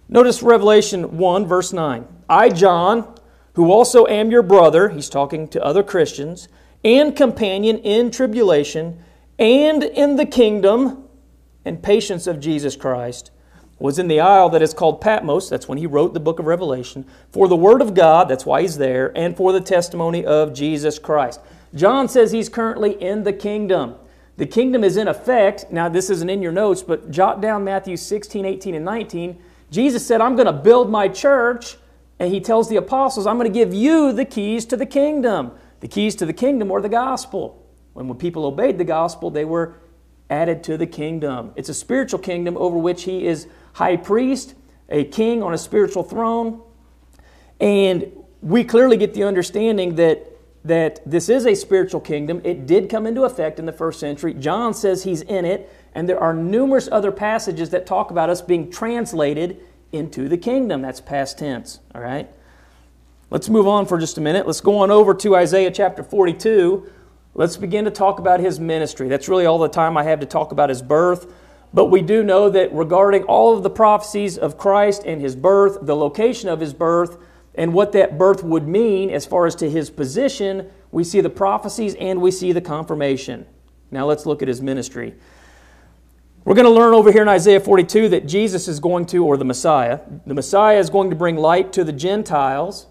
Notice 0.08 0.42
Revelation 0.42 1.18
1, 1.18 1.46
verse 1.46 1.72
9. 1.72 2.06
I, 2.28 2.48
John, 2.48 3.14
who 3.54 3.70
also 3.70 4.06
am 4.06 4.30
your 4.30 4.42
brother, 4.42 4.88
he's 4.88 5.10
talking 5.10 5.46
to 5.48 5.62
other 5.62 5.82
Christians, 5.82 6.48
and 6.82 7.14
companion 7.14 7.78
in 7.78 8.10
tribulation, 8.10 9.04
and 9.38 9.82
in 9.84 10.16
the 10.16 10.26
kingdom 10.26 11.04
and 11.66 11.82
patience 11.82 12.26
of 12.26 12.40
Jesus 12.40 12.74
Christ, 12.74 13.30
was 13.78 13.98
in 13.98 14.08
the 14.08 14.20
isle 14.20 14.48
that 14.48 14.62
is 14.62 14.72
called 14.72 15.00
Patmos, 15.00 15.48
that's 15.48 15.68
when 15.68 15.78
he 15.78 15.86
wrote 15.86 16.14
the 16.14 16.20
book 16.20 16.38
of 16.38 16.46
Revelation, 16.46 17.04
for 17.30 17.48
the 17.48 17.56
word 17.56 17.82
of 17.82 17.94
God, 17.94 18.28
that's 18.28 18.46
why 18.46 18.62
he's 18.62 18.78
there, 18.78 19.12
and 19.16 19.36
for 19.36 19.52
the 19.52 19.60
testimony 19.60 20.24
of 20.24 20.54
Jesus 20.54 20.98
Christ. 20.98 21.38
John 21.74 22.08
says 22.08 22.32
he's 22.32 22.48
currently 22.48 23.00
in 23.02 23.22
the 23.22 23.32
kingdom. 23.32 23.94
The 24.36 24.46
kingdom 24.46 24.84
is 24.84 24.96
in 24.96 25.08
effect. 25.08 25.66
Now, 25.70 25.88
this 25.88 26.10
isn't 26.10 26.28
in 26.28 26.42
your 26.42 26.52
notes, 26.52 26.82
but 26.82 27.10
jot 27.10 27.40
down 27.40 27.64
Matthew 27.64 27.96
16, 27.96 28.44
18, 28.44 28.74
and 28.74 28.84
19. 28.84 29.40
Jesus 29.70 30.06
said, 30.06 30.20
I'm 30.20 30.36
going 30.36 30.46
to 30.46 30.52
build 30.52 30.90
my 30.90 31.08
church. 31.08 31.76
And 32.18 32.32
he 32.32 32.40
tells 32.40 32.68
the 32.68 32.76
apostles, 32.76 33.26
I'm 33.26 33.36
going 33.36 33.48
to 33.48 33.52
give 33.52 33.74
you 33.74 34.12
the 34.12 34.24
keys 34.24 34.64
to 34.66 34.76
the 34.76 34.86
kingdom. 34.86 35.52
The 35.80 35.88
keys 35.88 36.14
to 36.16 36.26
the 36.26 36.32
kingdom 36.32 36.70
or 36.70 36.80
the 36.80 36.88
gospel. 36.88 37.66
when 37.94 38.12
people 38.16 38.44
obeyed 38.44 38.78
the 38.78 38.84
gospel, 38.84 39.30
they 39.30 39.44
were 39.44 39.74
added 40.30 40.62
to 40.64 40.76
the 40.76 40.86
kingdom. 40.86 41.52
It's 41.56 41.68
a 41.68 41.74
spiritual 41.74 42.20
kingdom 42.20 42.56
over 42.56 42.78
which 42.78 43.04
he 43.04 43.26
is 43.26 43.48
high 43.74 43.96
priest, 43.96 44.54
a 44.88 45.04
king 45.04 45.42
on 45.42 45.52
a 45.52 45.58
spiritual 45.58 46.04
throne. 46.04 46.62
And 47.60 48.12
we 48.40 48.64
clearly 48.64 48.96
get 48.96 49.14
the 49.14 49.24
understanding 49.24 49.94
that 49.96 50.28
that 50.64 51.00
this 51.04 51.28
is 51.28 51.46
a 51.46 51.54
spiritual 51.54 52.00
kingdom. 52.00 52.40
It 52.44 52.66
did 52.66 52.88
come 52.88 53.06
into 53.06 53.24
effect 53.24 53.58
in 53.58 53.66
the 53.66 53.72
first 53.72 53.98
century. 53.98 54.32
John 54.34 54.74
says 54.74 55.02
he's 55.02 55.22
in 55.22 55.44
it, 55.44 55.72
and 55.94 56.08
there 56.08 56.20
are 56.20 56.32
numerous 56.32 56.88
other 56.92 57.10
passages 57.10 57.70
that 57.70 57.84
talk 57.84 58.10
about 58.10 58.30
us 58.30 58.40
being 58.40 58.70
translated 58.70 59.58
into 59.90 60.28
the 60.28 60.36
kingdom. 60.38 60.80
That's 60.82 61.00
past 61.00 61.38
tense, 61.38 61.80
all 61.94 62.00
right? 62.00 62.30
Let's 63.30 63.48
move 63.48 63.66
on 63.66 63.86
for 63.86 63.98
just 63.98 64.18
a 64.18 64.20
minute. 64.20 64.46
Let's 64.46 64.60
go 64.60 64.78
on 64.78 64.90
over 64.90 65.14
to 65.14 65.34
Isaiah 65.34 65.70
chapter 65.70 66.02
42. 66.02 66.90
Let's 67.34 67.56
begin 67.56 67.84
to 67.86 67.90
talk 67.90 68.18
about 68.18 68.40
his 68.40 68.60
ministry. 68.60 69.08
That's 69.08 69.28
really 69.28 69.46
all 69.46 69.58
the 69.58 69.68
time 69.68 69.96
I 69.96 70.04
have 70.04 70.20
to 70.20 70.26
talk 70.26 70.52
about 70.52 70.68
his 70.68 70.82
birth. 70.82 71.26
But 71.74 71.86
we 71.86 72.02
do 72.02 72.22
know 72.22 72.50
that 72.50 72.72
regarding 72.74 73.24
all 73.24 73.56
of 73.56 73.62
the 73.62 73.70
prophecies 73.70 74.36
of 74.36 74.58
Christ 74.58 75.02
and 75.06 75.20
his 75.22 75.34
birth, 75.34 75.78
the 75.82 75.96
location 75.96 76.50
of 76.50 76.60
his 76.60 76.74
birth, 76.74 77.16
and 77.54 77.72
what 77.72 77.92
that 77.92 78.16
birth 78.16 78.42
would 78.42 78.66
mean 78.66 79.10
as 79.10 79.26
far 79.26 79.46
as 79.46 79.54
to 79.56 79.68
his 79.70 79.90
position, 79.90 80.70
we 80.90 81.04
see 81.04 81.20
the 81.20 81.30
prophecies 81.30 81.94
and 81.96 82.20
we 82.20 82.30
see 82.30 82.52
the 82.52 82.60
confirmation. 82.60 83.46
Now 83.90 84.06
let's 84.06 84.24
look 84.24 84.40
at 84.42 84.48
his 84.48 84.62
ministry. 84.62 85.14
We're 86.44 86.54
going 86.54 86.66
to 86.66 86.72
learn 86.72 86.94
over 86.94 87.12
here 87.12 87.22
in 87.22 87.28
Isaiah 87.28 87.60
42 87.60 88.08
that 88.10 88.26
Jesus 88.26 88.68
is 88.68 88.80
going 88.80 89.06
to, 89.06 89.24
or 89.24 89.36
the 89.36 89.44
Messiah, 89.44 90.00
the 90.26 90.34
Messiah 90.34 90.78
is 90.78 90.90
going 90.90 91.10
to 91.10 91.16
bring 91.16 91.36
light 91.36 91.72
to 91.74 91.84
the 91.84 91.92
Gentiles. 91.92 92.86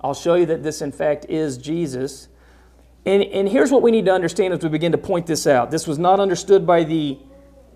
I'll 0.00 0.14
show 0.14 0.34
you 0.34 0.46
that 0.46 0.62
this, 0.62 0.80
in 0.80 0.92
fact, 0.92 1.26
is 1.28 1.58
Jesus. 1.58 2.28
And, 3.04 3.22
and 3.24 3.48
here's 3.48 3.70
what 3.70 3.82
we 3.82 3.90
need 3.90 4.04
to 4.06 4.12
understand 4.12 4.54
as 4.54 4.60
we 4.62 4.68
begin 4.68 4.92
to 4.92 4.98
point 4.98 5.26
this 5.26 5.46
out. 5.46 5.70
This 5.70 5.86
was 5.86 5.98
not 5.98 6.20
understood 6.20 6.66
by 6.66 6.84
the, 6.84 7.18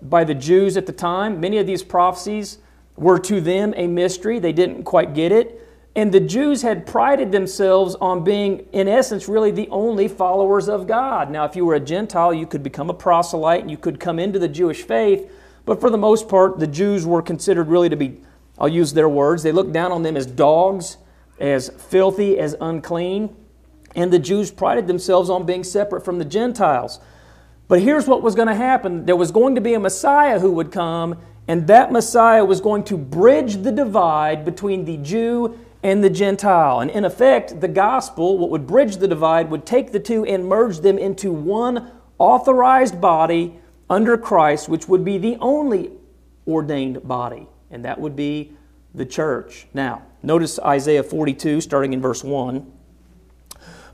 by 0.01 0.23
the 0.23 0.33
Jews 0.33 0.75
at 0.75 0.85
the 0.87 0.91
time. 0.91 1.39
Many 1.39 1.57
of 1.57 1.67
these 1.67 1.83
prophecies 1.83 2.57
were 2.95 3.19
to 3.19 3.41
them 3.41 3.73
a 3.77 3.87
mystery, 3.87 4.39
they 4.39 4.51
didn't 4.53 4.83
quite 4.83 5.13
get 5.13 5.31
it. 5.31 5.57
And 5.95 6.11
the 6.13 6.21
Jews 6.21 6.61
had 6.61 6.85
prided 6.85 7.33
themselves 7.33 7.95
on 7.95 8.23
being, 8.23 8.65
in 8.71 8.87
essence, 8.87 9.27
really 9.27 9.51
the 9.51 9.67
only 9.69 10.07
followers 10.07 10.69
of 10.69 10.87
God. 10.87 11.29
Now, 11.29 11.43
if 11.43 11.55
you 11.55 11.65
were 11.65 11.75
a 11.75 11.81
Gentile, 11.81 12.33
you 12.33 12.47
could 12.47 12.63
become 12.63 12.89
a 12.89 12.93
proselyte 12.93 13.61
and 13.61 13.69
you 13.69 13.77
could 13.77 13.99
come 13.99 14.17
into 14.17 14.39
the 14.39 14.47
Jewish 14.47 14.83
faith. 14.83 15.29
But 15.65 15.81
for 15.81 15.89
the 15.89 15.97
most 15.97 16.29
part, 16.29 16.59
the 16.59 16.67
Jews 16.67 17.05
were 17.05 17.21
considered 17.21 17.67
really 17.67 17.89
to 17.89 17.97
be, 17.97 18.17
I'll 18.57 18.69
use 18.69 18.93
their 18.93 19.09
words, 19.09 19.43
they 19.43 19.51
looked 19.51 19.73
down 19.73 19.91
on 19.91 20.01
them 20.03 20.15
as 20.15 20.25
dogs, 20.25 20.95
as 21.41 21.69
filthy, 21.69 22.39
as 22.39 22.55
unclean. 22.61 23.35
And 23.93 24.13
the 24.13 24.19
Jews 24.19 24.49
prided 24.49 24.87
themselves 24.87 25.29
on 25.29 25.45
being 25.45 25.65
separate 25.65 26.05
from 26.05 26.19
the 26.19 26.25
Gentiles. 26.25 26.99
But 27.67 27.81
here's 27.81 28.07
what 28.07 28.21
was 28.21 28.33
going 28.35 28.47
to 28.49 28.55
happen 28.55 29.05
there 29.05 29.15
was 29.17 29.31
going 29.31 29.55
to 29.55 29.61
be 29.61 29.73
a 29.73 29.79
Messiah 29.79 30.39
who 30.39 30.51
would 30.53 30.71
come, 30.71 31.15
and 31.49 31.67
that 31.67 31.91
Messiah 31.91 32.45
was 32.45 32.61
going 32.61 32.83
to 32.85 32.97
bridge 32.97 33.57
the 33.57 33.71
divide 33.73 34.45
between 34.45 34.85
the 34.85 34.95
Jew 34.97 35.59
and 35.83 36.03
the 36.03 36.09
Gentile. 36.09 36.79
And 36.79 36.91
in 36.91 37.05
effect, 37.05 37.59
the 37.59 37.67
gospel, 37.67 38.37
what 38.37 38.49
would 38.49 38.67
bridge 38.67 38.97
the 38.97 39.07
divide, 39.07 39.49
would 39.49 39.65
take 39.65 39.91
the 39.91 39.99
two 39.99 40.25
and 40.25 40.45
merge 40.45 40.79
them 40.79 40.97
into 40.97 41.31
one 41.31 41.91
authorized 42.17 43.01
body 43.01 43.59
under 43.89 44.17
Christ, 44.17 44.69
which 44.69 44.87
would 44.87 45.03
be 45.03 45.17
the 45.17 45.37
only 45.41 45.91
ordained 46.47 47.05
body, 47.07 47.47
and 47.71 47.83
that 47.85 47.99
would 47.99 48.15
be 48.15 48.53
the 48.93 49.05
church. 49.05 49.67
Now, 49.73 50.03
notice 50.21 50.59
Isaiah 50.59 51.03
42, 51.03 51.61
starting 51.61 51.93
in 51.93 52.01
verse 52.01 52.23
1. 52.23 52.71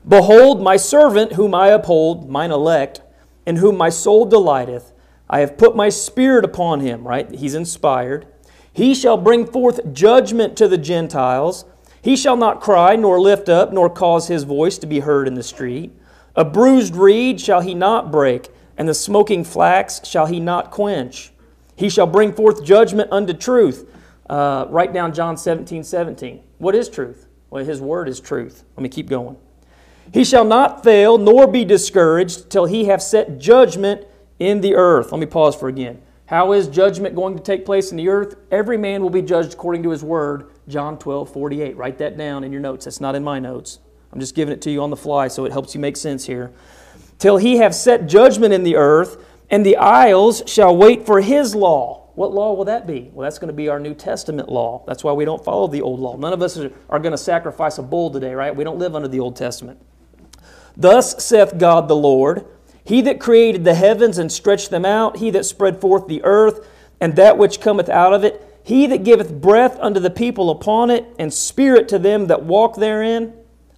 Behold, 0.06 0.62
my 0.62 0.76
servant, 0.76 1.32
whom 1.32 1.54
I 1.54 1.68
uphold, 1.68 2.28
mine 2.30 2.50
elect, 2.50 3.00
in 3.46 3.56
whom 3.56 3.76
my 3.76 3.88
soul 3.90 4.24
delighteth. 4.26 4.92
I 5.28 5.40
have 5.40 5.58
put 5.58 5.76
my 5.76 5.88
spirit 5.88 6.44
upon 6.44 6.80
him, 6.80 7.06
right? 7.06 7.30
He's 7.34 7.54
inspired. 7.54 8.26
He 8.72 8.94
shall 8.94 9.16
bring 9.16 9.46
forth 9.46 9.92
judgment 9.92 10.56
to 10.58 10.68
the 10.68 10.78
Gentiles 10.78 11.64
he 12.02 12.16
shall 12.16 12.36
not 12.36 12.60
cry, 12.60 12.96
nor 12.96 13.20
lift 13.20 13.48
up, 13.48 13.72
nor 13.72 13.90
cause 13.90 14.28
his 14.28 14.44
voice 14.44 14.78
to 14.78 14.86
be 14.86 15.00
heard 15.00 15.26
in 15.26 15.34
the 15.34 15.42
street. 15.42 15.92
A 16.36 16.44
bruised 16.44 16.94
reed 16.94 17.40
shall 17.40 17.60
he 17.60 17.74
not 17.74 18.12
break, 18.12 18.48
and 18.76 18.88
the 18.88 18.94
smoking 18.94 19.42
flax 19.44 20.00
shall 20.04 20.26
he 20.26 20.38
not 20.38 20.70
quench. 20.70 21.32
He 21.76 21.88
shall 21.88 22.06
bring 22.06 22.32
forth 22.32 22.64
judgment 22.64 23.10
unto 23.12 23.32
truth. 23.32 23.88
Uh, 24.28 24.66
write 24.68 24.92
down 24.92 25.12
John 25.12 25.36
17, 25.36 25.82
17. 25.82 26.40
What 26.58 26.74
is 26.74 26.88
truth? 26.88 27.26
Well, 27.50 27.64
his 27.64 27.80
word 27.80 28.08
is 28.08 28.20
truth. 28.20 28.64
Let 28.76 28.82
me 28.82 28.88
keep 28.88 29.08
going. 29.08 29.36
He 30.12 30.24
shall 30.24 30.44
not 30.44 30.84
fail, 30.84 31.18
nor 31.18 31.46
be 31.46 31.64
discouraged, 31.64 32.50
till 32.50 32.66
he 32.66 32.86
have 32.86 33.02
set 33.02 33.38
judgment 33.38 34.06
in 34.38 34.60
the 34.60 34.74
earth. 34.74 35.12
Let 35.12 35.18
me 35.18 35.26
pause 35.26 35.56
for 35.56 35.68
again. 35.68 36.00
How 36.26 36.52
is 36.52 36.68
judgment 36.68 37.14
going 37.14 37.36
to 37.36 37.42
take 37.42 37.64
place 37.64 37.90
in 37.90 37.96
the 37.96 38.08
earth? 38.08 38.36
Every 38.50 38.76
man 38.76 39.02
will 39.02 39.08
be 39.10 39.22
judged 39.22 39.54
according 39.54 39.82
to 39.84 39.90
his 39.90 40.04
word 40.04 40.50
John 40.68 40.98
12, 40.98 41.32
48. 41.32 41.76
Write 41.76 41.98
that 41.98 42.16
down 42.18 42.44
in 42.44 42.52
your 42.52 42.60
notes. 42.60 42.84
That's 42.84 43.00
not 43.00 43.14
in 43.14 43.24
my 43.24 43.38
notes. 43.38 43.80
I'm 44.12 44.20
just 44.20 44.34
giving 44.34 44.52
it 44.52 44.60
to 44.62 44.70
you 44.70 44.82
on 44.82 44.90
the 44.90 44.96
fly 44.96 45.28
so 45.28 45.44
it 45.44 45.52
helps 45.52 45.74
you 45.74 45.80
make 45.80 45.96
sense 45.96 46.26
here. 46.26 46.52
Till 47.18 47.38
he 47.38 47.56
have 47.56 47.74
set 47.74 48.06
judgment 48.06 48.52
in 48.52 48.62
the 48.62 48.76
earth, 48.76 49.24
and 49.50 49.64
the 49.64 49.76
isles 49.76 50.42
shall 50.46 50.76
wait 50.76 51.04
for 51.06 51.20
his 51.20 51.54
law. 51.54 52.10
What 52.14 52.32
law 52.32 52.52
will 52.52 52.64
that 52.66 52.86
be? 52.86 53.10
Well, 53.12 53.24
that's 53.24 53.38
going 53.38 53.48
to 53.48 53.54
be 53.54 53.68
our 53.68 53.80
New 53.80 53.94
Testament 53.94 54.48
law. 54.48 54.84
That's 54.86 55.02
why 55.04 55.12
we 55.12 55.24
don't 55.24 55.42
follow 55.42 55.68
the 55.68 55.82
old 55.82 56.00
law. 56.00 56.16
None 56.16 56.32
of 56.32 56.42
us 56.42 56.58
are 56.58 56.98
going 56.98 57.12
to 57.12 57.18
sacrifice 57.18 57.78
a 57.78 57.82
bull 57.82 58.10
today, 58.10 58.34
right? 58.34 58.54
We 58.54 58.64
don't 58.64 58.78
live 58.78 58.94
under 58.96 59.08
the 59.08 59.20
Old 59.20 59.36
Testament. 59.36 59.80
Thus 60.76 61.24
saith 61.24 61.56
God 61.58 61.88
the 61.88 61.96
Lord, 61.96 62.44
He 62.84 63.00
that 63.02 63.20
created 63.20 63.64
the 63.64 63.74
heavens 63.74 64.18
and 64.18 64.30
stretched 64.30 64.70
them 64.70 64.84
out, 64.84 65.18
He 65.18 65.30
that 65.30 65.44
spread 65.44 65.80
forth 65.80 66.08
the 66.08 66.22
earth, 66.24 66.66
and 67.00 67.14
that 67.16 67.38
which 67.38 67.60
cometh 67.60 67.88
out 67.88 68.12
of 68.12 68.24
it, 68.24 68.42
he 68.68 68.86
that 68.88 69.02
giveth 69.02 69.32
breath 69.32 69.78
unto 69.80 69.98
the 69.98 70.10
people 70.10 70.50
upon 70.50 70.90
it, 70.90 71.06
and 71.18 71.32
spirit 71.32 71.88
to 71.88 71.98
them 71.98 72.26
that 72.26 72.42
walk 72.44 72.74
therein, 72.76 73.32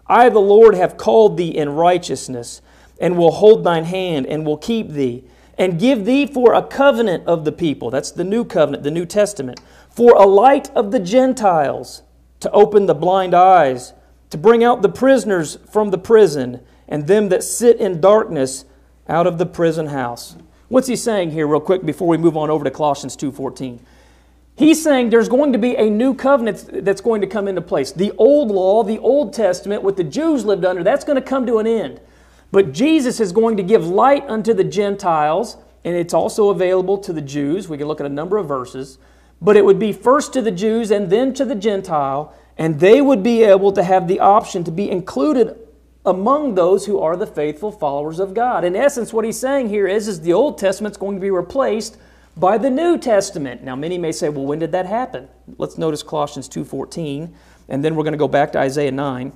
I, 0.08 0.28
the 0.30 0.40
Lord, 0.40 0.74
have 0.74 0.96
called 0.96 1.36
thee 1.36 1.56
in 1.56 1.68
righteousness, 1.76 2.60
and 3.00 3.16
will 3.16 3.30
hold 3.30 3.62
thine 3.62 3.84
hand, 3.84 4.26
and 4.26 4.44
will 4.44 4.56
keep 4.56 4.88
thee, 4.88 5.22
and 5.56 5.78
give 5.78 6.04
thee 6.06 6.26
for 6.26 6.54
a 6.54 6.62
covenant 6.66 7.24
of 7.28 7.44
the 7.44 7.52
people. 7.52 7.90
That's 7.90 8.10
the 8.10 8.24
new 8.24 8.44
covenant, 8.44 8.82
the 8.82 8.90
New 8.90 9.06
Testament. 9.06 9.60
For 9.90 10.10
a 10.16 10.26
light 10.26 10.72
of 10.74 10.90
the 10.90 10.98
Gentiles, 10.98 12.02
to 12.40 12.50
open 12.50 12.86
the 12.86 12.94
blind 12.94 13.32
eyes, 13.32 13.92
to 14.30 14.38
bring 14.38 14.64
out 14.64 14.82
the 14.82 14.88
prisoners 14.88 15.56
from 15.70 15.90
the 15.92 15.98
prison, 15.98 16.58
and 16.88 17.06
them 17.06 17.28
that 17.28 17.44
sit 17.44 17.78
in 17.78 18.00
darkness 18.00 18.64
out 19.08 19.28
of 19.28 19.38
the 19.38 19.46
prison 19.46 19.86
house. 19.86 20.34
What's 20.68 20.88
he 20.88 20.96
saying 20.96 21.30
here, 21.30 21.46
real 21.46 21.60
quick, 21.60 21.86
before 21.86 22.08
we 22.08 22.16
move 22.16 22.36
on 22.36 22.50
over 22.50 22.64
to 22.64 22.72
Colossians 22.72 23.14
2:14? 23.16 23.78
He's 24.60 24.82
saying 24.82 25.08
there's 25.08 25.30
going 25.30 25.54
to 25.54 25.58
be 25.58 25.74
a 25.76 25.88
new 25.88 26.12
covenant 26.12 26.84
that's 26.84 27.00
going 27.00 27.22
to 27.22 27.26
come 27.26 27.48
into 27.48 27.62
place. 27.62 27.92
The 27.92 28.12
old 28.18 28.50
law, 28.50 28.82
the 28.82 28.98
Old 28.98 29.32
Testament, 29.32 29.82
what 29.82 29.96
the 29.96 30.04
Jews 30.04 30.44
lived 30.44 30.66
under, 30.66 30.84
that's 30.84 31.02
going 31.02 31.16
to 31.16 31.26
come 31.26 31.46
to 31.46 31.60
an 31.60 31.66
end. 31.66 31.98
But 32.52 32.72
Jesus 32.72 33.20
is 33.20 33.32
going 33.32 33.56
to 33.56 33.62
give 33.62 33.86
light 33.88 34.22
unto 34.28 34.52
the 34.52 34.62
Gentiles, 34.62 35.56
and 35.82 35.96
it's 35.96 36.12
also 36.12 36.50
available 36.50 36.98
to 36.98 37.12
the 37.14 37.22
Jews. 37.22 37.70
We 37.70 37.78
can 37.78 37.88
look 37.88 38.00
at 38.00 38.06
a 38.06 38.10
number 38.10 38.36
of 38.36 38.48
verses. 38.48 38.98
But 39.40 39.56
it 39.56 39.64
would 39.64 39.78
be 39.78 39.94
first 39.94 40.34
to 40.34 40.42
the 40.42 40.50
Jews 40.50 40.90
and 40.90 41.08
then 41.08 41.32
to 41.34 41.46
the 41.46 41.54
Gentile, 41.54 42.34
and 42.58 42.80
they 42.80 43.00
would 43.00 43.22
be 43.22 43.42
able 43.44 43.72
to 43.72 43.82
have 43.82 44.08
the 44.08 44.20
option 44.20 44.62
to 44.64 44.70
be 44.70 44.90
included 44.90 45.56
among 46.04 46.54
those 46.54 46.84
who 46.84 46.98
are 46.98 47.16
the 47.16 47.26
faithful 47.26 47.72
followers 47.72 48.18
of 48.18 48.34
God. 48.34 48.62
In 48.64 48.76
essence, 48.76 49.10
what 49.10 49.24
he's 49.24 49.40
saying 49.40 49.70
here 49.70 49.86
is, 49.86 50.06
is 50.06 50.20
the 50.20 50.34
Old 50.34 50.58
Testament's 50.58 50.98
going 50.98 51.14
to 51.16 51.20
be 51.22 51.30
replaced 51.30 51.96
by 52.40 52.56
the 52.56 52.70
New 52.70 52.96
Testament. 52.96 53.62
Now 53.62 53.76
many 53.76 53.98
may 53.98 54.10
say, 54.12 54.30
well, 54.30 54.46
when 54.46 54.58
did 54.58 54.72
that 54.72 54.86
happen? 54.86 55.28
Let's 55.58 55.76
notice 55.76 56.02
Colossians 56.02 56.48
2:14, 56.48 57.30
and 57.68 57.84
then 57.84 57.94
we're 57.94 58.02
going 58.02 58.12
to 58.14 58.18
go 58.18 58.26
back 58.28 58.50
to 58.52 58.58
Isaiah 58.58 58.90
9. 58.90 59.32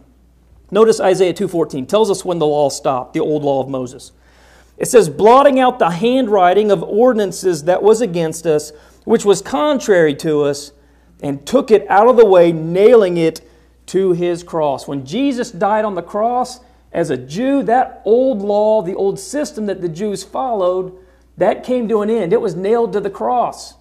Notice 0.71 0.99
Isaiah 1.01 1.35
2:14 1.35 1.87
tells 1.87 2.11
us 2.11 2.25
when 2.25 2.39
the 2.39 2.47
law 2.47 2.71
stopped, 2.71 3.13
the 3.13 3.21
old 3.21 3.43
law 3.45 3.63
of 3.63 3.69
Moses. 3.69 4.11
It 4.79 4.87
says, 4.87 5.09
blotting 5.09 5.61
out 5.61 5.79
the 5.79 5.91
handwriting 5.91 6.73
of 6.73 6.83
ordinances 6.83 7.65
that 7.65 7.81
was 7.83 8.01
against 8.01 8.45
us, 8.47 8.73
which 9.05 9.25
was 9.25 9.41
contrary 9.43 10.15
to 10.17 10.43
us, 10.43 10.73
and 11.23 11.47
took 11.47 11.71
it 11.71 11.89
out 11.91 12.09
of 12.09 12.17
the 12.17 12.25
way, 12.27 12.51
nailing 12.53 13.17
it 13.19 13.41
to 13.87 14.13
his 14.13 14.43
cross. 14.43 14.89
When 14.89 15.05
Jesus 15.07 15.51
died 15.53 15.85
on 15.85 15.95
the 15.95 16.03
cross, 16.03 16.59
as 16.93 17.11
a 17.11 17.17
Jew, 17.17 17.63
that 17.65 18.03
old 18.05 18.41
law, 18.41 18.83
the 18.83 18.95
old 18.95 19.21
system 19.21 19.67
that 19.67 19.81
the 19.81 19.89
Jews 19.89 20.23
followed, 20.25 20.95
that 21.37 21.65
came 21.65 21.89
to 21.89 22.03
an 22.03 22.11
end. 22.11 22.33
It 22.33 22.41
was 22.41 22.55
nailed 22.55 22.93
to 22.93 23.01
the 23.01 23.11
cross. 23.11 23.75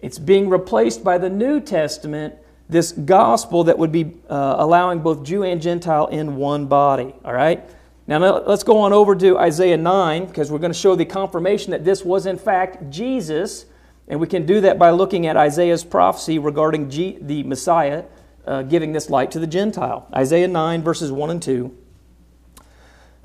It's 0.00 0.18
being 0.18 0.48
replaced 0.48 1.04
by 1.04 1.18
the 1.18 1.30
New 1.30 1.60
Testament, 1.60 2.34
this 2.68 2.92
gospel 2.92 3.64
that 3.64 3.78
would 3.78 3.92
be 3.92 4.16
uh, 4.28 4.56
allowing 4.58 5.00
both 5.00 5.22
Jew 5.22 5.42
and 5.44 5.60
Gentile 5.60 6.06
in 6.06 6.36
one 6.36 6.66
body. 6.66 7.14
All 7.24 7.32
right? 7.34 7.62
Now, 8.06 8.18
let's 8.40 8.64
go 8.64 8.78
on 8.80 8.92
over 8.92 9.14
to 9.16 9.38
Isaiah 9.38 9.78
9 9.78 10.26
because 10.26 10.50
we're 10.52 10.58
going 10.58 10.72
to 10.72 10.78
show 10.78 10.94
the 10.94 11.06
confirmation 11.06 11.70
that 11.70 11.84
this 11.84 12.04
was, 12.04 12.26
in 12.26 12.36
fact, 12.36 12.90
Jesus. 12.90 13.64
And 14.08 14.20
we 14.20 14.26
can 14.26 14.44
do 14.44 14.60
that 14.62 14.78
by 14.78 14.90
looking 14.90 15.26
at 15.26 15.36
Isaiah's 15.36 15.84
prophecy 15.84 16.38
regarding 16.38 16.90
G- 16.90 17.16
the 17.20 17.42
Messiah 17.44 18.04
uh, 18.46 18.60
giving 18.62 18.92
this 18.92 19.08
light 19.08 19.30
to 19.30 19.38
the 19.38 19.46
Gentile. 19.46 20.06
Isaiah 20.14 20.48
9, 20.48 20.82
verses 20.82 21.10
1 21.10 21.30
and 21.30 21.42
2. 21.42 21.78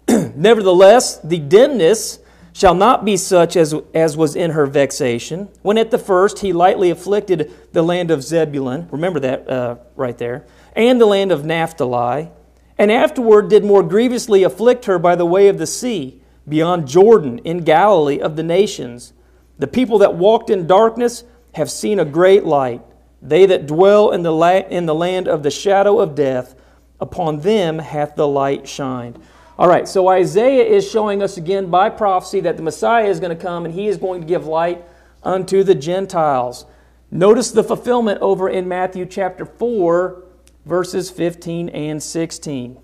Nevertheless, 0.35 1.17
the 1.17 1.39
dimness 1.39 2.19
shall 2.53 2.73
not 2.75 3.05
be 3.05 3.17
such 3.17 3.55
as, 3.55 3.73
as 3.93 4.17
was 4.17 4.35
in 4.35 4.51
her 4.51 4.65
vexation, 4.65 5.49
when 5.61 5.77
at 5.77 5.91
the 5.91 5.97
first 5.97 6.39
he 6.39 6.53
lightly 6.53 6.89
afflicted 6.89 7.51
the 7.73 7.81
land 7.81 8.11
of 8.11 8.23
Zebulun, 8.23 8.87
remember 8.91 9.19
that 9.19 9.49
uh, 9.49 9.75
right 9.95 10.17
there, 10.17 10.45
and 10.75 10.99
the 10.99 11.05
land 11.05 11.31
of 11.31 11.45
Naphtali, 11.45 12.29
and 12.77 12.91
afterward 12.91 13.49
did 13.49 13.63
more 13.63 13.83
grievously 13.83 14.43
afflict 14.43 14.85
her 14.85 14.97
by 14.97 15.15
the 15.15 15.25
way 15.25 15.47
of 15.47 15.57
the 15.57 15.67
sea, 15.67 16.21
beyond 16.47 16.87
Jordan, 16.87 17.39
in 17.39 17.59
Galilee 17.59 18.19
of 18.19 18.35
the 18.35 18.43
nations. 18.43 19.13
The 19.59 19.67
people 19.67 19.97
that 19.99 20.15
walked 20.15 20.49
in 20.49 20.65
darkness 20.67 21.23
have 21.55 21.69
seen 21.69 21.99
a 21.99 22.05
great 22.05 22.45
light. 22.45 22.81
They 23.21 23.45
that 23.47 23.67
dwell 23.67 24.11
in 24.11 24.23
the, 24.23 24.31
la- 24.31 24.59
in 24.67 24.85
the 24.85 24.95
land 24.95 25.27
of 25.27 25.43
the 25.43 25.51
shadow 25.51 25.99
of 25.99 26.15
death, 26.15 26.55
upon 27.01 27.41
them 27.41 27.79
hath 27.79 28.15
the 28.15 28.27
light 28.27 28.67
shined. 28.67 29.19
All 29.59 29.67
right, 29.67 29.89
so 29.89 30.07
Isaiah 30.07 30.63
is 30.63 30.89
showing 30.89 31.21
us 31.21 31.35
again 31.35 31.65
by 31.69 31.89
prophecy 31.89 32.39
that 32.39 32.55
the 32.55 32.63
Messiah 32.63 33.03
is 33.07 33.19
going 33.19 33.37
to 33.37 33.43
come 33.45 33.65
and 33.65 33.73
he 33.73 33.89
is 33.89 33.97
going 33.97 34.21
to 34.21 34.25
give 34.25 34.45
light 34.47 34.85
unto 35.21 35.63
the 35.63 35.75
Gentiles. 35.75 36.63
Notice 37.11 37.51
the 37.51 37.61
fulfillment 37.61 38.21
over 38.21 38.47
in 38.47 38.69
Matthew 38.69 39.05
chapter 39.05 39.43
4, 39.45 40.23
verses 40.65 41.11
15 41.11 41.67
and 41.67 42.01
16. 42.01 42.77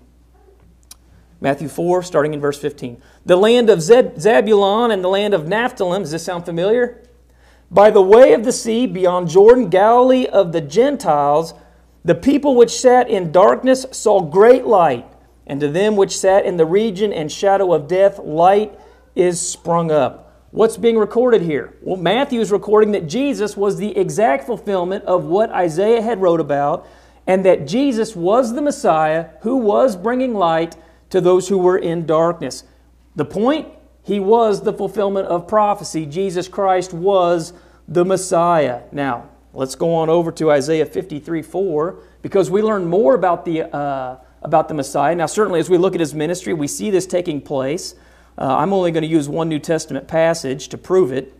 Matthew 1.40 1.66
4, 1.66 2.02
starting 2.02 2.34
in 2.34 2.40
verse 2.42 2.58
15. 2.58 3.00
The 3.24 3.36
land 3.36 3.70
of 3.70 3.80
Zebulun 3.80 4.90
and 4.90 5.02
the 5.02 5.08
land 5.08 5.32
of 5.32 5.48
Naphtali, 5.48 6.00
does 6.00 6.10
this 6.10 6.24
sound 6.24 6.44
familiar? 6.44 7.02
By 7.70 7.90
the 7.90 8.02
way 8.02 8.34
of 8.34 8.44
the 8.44 8.52
sea, 8.52 8.86
beyond 8.86 9.30
Jordan, 9.30 9.70
Galilee 9.70 10.26
of 10.26 10.52
the 10.52 10.60
Gentiles, 10.60 11.54
the 12.04 12.14
people 12.14 12.54
which 12.54 12.70
sat 12.78 13.08
in 13.08 13.32
darkness 13.32 13.86
saw 13.92 14.20
great 14.20 14.66
light. 14.66 15.06
And 15.46 15.60
to 15.60 15.68
them 15.68 15.94
which 15.96 16.18
sat 16.18 16.44
in 16.44 16.56
the 16.56 16.66
region 16.66 17.12
and 17.12 17.30
shadow 17.30 17.72
of 17.72 17.86
death, 17.86 18.18
light 18.18 18.78
is 19.14 19.40
sprung 19.40 19.90
up. 19.92 20.32
What's 20.50 20.76
being 20.76 20.98
recorded 20.98 21.42
here? 21.42 21.74
Well, 21.82 21.96
Matthew 21.96 22.40
is 22.40 22.50
recording 22.50 22.92
that 22.92 23.06
Jesus 23.06 23.56
was 23.56 23.76
the 23.76 23.96
exact 23.96 24.44
fulfillment 24.44 25.04
of 25.04 25.24
what 25.24 25.50
Isaiah 25.50 26.02
had 26.02 26.20
wrote 26.20 26.40
about, 26.40 26.86
and 27.26 27.44
that 27.44 27.66
Jesus 27.66 28.16
was 28.16 28.54
the 28.54 28.62
Messiah 28.62 29.26
who 29.42 29.56
was 29.58 29.96
bringing 29.96 30.34
light 30.34 30.76
to 31.10 31.20
those 31.20 31.48
who 31.48 31.58
were 31.58 31.78
in 31.78 32.06
darkness. 32.06 32.64
The 33.14 33.24
point? 33.24 33.68
He 34.02 34.20
was 34.20 34.62
the 34.62 34.72
fulfillment 34.72 35.26
of 35.28 35.46
prophecy. 35.48 36.06
Jesus 36.06 36.46
Christ 36.48 36.92
was 36.92 37.52
the 37.88 38.04
Messiah. 38.04 38.82
Now, 38.92 39.28
let's 39.52 39.74
go 39.74 39.94
on 39.94 40.08
over 40.08 40.30
to 40.32 40.50
Isaiah 40.50 40.86
53 40.86 41.42
4, 41.42 41.96
because 42.22 42.50
we 42.50 42.62
learn 42.62 42.86
more 42.88 43.14
about 43.14 43.44
the. 43.44 43.62
Uh, 43.72 44.16
about 44.46 44.68
the 44.68 44.74
Messiah. 44.74 45.14
Now, 45.14 45.26
certainly, 45.26 45.58
as 45.60 45.68
we 45.68 45.76
look 45.76 45.94
at 45.94 46.00
his 46.00 46.14
ministry, 46.14 46.54
we 46.54 46.68
see 46.68 46.88
this 46.88 47.04
taking 47.04 47.40
place. 47.42 47.96
Uh, 48.38 48.56
I'm 48.56 48.72
only 48.72 48.92
going 48.92 49.02
to 49.02 49.08
use 49.08 49.28
one 49.28 49.48
New 49.48 49.58
Testament 49.58 50.06
passage 50.08 50.68
to 50.68 50.78
prove 50.78 51.10
it, 51.12 51.34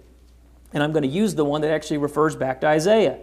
and 0.74 0.82
I'm 0.82 0.90
going 0.92 1.04
to 1.04 1.08
use 1.08 1.34
the 1.36 1.44
one 1.44 1.60
that 1.60 1.70
actually 1.70 1.98
refers 1.98 2.34
back 2.34 2.60
to 2.62 2.66
Isaiah. 2.66 3.18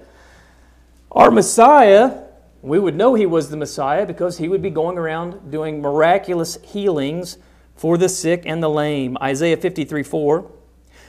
Our 1.12 1.30
Messiah, 1.32 2.24
we 2.62 2.80
would 2.80 2.96
know 2.96 3.14
he 3.14 3.26
was 3.26 3.50
the 3.50 3.58
Messiah 3.58 4.06
because 4.06 4.38
he 4.38 4.48
would 4.48 4.62
be 4.62 4.70
going 4.70 4.98
around 4.98 5.52
doing 5.52 5.82
miraculous 5.82 6.58
healings 6.64 7.38
for 7.76 7.98
the 7.98 8.08
sick 8.10 8.44
and 8.46 8.64
the 8.64 8.70
lame. 8.70 9.18
Isaiah 9.22 9.58
53 9.58 10.02
4. 10.02 10.50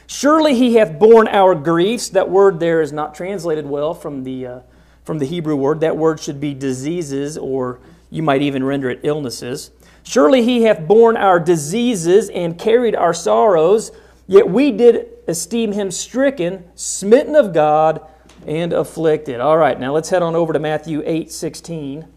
Surely 0.07 0.53
he 0.53 0.75
hath 0.75 0.99
borne 0.99 1.27
our 1.29 1.55
griefs. 1.55 2.09
That 2.09 2.29
word 2.29 2.59
there 2.59 2.81
is 2.81 2.91
not 2.91 3.15
translated 3.15 3.65
well 3.67 3.93
from 3.93 4.23
the, 4.23 4.45
uh, 4.45 4.59
from 5.03 5.19
the 5.19 5.25
Hebrew 5.25 5.55
word. 5.55 5.79
That 5.79 5.97
word 5.97 6.19
should 6.19 6.39
be 6.39 6.53
diseases 6.53 7.37
or 7.37 7.79
you 8.15 8.23
might 8.23 8.41
even 8.41 8.63
render 8.63 8.89
it 8.89 9.01
illnesses. 9.03 9.71
Surely 10.03 10.41
he 10.41 10.61
hath 10.63 10.87
borne 10.87 11.17
our 11.17 11.37
diseases 11.37 12.29
and 12.29 12.57
carried 12.57 12.95
our 12.95 13.13
sorrows, 13.13 13.91
yet 14.25 14.49
we 14.49 14.71
did 14.71 15.07
esteem 15.27 15.73
him 15.73 15.91
stricken, 15.91 16.63
smitten 16.75 17.35
of 17.35 17.51
God, 17.51 17.99
and 18.47 18.71
afflicted. 18.71 19.41
All 19.41 19.57
right, 19.57 19.77
now 19.77 19.91
let's 19.93 20.07
head 20.11 20.21
on 20.23 20.33
over 20.33 20.53
to 20.53 20.59
Matthew 20.59 21.03
8 21.05 21.29
16, 21.29 22.07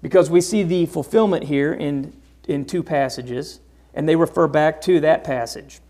because 0.00 0.30
we 0.30 0.40
see 0.40 0.62
the 0.62 0.86
fulfillment 0.86 1.42
here 1.42 1.72
in, 1.74 2.12
in 2.46 2.64
two 2.64 2.84
passages, 2.84 3.58
and 3.94 4.08
they 4.08 4.14
refer 4.14 4.46
back 4.46 4.80
to 4.82 5.00
that 5.00 5.24
passage. 5.24 5.80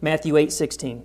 Matthew 0.00 0.38
8 0.38 0.50
16. 0.50 1.04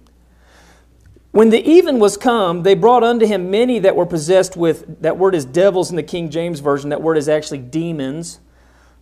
When 1.35 1.49
the 1.49 1.61
even 1.69 1.99
was 1.99 2.15
come, 2.15 2.63
they 2.63 2.75
brought 2.75 3.03
unto 3.03 3.25
him 3.25 3.51
many 3.51 3.77
that 3.79 3.93
were 3.97 4.05
possessed 4.05 4.55
with, 4.55 5.01
that 5.01 5.17
word 5.17 5.35
is 5.35 5.43
devils 5.43 5.89
in 5.89 5.97
the 5.97 6.01
King 6.03 6.29
James 6.29 6.61
Version, 6.61 6.91
that 6.91 7.01
word 7.01 7.17
is 7.17 7.27
actually 7.27 7.57
demons. 7.57 8.39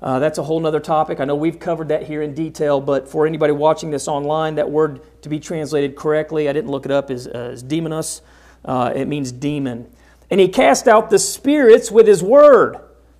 Uh, 0.01 0.17
that's 0.17 0.39
a 0.39 0.43
whole 0.43 0.65
other 0.65 0.79
topic. 0.79 1.19
I 1.19 1.25
know 1.25 1.35
we've 1.35 1.59
covered 1.59 1.89
that 1.89 2.07
here 2.07 2.23
in 2.23 2.33
detail, 2.33 2.81
but 2.81 3.07
for 3.07 3.27
anybody 3.27 3.53
watching 3.53 3.91
this 3.91 4.07
online, 4.07 4.55
that 4.55 4.67
word 4.71 5.01
to 5.21 5.29
be 5.29 5.39
translated 5.39 5.95
correctly, 5.95 6.49
I 6.49 6.53
didn't 6.53 6.71
look 6.71 6.85
it 6.85 6.91
up, 6.91 7.11
is, 7.11 7.27
uh, 7.27 7.51
is 7.53 7.63
demonus. 7.63 8.21
Uh, 8.65 8.91
it 8.95 9.07
means 9.07 9.31
demon. 9.31 9.85
And 10.31 10.39
he 10.39 10.47
cast 10.47 10.87
out 10.87 11.11
the 11.11 11.19
spirits 11.19 11.91
with 11.91 12.07
his 12.07 12.23
word 12.23 12.77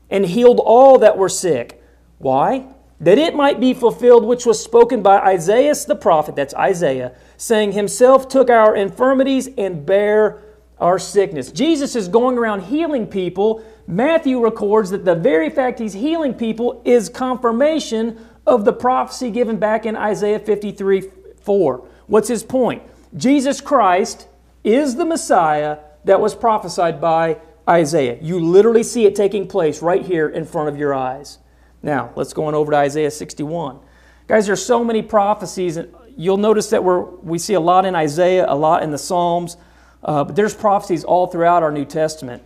and 0.10 0.26
healed 0.26 0.60
all 0.60 0.98
that 0.98 1.20
were 1.20 1.30
sick. 1.30 1.80
Why? 2.18 2.66
that 3.00 3.18
it 3.18 3.36
might 3.36 3.60
be 3.60 3.74
fulfilled 3.74 4.26
which 4.26 4.46
was 4.46 4.62
spoken 4.64 5.02
by 5.02 5.20
Isaiah 5.20 5.74
the 5.88 5.96
prophet, 5.96 6.36
that's 6.36 6.54
Isaiah, 6.54 7.14
saying, 7.38 7.72
Himself 7.74 8.28
took 8.28 8.50
our 8.50 8.76
infirmities 8.76 9.50
and 9.58 9.86
bare 9.86 10.40
our 10.80 11.00
sickness. 11.00 11.52
Jesus 11.52 11.96
is 11.96 12.08
going 12.08 12.38
around 12.38 12.62
healing 12.64 13.08
people. 13.08 13.64
Matthew 13.88 14.40
records 14.42 14.90
that 14.92 15.06
the 15.06 15.16
very 15.16 15.50
fact 15.50 15.80
he's 15.80 15.94
healing 15.94 16.34
people 16.34 16.82
is 16.86 17.10
confirmation 17.10 18.24
of 18.46 18.66
the 18.66 18.74
prophecy 18.74 19.32
given 19.32 19.58
back 19.58 19.86
in 19.86 19.96
Isaiah 19.96 20.40
53 20.40 21.10
4. 21.42 21.88
What's 22.08 22.28
his 22.28 22.44
point? 22.44 22.84
Jesus 23.16 23.62
Christ 23.62 24.28
is 24.64 24.96
the 24.96 25.06
Messiah 25.06 25.80
that 26.06 26.20
was 26.20 26.36
prophesied 26.36 27.00
by 27.00 27.38
Isaiah. 27.70 28.18
You 28.22 28.40
literally 28.40 28.84
see 28.84 29.06
it 29.06 29.16
taking 29.16 29.48
place 29.48 29.82
right 29.82 30.04
here 30.06 30.28
in 30.28 30.46
front 30.46 30.68
of 30.70 30.78
your 30.78 30.94
eyes. 30.94 31.38
Now, 31.84 32.12
let's 32.16 32.32
go 32.34 32.46
on 32.46 32.56
over 32.56 32.72
to 32.72 32.78
Isaiah 32.78 33.12
61. 33.12 33.78
Guys, 34.28 34.48
there's 34.48 34.66
so 34.66 34.84
many 34.86 35.02
prophecies. 35.04 35.76
and 35.78 35.94
You'll 36.16 36.38
notice 36.38 36.70
that 36.70 36.82
we're, 36.84 37.02
we 37.02 37.38
see 37.38 37.56
a 37.56 37.60
lot 37.60 37.86
in 37.86 37.94
Isaiah, 37.94 38.46
a 38.48 38.56
lot 38.56 38.82
in 38.84 38.90
the 38.90 38.98
Psalms, 38.98 39.58
uh, 40.02 40.24
but 40.24 40.36
there's 40.36 40.56
prophecies 40.56 41.04
all 41.04 41.28
throughout 41.28 41.62
our 41.62 41.72
New 41.72 41.86
Testament. 41.86 42.42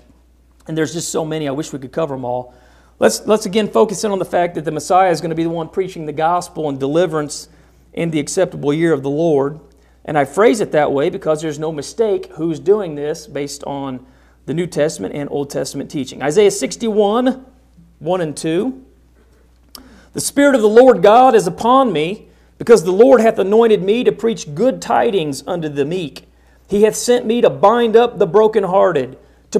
And 0.68 0.76
there's 0.78 0.92
just 0.92 1.12
so 1.12 1.24
many. 1.24 1.48
I 1.48 1.52
wish 1.52 1.72
we 1.72 1.80
could 1.80 1.92
cover 1.92 2.16
them 2.16 2.26
all. 2.26 2.54
Let's, 3.00 3.26
let's 3.28 3.46
again 3.46 3.70
focus 3.70 4.04
in 4.04 4.12
on 4.12 4.18
the 4.18 4.26
fact 4.26 4.56
that 4.56 4.66
the 4.66 4.72
Messiah 4.72 5.12
is 5.12 5.22
going 5.22 5.30
to 5.30 5.36
be 5.36 5.44
the 5.44 5.52
one 5.52 5.70
preaching 5.70 6.08
the 6.08 6.12
gospel 6.14 6.68
and 6.68 6.80
deliverance 6.80 7.48
in 7.94 8.10
the 8.10 8.20
acceptable 8.20 8.74
year 8.74 8.92
of 8.92 9.04
the 9.04 9.10
Lord. 9.10 9.60
And 10.04 10.18
I 10.18 10.26
phrase 10.26 10.62
it 10.62 10.72
that 10.72 10.92
way 10.92 11.12
because 11.12 11.42
there's 11.44 11.60
no 11.60 11.72
mistake 11.72 12.26
who's 12.38 12.60
doing 12.60 12.96
this 12.96 13.28
based 13.28 13.64
on 13.66 14.04
the 14.48 14.54
New 14.56 14.66
Testament 14.66 15.14
and 15.14 15.30
Old 15.30 15.52
Testament 15.52 15.92
teaching. 15.92 16.24
Isaiah 16.24 16.50
61, 16.50 17.46
1 18.00 18.22
and 18.22 18.36
2. 18.36 18.86
The 20.18 20.22
Spirit 20.22 20.56
of 20.56 20.64
the 20.64 20.68
Lord 20.68 21.04
God 21.04 21.36
is 21.36 21.46
upon 21.46 21.94
me, 21.94 22.28
because 22.58 22.84
the 22.84 22.92
Lord 22.92 23.22
hath 23.22 23.38
anointed 23.38 23.84
me 23.84 24.04
to 24.04 24.12
preach 24.12 24.56
good 24.56 24.82
tidings 24.82 25.44
unto 25.46 25.70
the 25.70 25.86
meek. 25.86 26.28
He 26.68 26.82
hath 26.86 26.96
sent 26.96 27.28
me 27.28 27.40
to 27.42 27.52
bind 27.52 27.96
up 27.96 28.18
the 28.18 28.26
brokenhearted, 28.26 29.16
to, 29.52 29.60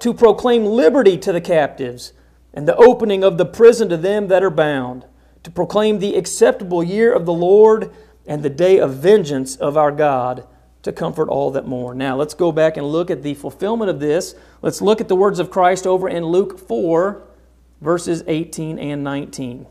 to 0.00 0.12
proclaim 0.14 0.66
liberty 0.66 1.16
to 1.16 1.32
the 1.32 1.40
captives, 1.40 2.12
and 2.52 2.68
the 2.68 2.76
opening 2.76 3.24
of 3.24 3.38
the 3.38 3.46
prison 3.46 3.88
to 3.88 3.96
them 3.96 4.28
that 4.28 4.42
are 4.42 4.50
bound, 4.50 5.06
to 5.42 5.50
proclaim 5.50 6.00
the 6.00 6.16
acceptable 6.16 6.84
year 6.84 7.10
of 7.10 7.24
the 7.24 7.32
Lord 7.32 7.90
and 8.26 8.42
the 8.42 8.50
day 8.50 8.76
of 8.78 8.92
vengeance 8.96 9.56
of 9.56 9.74
our 9.78 9.90
God 9.90 10.46
to 10.82 10.92
comfort 10.92 11.30
all 11.30 11.50
that 11.52 11.66
mourn. 11.66 11.96
Now, 11.96 12.14
let's 12.14 12.34
go 12.34 12.52
back 12.52 12.76
and 12.76 12.86
look 12.92 13.10
at 13.10 13.22
the 13.22 13.32
fulfillment 13.32 13.88
of 13.88 14.00
this. 14.00 14.34
Let's 14.60 14.82
look 14.82 15.00
at 15.00 15.08
the 15.08 15.16
words 15.16 15.38
of 15.38 15.50
Christ 15.50 15.86
over 15.86 16.10
in 16.10 16.26
Luke 16.26 16.58
4, 16.58 17.22
verses 17.80 18.22
18 18.26 18.78
and 18.78 19.02
19. 19.02 19.68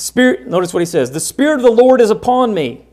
Spirit, 0.00 0.46
notice 0.46 0.72
what 0.72 0.78
he 0.80 0.86
says 0.86 1.10
The 1.10 1.18
Spirit 1.20 1.56
of 1.56 1.62
the 1.62 1.70
Lord 1.72 2.00
is 2.00 2.10
upon 2.10 2.54
me, 2.54 2.86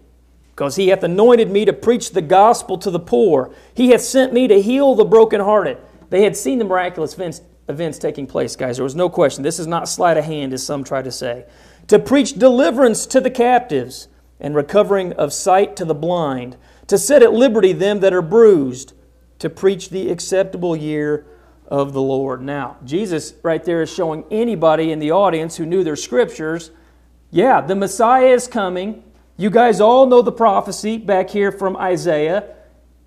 because 0.52 0.76
he 0.76 0.88
hath 0.88 1.04
anointed 1.04 1.52
me 1.52 1.64
to 1.66 1.72
preach 1.74 2.12
the 2.12 2.22
gospel 2.22 2.78
to 2.80 2.90
the 2.90 3.00
poor. 3.00 3.52
He 3.76 3.90
hath 3.90 4.02
sent 4.02 4.34
me 4.34 4.48
to 4.48 4.62
heal 4.62 4.96
the 4.96 5.06
brokenhearted. 5.06 5.78
They 6.10 6.24
had 6.24 6.36
seen 6.36 6.58
the 6.60 6.66
miraculous 6.66 7.14
events, 7.14 7.42
events 7.70 8.00
taking 8.00 8.26
place, 8.26 8.56
guys. 8.56 8.78
There 8.78 8.84
was 8.84 8.96
no 8.96 9.10
question. 9.10 9.44
This 9.44 9.60
is 9.60 9.68
not 9.68 9.88
sleight 9.88 10.18
of 10.18 10.26
hand, 10.26 10.52
as 10.54 10.66
some 10.66 10.84
try 10.84 11.04
to 11.04 11.12
say. 11.12 11.46
To 11.88 12.00
preach 12.00 12.34
deliverance 12.34 13.06
to 13.08 13.22
the 13.22 13.30
captives 13.30 14.08
and 14.40 14.56
recovering 14.56 15.14
of 15.14 15.32
sight 15.32 15.76
to 15.76 15.86
the 15.86 15.94
blind, 15.96 16.58
to 16.88 16.98
set 16.98 17.22
at 17.22 17.34
liberty 17.34 17.72
them 17.72 18.00
that 18.00 18.14
are 18.14 18.22
bruised, 18.24 18.94
to 19.40 19.50
preach 19.50 19.90
the 19.92 20.10
acceptable 20.10 20.76
year 20.76 21.26
of 21.68 21.94
the 21.94 22.02
Lord. 22.02 22.42
Now, 22.42 22.78
Jesus 22.84 23.36
right 23.44 23.64
there 23.64 23.84
is 23.84 23.94
showing 23.94 24.24
anybody 24.32 24.92
in 24.92 24.98
the 25.00 25.12
audience 25.12 25.58
who 25.58 25.66
knew 25.68 25.84
their 25.84 25.96
scriptures 25.96 26.72
yeah, 27.32 27.62
the 27.62 27.76
Messiah 27.76 28.28
is 28.28 28.48
coming. 28.48 29.04
You 29.38 29.50
guys 29.50 29.82
all 29.82 30.06
know 30.06 30.22
the 30.22 30.32
prophecy 30.32 30.98
back 30.98 31.30
here 31.30 31.52
from 31.52 31.76
Isaiah. 31.76 32.54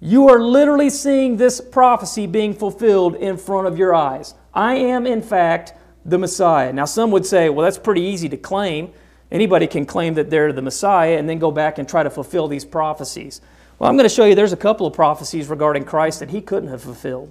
You 0.00 0.28
are 0.28 0.40
literally 0.40 0.90
seeing 0.90 1.36
this 1.36 1.60
prophecy 1.60 2.26
being 2.26 2.54
fulfilled 2.54 3.14
in 3.16 3.36
front 3.36 3.66
of 3.66 3.78
your 3.78 3.94
eyes. 3.94 4.34
I 4.52 4.74
am, 4.74 5.06
in 5.06 5.22
fact, 5.22 5.72
the 6.04 6.18
Messiah. 6.18 6.72
Now, 6.72 6.84
some 6.84 7.10
would 7.10 7.26
say, 7.26 7.48
well, 7.48 7.64
that's 7.64 7.78
pretty 7.78 8.02
easy 8.02 8.28
to 8.28 8.36
claim. 8.36 8.90
Anybody 9.30 9.66
can 9.66 9.86
claim 9.86 10.14
that 10.14 10.30
they're 10.30 10.52
the 10.52 10.62
Messiah 10.62 11.16
and 11.18 11.28
then 11.28 11.38
go 11.38 11.50
back 11.50 11.78
and 11.78 11.88
try 11.88 12.02
to 12.02 12.10
fulfill 12.10 12.48
these 12.48 12.64
prophecies. 12.64 13.40
Well, 13.78 13.88
I'm 13.88 13.96
going 13.96 14.08
to 14.08 14.14
show 14.14 14.24
you 14.24 14.34
there's 14.34 14.52
a 14.52 14.56
couple 14.56 14.86
of 14.86 14.94
prophecies 14.94 15.48
regarding 15.48 15.84
Christ 15.84 16.20
that 16.20 16.30
he 16.30 16.40
couldn't 16.40 16.70
have 16.70 16.82
fulfilled. 16.82 17.30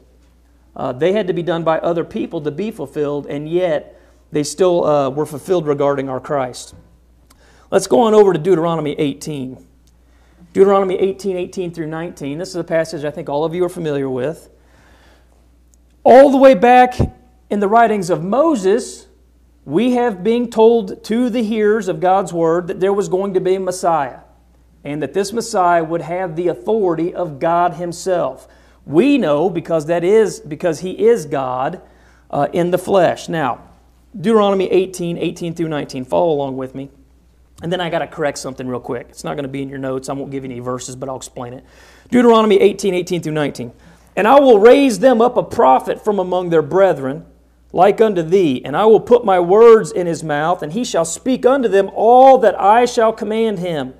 Uh, 0.76 0.92
they 0.92 1.12
had 1.12 1.28
to 1.28 1.34
be 1.34 1.44
done 1.44 1.64
by 1.64 1.80
other 1.80 2.04
people 2.04 2.42
to 2.42 2.52
be 2.52 2.72
fulfilled, 2.72 3.26
and 3.28 3.50
yet 3.50 3.97
they 4.32 4.44
still 4.44 4.86
uh, 4.86 5.10
were 5.10 5.26
fulfilled 5.26 5.68
regarding 5.68 6.10
our 6.10 6.20
Christ. 6.20 6.76
Let's 7.72 7.88
go 7.88 8.02
on 8.02 8.14
over 8.14 8.34
to 8.34 8.40
Deuteronomy 8.40 8.94
18. 8.98 9.66
Deuteronomy 10.54 10.96
18, 10.98 11.38
18 11.38 11.74
through 11.74 11.88
19. 11.88 12.38
This 12.38 12.50
is 12.50 12.56
a 12.56 12.64
passage 12.64 13.06
I 13.06 13.12
think 13.12 13.30
all 13.30 13.46
of 13.46 13.54
you 13.54 13.64
are 13.66 13.70
familiar 13.70 14.10
with. 14.10 14.50
All 16.04 16.32
the 16.32 16.38
way 16.38 16.56
back 16.56 16.94
in 17.50 17.60
the 17.60 17.68
writings 17.68 18.10
of 18.10 18.24
Moses, 18.24 19.08
we 19.66 19.92
have 19.94 20.24
been 20.24 20.50
told 20.50 21.04
to 21.06 21.30
the 21.30 21.44
hearers 21.44 21.88
of 21.88 22.00
God's 22.00 22.32
word 22.32 22.68
that 22.68 22.80
there 22.80 22.94
was 22.94 23.10
going 23.10 23.34
to 23.34 23.42
be 23.42 23.56
a 23.56 23.60
Messiah 23.60 24.20
and 24.84 25.02
that 25.04 25.14
this 25.14 25.34
Messiah 25.34 25.84
would 25.84 26.02
have 26.02 26.36
the 26.36 26.48
authority 26.48 27.14
of 27.14 27.40
God 27.40 27.74
Himself. 27.74 28.48
We 28.86 29.18
know 29.18 29.50
because 29.50 29.88
that 29.88 30.06
is 30.06 30.40
because 30.40 30.80
He 30.80 31.08
is 31.08 31.26
God 31.26 31.82
uh, 32.32 32.48
in 32.54 32.72
the 32.72 32.78
flesh. 32.78 33.28
Now, 33.28 33.67
Deuteronomy 34.20 34.70
18, 34.72 35.18
18 35.18 35.54
through 35.54 35.68
19. 35.68 36.06
Follow 36.06 36.32
along 36.32 36.58
with 36.58 36.74
me. 36.74 36.90
And 37.62 37.72
then 37.72 37.82
I 37.82 37.90
got 37.90 38.00
to 38.00 38.08
correct 38.08 38.38
something 38.40 38.68
real 38.68 38.80
quick. 38.80 39.08
It's 39.10 39.24
not 39.24 39.34
going 39.36 39.44
to 39.44 39.50
be 39.50 39.62
in 39.62 39.70
your 39.70 39.78
notes. 39.80 40.10
I 40.10 40.14
won't 40.14 40.32
give 40.32 40.44
you 40.44 40.52
any 40.52 40.60
verses, 40.60 40.96
but 40.96 41.10
I'll 41.10 41.16
explain 41.18 41.54
it. 41.54 41.64
Deuteronomy 42.10 42.60
18, 42.60 42.94
18 42.94 43.22
through 43.24 43.34
19. 43.34 43.72
And 44.16 44.28
I 44.28 44.40
will 44.40 44.60
raise 44.60 45.00
them 45.00 45.22
up 45.22 45.38
a 45.38 45.44
prophet 45.44 46.04
from 46.04 46.18
among 46.20 46.50
their 46.50 46.62
brethren, 46.64 47.26
like 47.74 48.00
unto 48.02 48.24
thee, 48.24 48.62
and 48.66 48.76
I 48.78 48.86
will 48.86 49.00
put 49.00 49.24
my 49.26 49.40
words 49.40 49.92
in 49.92 50.08
his 50.08 50.24
mouth, 50.24 50.64
and 50.64 50.74
he 50.74 50.84
shall 50.84 51.06
speak 51.06 51.46
unto 51.46 51.68
them 51.68 51.92
all 51.94 52.38
that 52.40 52.60
I 52.60 52.86
shall 52.86 53.12
command 53.14 53.60
him. 53.60 53.94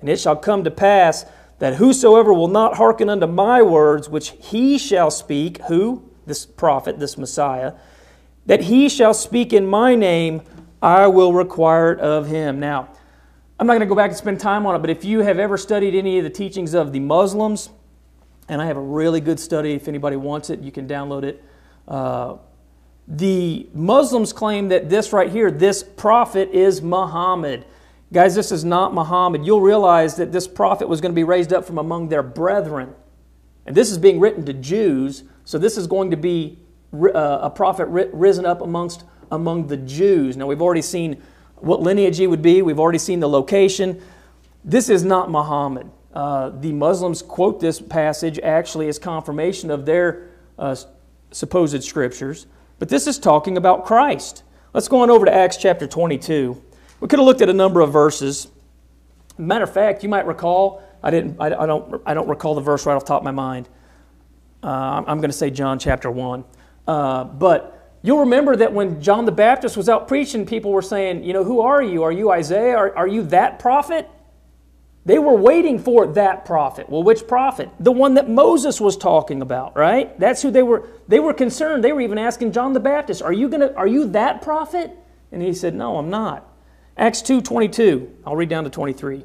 And 0.00 0.08
it 0.08 0.20
shall 0.20 0.36
come 0.36 0.62
to 0.64 0.70
pass 0.70 1.24
that 1.58 1.76
whosoever 1.76 2.32
will 2.32 2.48
not 2.48 2.74
hearken 2.76 3.08
unto 3.08 3.26
my 3.26 3.62
words, 3.62 4.08
which 4.08 4.34
he 4.38 4.78
shall 4.78 5.10
speak, 5.10 5.60
who? 5.62 6.08
This 6.26 6.44
prophet, 6.46 6.98
this 7.00 7.16
Messiah 7.18 7.72
that 8.46 8.62
he 8.62 8.88
shall 8.88 9.12
speak 9.12 9.52
in 9.52 9.66
my 9.66 9.94
name, 9.94 10.40
I 10.80 11.06
will 11.08 11.32
require 11.32 11.92
it 11.92 12.00
of 12.00 12.28
him. 12.28 12.58
Now, 12.60 12.88
I'm 13.58 13.66
not 13.66 13.72
going 13.72 13.80
to 13.80 13.86
go 13.86 13.94
back 13.94 14.10
and 14.10 14.16
spend 14.16 14.40
time 14.40 14.66
on 14.66 14.74
it, 14.76 14.78
but 14.78 14.90
if 14.90 15.04
you 15.04 15.20
have 15.20 15.38
ever 15.38 15.56
studied 15.58 15.94
any 15.94 16.18
of 16.18 16.24
the 16.24 16.30
teachings 16.30 16.74
of 16.74 16.92
the 16.92 17.00
Muslims, 17.00 17.70
and 18.48 18.62
I 18.62 18.66
have 18.66 18.76
a 18.76 18.80
really 18.82 19.20
good 19.20 19.40
study, 19.40 19.72
if 19.72 19.88
anybody 19.88 20.16
wants 20.16 20.50
it, 20.50 20.60
you 20.60 20.70
can 20.70 20.86
download 20.86 21.24
it. 21.24 21.42
Uh, 21.88 22.36
the 23.08 23.68
Muslims 23.72 24.32
claim 24.32 24.68
that 24.68 24.88
this 24.88 25.12
right 25.12 25.30
here, 25.30 25.50
this 25.50 25.82
prophet 25.82 26.50
is 26.52 26.82
Muhammad. 26.82 27.64
Guys, 28.12 28.34
this 28.36 28.52
is 28.52 28.64
not 28.64 28.94
Muhammad. 28.94 29.44
You'll 29.44 29.60
realize 29.60 30.16
that 30.16 30.30
this 30.30 30.46
prophet 30.46 30.88
was 30.88 31.00
going 31.00 31.10
to 31.12 31.16
be 31.16 31.24
raised 31.24 31.52
up 31.52 31.64
from 31.64 31.78
among 31.78 32.08
their 32.08 32.22
brethren. 32.22 32.94
And 33.64 33.74
this 33.74 33.90
is 33.90 33.98
being 33.98 34.20
written 34.20 34.44
to 34.46 34.52
Jews, 34.52 35.24
so 35.44 35.58
this 35.58 35.76
is 35.76 35.88
going 35.88 36.12
to 36.12 36.16
be 36.16 36.58
uh, 36.92 37.38
a 37.42 37.50
prophet 37.50 37.86
ri- 37.86 38.08
risen 38.12 38.46
up 38.46 38.60
amongst 38.62 39.04
among 39.32 39.66
the 39.66 39.76
Jews. 39.76 40.36
Now 40.36 40.46
we've 40.46 40.62
already 40.62 40.82
seen 40.82 41.22
what 41.56 41.80
lineage 41.80 42.18
he 42.18 42.26
would 42.26 42.42
be. 42.42 42.62
We've 42.62 42.78
already 42.80 42.98
seen 42.98 43.20
the 43.20 43.28
location. 43.28 44.00
This 44.64 44.88
is 44.88 45.04
not 45.04 45.30
Muhammad. 45.30 45.90
Uh, 46.14 46.50
the 46.50 46.72
Muslims 46.72 47.22
quote 47.22 47.60
this 47.60 47.80
passage 47.80 48.38
actually 48.40 48.88
as 48.88 48.98
confirmation 48.98 49.70
of 49.70 49.84
their 49.84 50.28
uh, 50.58 50.74
supposed 51.30 51.82
scriptures, 51.84 52.46
but 52.78 52.88
this 52.88 53.06
is 53.06 53.18
talking 53.18 53.56
about 53.56 53.84
Christ. 53.84 54.42
Let's 54.72 54.88
go 54.88 55.00
on 55.00 55.10
over 55.10 55.26
to 55.26 55.34
Acts 55.34 55.56
chapter 55.56 55.86
22. 55.86 56.62
We 57.00 57.08
could 57.08 57.18
have 57.18 57.26
looked 57.26 57.42
at 57.42 57.48
a 57.50 57.54
number 57.54 57.80
of 57.80 57.92
verses. 57.92 58.48
Matter 59.36 59.64
of 59.64 59.72
fact, 59.72 60.02
you 60.02 60.08
might 60.08 60.26
recall. 60.26 60.82
I 61.02 61.10
didn't. 61.10 61.36
I, 61.38 61.46
I 61.46 61.66
don't. 61.66 62.00
I 62.06 62.14
don't 62.14 62.28
recall 62.28 62.54
the 62.54 62.62
verse 62.62 62.86
right 62.86 62.94
off 62.94 63.02
the 63.04 63.08
top 63.08 63.20
of 63.20 63.24
my 63.24 63.30
mind. 63.30 63.68
Uh, 64.62 65.02
I'm 65.06 65.18
going 65.20 65.30
to 65.30 65.36
say 65.36 65.50
John 65.50 65.78
chapter 65.78 66.10
one. 66.10 66.44
Uh, 66.86 67.24
but 67.24 67.92
you'll 68.02 68.20
remember 68.20 68.56
that 68.56 68.72
when 68.72 69.00
John 69.02 69.24
the 69.24 69.32
Baptist 69.32 69.76
was 69.76 69.88
out 69.88 70.06
preaching, 70.08 70.46
people 70.46 70.72
were 70.72 70.82
saying, 70.82 71.24
You 71.24 71.32
know, 71.32 71.44
who 71.44 71.60
are 71.60 71.82
you? 71.82 72.02
Are 72.02 72.12
you 72.12 72.30
Isaiah? 72.30 72.76
Are, 72.76 72.96
are 72.96 73.08
you 73.08 73.22
that 73.24 73.58
prophet? 73.58 74.08
They 75.04 75.18
were 75.18 75.36
waiting 75.36 75.78
for 75.78 76.06
that 76.14 76.44
prophet. 76.44 76.90
Well, 76.90 77.02
which 77.04 77.28
prophet? 77.28 77.70
The 77.78 77.92
one 77.92 78.14
that 78.14 78.28
Moses 78.28 78.80
was 78.80 78.96
talking 78.96 79.40
about, 79.40 79.76
right? 79.76 80.18
That's 80.18 80.42
who 80.42 80.50
they 80.50 80.62
were. 80.64 80.88
They 81.08 81.20
were 81.20 81.32
concerned. 81.34 81.84
They 81.84 81.92
were 81.92 82.00
even 82.00 82.18
asking 82.18 82.50
John 82.52 82.72
the 82.72 82.80
Baptist, 82.80 83.22
"Are 83.22 83.32
you 83.32 83.48
gonna? 83.48 83.72
Are 83.76 83.86
you 83.86 84.08
that 84.10 84.42
prophet?" 84.42 84.90
And 85.30 85.42
he 85.42 85.52
said, 85.54 85.76
"No, 85.76 85.98
I'm 85.98 86.10
not." 86.10 86.44
Acts 86.96 87.22
two 87.22 87.40
twenty 87.40 87.68
two. 87.68 88.10
I'll 88.26 88.34
read 88.34 88.48
down 88.48 88.64
to 88.64 88.70
twenty 88.70 88.92
three. 88.92 89.24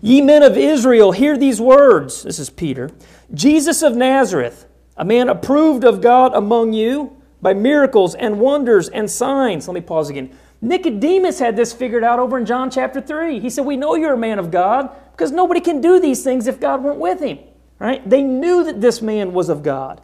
Ye 0.00 0.20
men 0.20 0.44
of 0.44 0.56
Israel, 0.56 1.10
hear 1.10 1.36
these 1.36 1.60
words. 1.60 2.22
This 2.22 2.38
is 2.38 2.48
Peter. 2.50 2.90
Jesus 3.34 3.82
of 3.82 3.96
Nazareth 3.96 4.66
a 4.98 5.04
man 5.04 5.28
approved 5.28 5.84
of 5.84 6.00
God 6.00 6.32
among 6.34 6.72
you 6.72 7.14
by 7.42 7.52
miracles 7.54 8.14
and 8.14 8.40
wonders 8.40 8.88
and 8.88 9.10
signs. 9.10 9.68
Let 9.68 9.74
me 9.74 9.80
pause 9.82 10.08
again. 10.08 10.30
Nicodemus 10.62 11.38
had 11.38 11.54
this 11.54 11.72
figured 11.74 12.02
out 12.02 12.18
over 12.18 12.38
in 12.38 12.46
John 12.46 12.70
chapter 12.70 13.00
3. 13.00 13.40
He 13.40 13.50
said, 13.50 13.66
We 13.66 13.76
know 13.76 13.94
you're 13.94 14.14
a 14.14 14.18
man 14.18 14.38
of 14.38 14.50
God 14.50 14.88
because 15.12 15.30
nobody 15.32 15.60
can 15.60 15.80
do 15.82 16.00
these 16.00 16.24
things 16.24 16.46
if 16.46 16.58
God 16.58 16.82
weren't 16.82 16.98
with 16.98 17.20
him. 17.20 17.38
Right? 17.78 18.08
They 18.08 18.22
knew 18.22 18.64
that 18.64 18.80
this 18.80 19.02
man 19.02 19.34
was 19.34 19.50
of 19.50 19.62
God. 19.62 20.00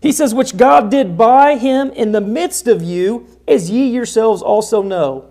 He 0.00 0.12
says, 0.12 0.32
Which 0.32 0.56
God 0.56 0.92
did 0.92 1.18
by 1.18 1.56
him 1.56 1.90
in 1.90 2.12
the 2.12 2.20
midst 2.20 2.68
of 2.68 2.82
you, 2.82 3.26
as 3.48 3.68
ye 3.68 3.88
yourselves 3.88 4.42
also 4.42 4.80
know. 4.80 5.28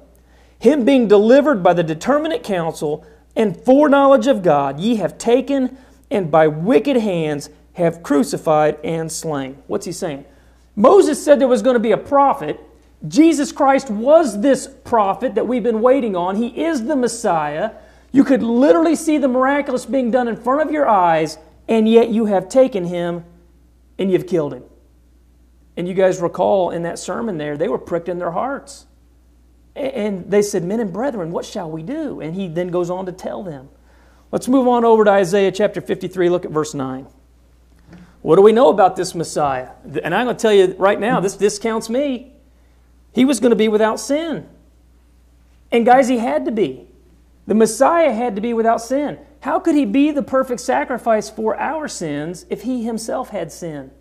Him 0.60 0.84
being 0.84 1.08
delivered 1.08 1.64
by 1.64 1.74
the 1.74 1.84
determinate 1.84 2.44
counsel 2.44 3.06
and 3.34 3.56
foreknowledge 3.58 4.28
of 4.28 4.44
God, 4.44 4.80
ye 4.80 4.96
have 4.96 5.18
taken, 5.18 5.78
and 6.12 6.30
by 6.30 6.48
wicked 6.48 6.98
hands 6.98 7.50
have 7.76 8.02
crucified 8.02 8.78
and 8.84 9.12
slain. 9.12 9.58
What's 9.68 9.86
he 9.86 9.92
saying? 9.92 10.26
Moses 10.76 11.24
said 11.24 11.40
there 11.40 11.48
was 11.48 11.62
going 11.62 11.76
to 11.76 11.80
be 11.80 11.92
a 11.92 11.98
prophet. 11.98 12.60
Jesus 13.08 13.52
Christ 13.52 13.90
was 13.90 14.42
this 14.42 14.68
prophet 14.84 15.36
that 15.36 15.48
we've 15.48 15.64
been 15.64 15.82
waiting 15.82 16.16
on. 16.16 16.38
He 16.38 16.48
is 16.66 16.86
the 16.86 16.96
Messiah. 16.96 17.72
You 18.12 18.24
could 18.24 18.42
literally 18.42 18.96
see 18.96 19.18
the 19.18 19.28
miraculous 19.28 19.86
being 19.86 20.10
done 20.10 20.28
in 20.28 20.36
front 20.36 20.62
of 20.62 20.72
your 20.72 20.88
eyes, 20.88 21.38
and 21.68 21.88
yet 21.88 22.10
you 22.10 22.26
have 22.26 22.50
taken 22.50 22.86
him 22.86 23.24
and 24.00 24.12
you've 24.12 24.28
killed 24.28 24.54
him. 24.54 24.64
And 25.78 25.88
you 25.88 25.94
guys 25.94 26.22
recall 26.22 26.72
in 26.72 26.84
that 26.84 26.98
sermon 26.98 27.38
there, 27.38 27.58
they 27.58 27.68
were 27.68 27.78
pricked 27.78 28.08
in 28.08 28.18
their 28.20 28.32
hearts. 28.32 28.86
And 29.76 30.32
they 30.32 30.42
said, 30.42 30.64
Men 30.64 30.80
and 30.80 30.94
brethren, 30.94 31.32
what 31.32 31.44
shall 31.44 31.70
we 31.70 31.84
do? 31.84 32.22
And 32.22 32.34
he 32.36 32.48
then 32.48 32.70
goes 32.70 32.90
on 32.90 33.06
to 33.08 33.12
tell 33.12 33.44
them. 33.44 33.68
Let's 34.32 34.48
move 34.48 34.68
on 34.70 34.86
over 34.86 35.04
to 35.04 35.12
Isaiah 35.12 35.52
chapter 35.52 35.82
53, 35.82 36.30
look 36.30 36.46
at 36.46 36.52
verse 36.52 36.74
9. 36.74 37.08
What 38.26 38.38
do 38.38 38.42
we 38.42 38.54
know 38.54 38.70
about 38.70 38.96
this 38.96 39.14
Messiah? 39.14 39.70
And 40.04 40.16
I'm 40.16 40.26
going 40.26 40.36
to 40.36 40.42
tell 40.42 40.52
you 40.52 40.74
right 40.80 41.00
now, 41.00 41.20
this 41.20 41.38
discounts 41.38 41.92
me. 41.92 42.34
He 43.14 43.24
was 43.24 43.40
going 43.40 43.52
to 43.52 43.56
be 43.56 43.68
without 43.68 44.00
sin. 44.00 44.50
And 45.72 45.86
guys, 45.86 46.08
he 46.08 46.18
had 46.18 46.44
to 46.46 46.52
be. 46.52 46.88
The 47.46 47.54
Messiah 47.54 48.12
had 48.12 48.34
to 48.36 48.42
be 48.42 48.52
without 48.52 48.82
sin. 48.82 49.20
How 49.42 49.60
could 49.60 49.76
he 49.76 49.86
be 49.86 50.10
the 50.10 50.24
perfect 50.24 50.62
sacrifice 50.62 51.30
for 51.30 51.56
our 51.60 51.88
sins 51.88 52.48
if 52.50 52.64
he 52.64 52.84
himself 52.84 53.30
had 53.30 53.52
sin? 53.52 53.92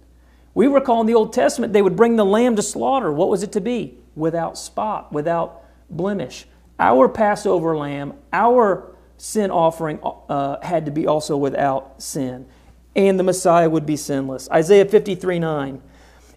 We 0.54 0.68
recall 0.68 1.02
in 1.02 1.06
the 1.06 1.14
Old 1.14 1.34
Testament 1.34 1.74
they 1.74 1.82
would 1.82 1.94
bring 1.94 2.16
the 2.16 2.24
lamb 2.24 2.56
to 2.56 2.62
slaughter. 2.62 3.12
What 3.12 3.28
was 3.28 3.42
it 3.42 3.52
to 3.52 3.60
be? 3.60 3.98
Without 4.16 4.56
spot, 4.56 5.12
without 5.12 5.60
blemish. 5.90 6.46
Our 6.78 7.10
Passover 7.10 7.76
lamb, 7.76 8.14
our 8.32 8.90
sin 9.18 9.50
offering 9.50 10.00
uh, 10.02 10.56
had 10.62 10.86
to 10.86 10.90
be 10.90 11.06
also 11.06 11.36
without 11.36 12.02
sin 12.02 12.46
and 12.96 13.18
the 13.18 13.22
Messiah 13.24 13.68
would 13.68 13.86
be 13.86 13.96
sinless. 13.96 14.48
Isaiah 14.52 14.84
53 14.84 15.38
9. 15.38 15.82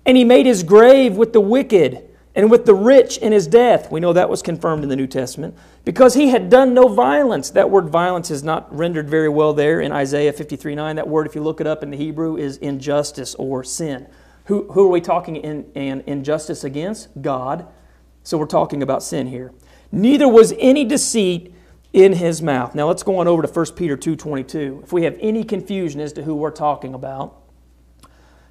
And 0.06 0.18
he 0.18 0.24
made 0.24 0.46
his 0.46 0.64
grave 0.64 1.16
with 1.18 1.34
the 1.34 1.42
wicked 1.42 2.04
and 2.34 2.50
with 2.50 2.66
the 2.66 2.74
rich 2.74 3.18
in 3.18 3.32
his 3.34 3.46
death. 3.48 3.92
We 3.92 4.00
know 4.00 4.14
that 4.14 4.30
was 4.30 4.42
confirmed 4.42 4.84
in 4.84 4.90
the 4.90 4.96
New 4.96 5.08
Testament. 5.08 5.56
Because 5.84 6.14
he 6.14 6.30
had 6.30 6.50
done 6.50 6.74
no 6.74 6.88
violence. 6.88 7.50
That 7.50 7.70
word 7.70 7.90
violence 7.90 8.32
is 8.32 8.44
not 8.44 8.74
rendered 8.76 9.10
very 9.10 9.30
well 9.30 9.54
there 9.54 9.82
in 9.82 9.92
Isaiah 9.92 10.34
53 10.34 10.76
9. 10.76 10.96
That 10.96 11.08
word, 11.08 11.28
if 11.28 11.36
you 11.36 11.42
look 11.42 11.62
it 11.62 11.68
up 11.68 11.84
in 11.84 11.92
the 11.92 11.98
Hebrew, 11.98 12.38
is 12.38 12.58
injustice 12.58 13.36
or 13.36 13.64
sin. 13.64 14.08
Who, 14.46 14.72
who 14.72 14.86
are 14.86 14.92
we 14.92 15.02
talking 15.02 15.36
in, 15.36 15.72
in 15.74 16.04
injustice 16.08 16.64
against? 16.64 17.10
God. 17.22 17.68
So 18.24 18.38
we're 18.38 18.46
talking 18.46 18.82
about 18.82 19.04
sin 19.04 19.28
here. 19.28 19.54
Neither 19.92 20.28
was 20.28 20.54
any 20.58 20.84
deceit 20.86 21.54
in 21.94 22.14
his 22.14 22.42
mouth. 22.42 22.76
Now 22.76 22.88
let's 22.88 23.04
go 23.04 23.18
on 23.20 23.28
over 23.28 23.42
to 23.42 23.48
1 23.48 23.66
Peter 23.76 23.96
2:22. 23.96 24.82
If 24.84 24.92
we 24.94 25.04
have 25.04 25.18
any 25.20 25.44
confusion 25.44 26.00
as 26.02 26.14
to 26.14 26.24
who 26.24 26.36
we're 26.36 26.52
talking 26.52 26.94
about, 26.94 27.34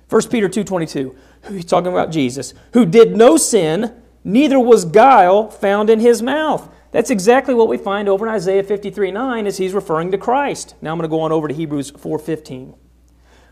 1 0.09 0.31
Peter 0.31 0.49
2:22, 0.49 1.15
he's 1.51 1.65
talking 1.65 1.93
about 1.93 2.11
Jesus, 2.11 2.55
who 2.73 2.85
did 2.87 3.17
no 3.17 3.37
sin, 3.37 3.93
neither 4.25 4.59
was 4.59 4.85
guile 4.85 5.49
found 5.49 5.91
in 5.91 6.01
his 6.01 6.23
mouth. 6.23 6.69
That's 6.93 7.11
exactly 7.11 7.53
what 7.53 7.69
we 7.69 7.77
find 7.77 8.09
over 8.09 8.27
in 8.27 8.33
Isaiah 8.33 8.63
53 8.63 9.11
9 9.11 9.47
as 9.47 9.59
he's 9.59 9.75
referring 9.75 10.11
to 10.13 10.19
Christ. 10.19 10.75
Now 10.81 10.93
I'm 10.93 10.99
going 10.99 11.09
to 11.09 11.15
go 11.15 11.21
on 11.21 11.33
over 11.33 11.49
to 11.49 11.55
Hebrews 11.55 11.93
4:15. 11.93 12.75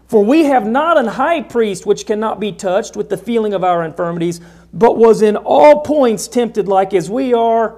For 0.06 0.22
we 0.22 0.44
have 0.44 0.66
not 0.66 0.98
an 0.98 1.06
high 1.06 1.42
priest 1.42 1.86
which 1.86 2.06
cannot 2.06 2.38
be 2.38 2.52
touched 2.52 2.96
with 2.96 3.08
the 3.08 3.16
feeling 3.16 3.52
of 3.54 3.64
our 3.64 3.82
infirmities, 3.84 4.40
but 4.72 4.96
was 4.96 5.22
in 5.22 5.36
all 5.36 5.80
points 5.80 6.28
tempted 6.28 6.68
like 6.68 6.92
as 6.92 7.08
we 7.10 7.32
are, 7.32 7.76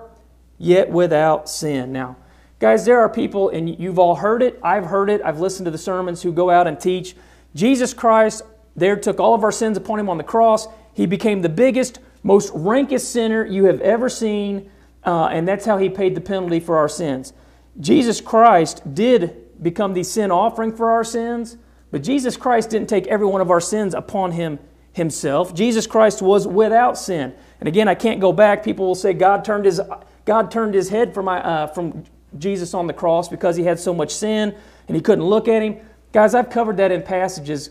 yet 0.58 0.90
without 0.90 1.48
sin. 1.48 1.92
Now, 1.92 2.16
guys, 2.58 2.84
there 2.84 3.00
are 3.00 3.08
people, 3.08 3.48
and 3.48 3.78
you've 3.78 3.98
all 3.98 4.16
heard 4.16 4.42
it, 4.42 4.58
I've 4.62 4.86
heard 4.86 5.10
it, 5.10 5.20
I've 5.24 5.40
listened 5.40 5.64
to 5.66 5.70
the 5.70 5.78
sermons 5.78 6.22
who 6.22 6.32
go 6.32 6.50
out 6.50 6.66
and 6.66 6.80
teach 6.80 7.16
Jesus 7.54 7.94
Christ 7.94 8.42
there 8.78 8.96
took 8.96 9.18
all 9.18 9.32
of 9.32 9.42
our 9.42 9.52
sins 9.52 9.78
upon 9.78 9.98
him 9.98 10.10
on 10.10 10.18
the 10.18 10.22
cross. 10.24 10.68
He 10.92 11.06
became 11.06 11.40
the 11.40 11.48
biggest, 11.48 11.98
most 12.22 12.50
rankest 12.54 13.10
sinner 13.10 13.42
you 13.42 13.64
have 13.64 13.80
ever 13.80 14.10
seen, 14.10 14.70
uh, 15.02 15.28
and 15.32 15.48
that's 15.48 15.64
how 15.64 15.78
he 15.78 15.88
paid 15.88 16.14
the 16.14 16.20
penalty 16.20 16.60
for 16.60 16.76
our 16.76 16.88
sins. 16.90 17.32
Jesus 17.80 18.20
Christ 18.20 18.82
did 18.94 19.62
become 19.62 19.94
the 19.94 20.02
sin 20.02 20.30
offering 20.30 20.76
for 20.76 20.90
our 20.90 21.04
sins, 21.04 21.56
but 21.90 22.02
Jesus 22.02 22.36
Christ 22.36 22.68
didn't 22.68 22.90
take 22.90 23.06
every 23.06 23.24
one 23.26 23.40
of 23.40 23.50
our 23.50 23.62
sins 23.62 23.94
upon 23.94 24.32
him 24.32 24.58
himself. 24.92 25.54
Jesus 25.54 25.86
Christ 25.86 26.20
was 26.20 26.46
without 26.46 26.98
sin. 26.98 27.32
And 27.60 27.68
again, 27.70 27.88
I 27.88 27.94
can't 27.94 28.20
go 28.20 28.30
back. 28.30 28.62
People 28.62 28.84
will 28.88 28.94
say 28.94 29.14
God 29.14 29.42
turned 29.42 29.64
his 29.64 29.80
God 30.26 30.50
turned 30.50 30.74
his 30.74 30.90
head 30.90 31.14
from, 31.14 31.24
my, 31.24 31.40
uh, 31.42 31.66
from 31.68 32.04
Jesus 32.36 32.74
on 32.74 32.86
the 32.88 32.92
cross 32.92 33.28
because 33.28 33.56
he 33.56 33.62
had 33.62 33.78
so 33.78 33.94
much 33.94 34.12
sin 34.12 34.54
and 34.88 34.96
he 34.96 35.00
couldn't 35.00 35.24
look 35.24 35.48
at 35.48 35.62
him. 35.62 35.76
Guys, 36.12 36.34
I've 36.34 36.50
covered 36.50 36.76
that 36.78 36.90
in 36.92 37.02
passages. 37.02 37.70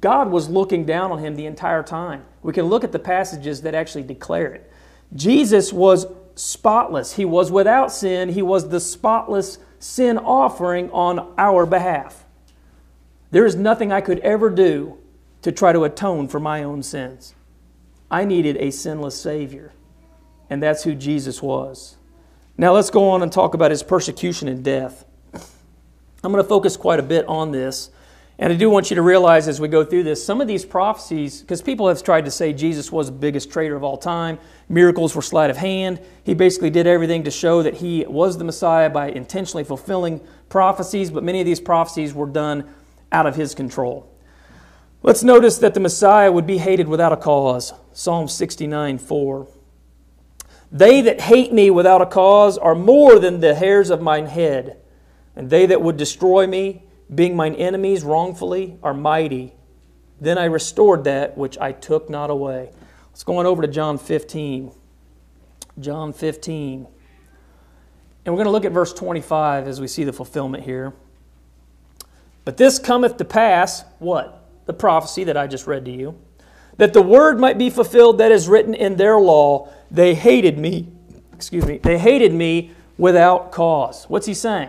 God 0.00 0.30
was 0.30 0.48
looking 0.48 0.86
down 0.86 1.10
on 1.10 1.18
him 1.18 1.34
the 1.34 1.46
entire 1.46 1.82
time. 1.82 2.24
We 2.42 2.52
can 2.52 2.66
look 2.66 2.84
at 2.84 2.92
the 2.92 2.98
passages 3.00 3.62
that 3.62 3.74
actually 3.74 4.04
declare 4.04 4.54
it. 4.54 4.72
Jesus 5.14 5.72
was 5.72 6.06
spotless. 6.36 7.14
He 7.16 7.24
was 7.24 7.50
without 7.50 7.90
sin. 7.90 8.28
He 8.28 8.42
was 8.42 8.68
the 8.68 8.78
spotless 8.80 9.58
sin 9.80 10.18
offering 10.18 10.90
on 10.92 11.32
our 11.36 11.66
behalf. 11.66 12.24
There 13.32 13.44
is 13.44 13.56
nothing 13.56 13.90
I 13.90 14.00
could 14.00 14.20
ever 14.20 14.50
do 14.50 14.98
to 15.42 15.50
try 15.50 15.72
to 15.72 15.82
atone 15.82 16.28
for 16.28 16.38
my 16.38 16.62
own 16.62 16.82
sins. 16.84 17.34
I 18.10 18.24
needed 18.24 18.56
a 18.58 18.70
sinless 18.70 19.20
Savior. 19.20 19.72
And 20.50 20.62
that's 20.62 20.84
who 20.84 20.94
Jesus 20.94 21.42
was. 21.42 21.96
Now 22.56 22.72
let's 22.74 22.90
go 22.90 23.10
on 23.10 23.22
and 23.22 23.30
talk 23.32 23.54
about 23.54 23.70
his 23.70 23.82
persecution 23.82 24.48
and 24.48 24.64
death. 24.64 25.04
I'm 26.24 26.32
going 26.32 26.42
to 26.42 26.48
focus 26.48 26.76
quite 26.76 26.98
a 26.98 27.02
bit 27.02 27.26
on 27.28 27.52
this. 27.52 27.90
And 28.40 28.52
I 28.52 28.56
do 28.56 28.70
want 28.70 28.88
you 28.90 28.94
to 28.96 29.02
realize 29.02 29.48
as 29.48 29.60
we 29.60 29.66
go 29.66 29.84
through 29.84 30.04
this, 30.04 30.24
some 30.24 30.40
of 30.40 30.46
these 30.46 30.64
prophecies, 30.64 31.40
because 31.40 31.60
people 31.60 31.88
have 31.88 32.02
tried 32.02 32.24
to 32.24 32.30
say 32.30 32.52
Jesus 32.52 32.92
was 32.92 33.06
the 33.08 33.12
biggest 33.12 33.50
traitor 33.50 33.74
of 33.74 33.82
all 33.82 33.96
time, 33.96 34.38
miracles 34.68 35.14
were 35.16 35.22
sleight 35.22 35.50
of 35.50 35.56
hand. 35.56 36.00
He 36.22 36.34
basically 36.34 36.70
did 36.70 36.86
everything 36.86 37.24
to 37.24 37.32
show 37.32 37.62
that 37.64 37.74
he 37.74 38.04
was 38.06 38.38
the 38.38 38.44
Messiah 38.44 38.90
by 38.90 39.10
intentionally 39.10 39.64
fulfilling 39.64 40.20
prophecies, 40.48 41.10
but 41.10 41.24
many 41.24 41.40
of 41.40 41.46
these 41.46 41.58
prophecies 41.60 42.14
were 42.14 42.26
done 42.28 42.72
out 43.10 43.26
of 43.26 43.34
his 43.34 43.56
control. 43.56 44.08
Let's 45.02 45.24
notice 45.24 45.58
that 45.58 45.74
the 45.74 45.80
Messiah 45.80 46.30
would 46.30 46.46
be 46.46 46.58
hated 46.58 46.86
without 46.86 47.12
a 47.12 47.16
cause. 47.16 47.72
Psalm 47.92 48.28
69 48.28 48.98
4. 48.98 49.48
They 50.70 51.00
that 51.02 51.22
hate 51.22 51.52
me 51.52 51.70
without 51.70 52.02
a 52.02 52.06
cause 52.06 52.58
are 52.58 52.74
more 52.74 53.18
than 53.18 53.40
the 53.40 53.54
hairs 53.54 53.90
of 53.90 54.02
mine 54.02 54.26
head, 54.26 54.76
and 55.34 55.48
they 55.48 55.66
that 55.66 55.80
would 55.80 55.96
destroy 55.96 56.46
me, 56.46 56.82
being 57.14 57.34
mine 57.34 57.54
enemies 57.54 58.04
wrongfully, 58.04 58.78
are 58.82 58.92
mighty. 58.92 59.54
Then 60.20 60.36
I 60.36 60.44
restored 60.44 61.04
that 61.04 61.38
which 61.38 61.56
I 61.58 61.72
took 61.72 62.10
not 62.10 62.28
away. 62.28 62.70
Let's 63.10 63.24
go 63.24 63.38
on 63.38 63.46
over 63.46 63.62
to 63.62 63.68
John 63.68 63.96
15. 63.96 64.70
John 65.80 66.12
15. 66.12 66.86
And 68.26 68.34
we're 68.34 68.44
going 68.44 68.44
to 68.44 68.50
look 68.50 68.66
at 68.66 68.72
verse 68.72 68.92
25 68.92 69.68
as 69.68 69.80
we 69.80 69.86
see 69.88 70.04
the 70.04 70.12
fulfillment 70.12 70.64
here. 70.64 70.92
But 72.44 72.58
this 72.58 72.78
cometh 72.78 73.16
to 73.18 73.24
pass, 73.24 73.84
what? 74.00 74.44
The 74.66 74.74
prophecy 74.74 75.24
that 75.24 75.36
I 75.36 75.46
just 75.46 75.66
read 75.66 75.86
to 75.86 75.90
you, 75.90 76.18
that 76.76 76.92
the 76.92 77.00
word 77.02 77.38
might 77.40 77.56
be 77.56 77.70
fulfilled 77.70 78.18
that 78.18 78.30
is 78.32 78.48
written 78.48 78.74
in 78.74 78.96
their 78.96 79.18
law 79.18 79.70
they 79.90 80.14
hated 80.14 80.58
me, 80.58 80.88
excuse 81.32 81.64
me, 81.64 81.78
they 81.78 81.98
hated 81.98 82.34
me 82.34 82.72
without 82.98 83.52
cause. 83.52 84.04
What's 84.08 84.26
he 84.26 84.34
saying? 84.34 84.68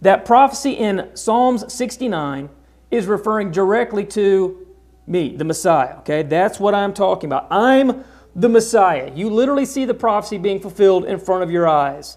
That 0.00 0.24
prophecy 0.24 0.72
in 0.72 1.08
Psalms 1.14 1.70
69 1.72 2.48
is 2.90 3.06
referring 3.06 3.50
directly 3.50 4.04
to 4.06 4.66
me, 5.06 5.36
the 5.36 5.44
Messiah. 5.44 5.98
Okay, 5.98 6.22
that's 6.22 6.58
what 6.58 6.74
I'm 6.74 6.94
talking 6.94 7.28
about. 7.28 7.46
I'm 7.50 8.04
the 8.34 8.48
Messiah. 8.48 9.12
You 9.14 9.30
literally 9.30 9.66
see 9.66 9.84
the 9.84 9.94
prophecy 9.94 10.38
being 10.38 10.60
fulfilled 10.60 11.04
in 11.04 11.18
front 11.18 11.42
of 11.42 11.50
your 11.50 11.68
eyes. 11.68 12.16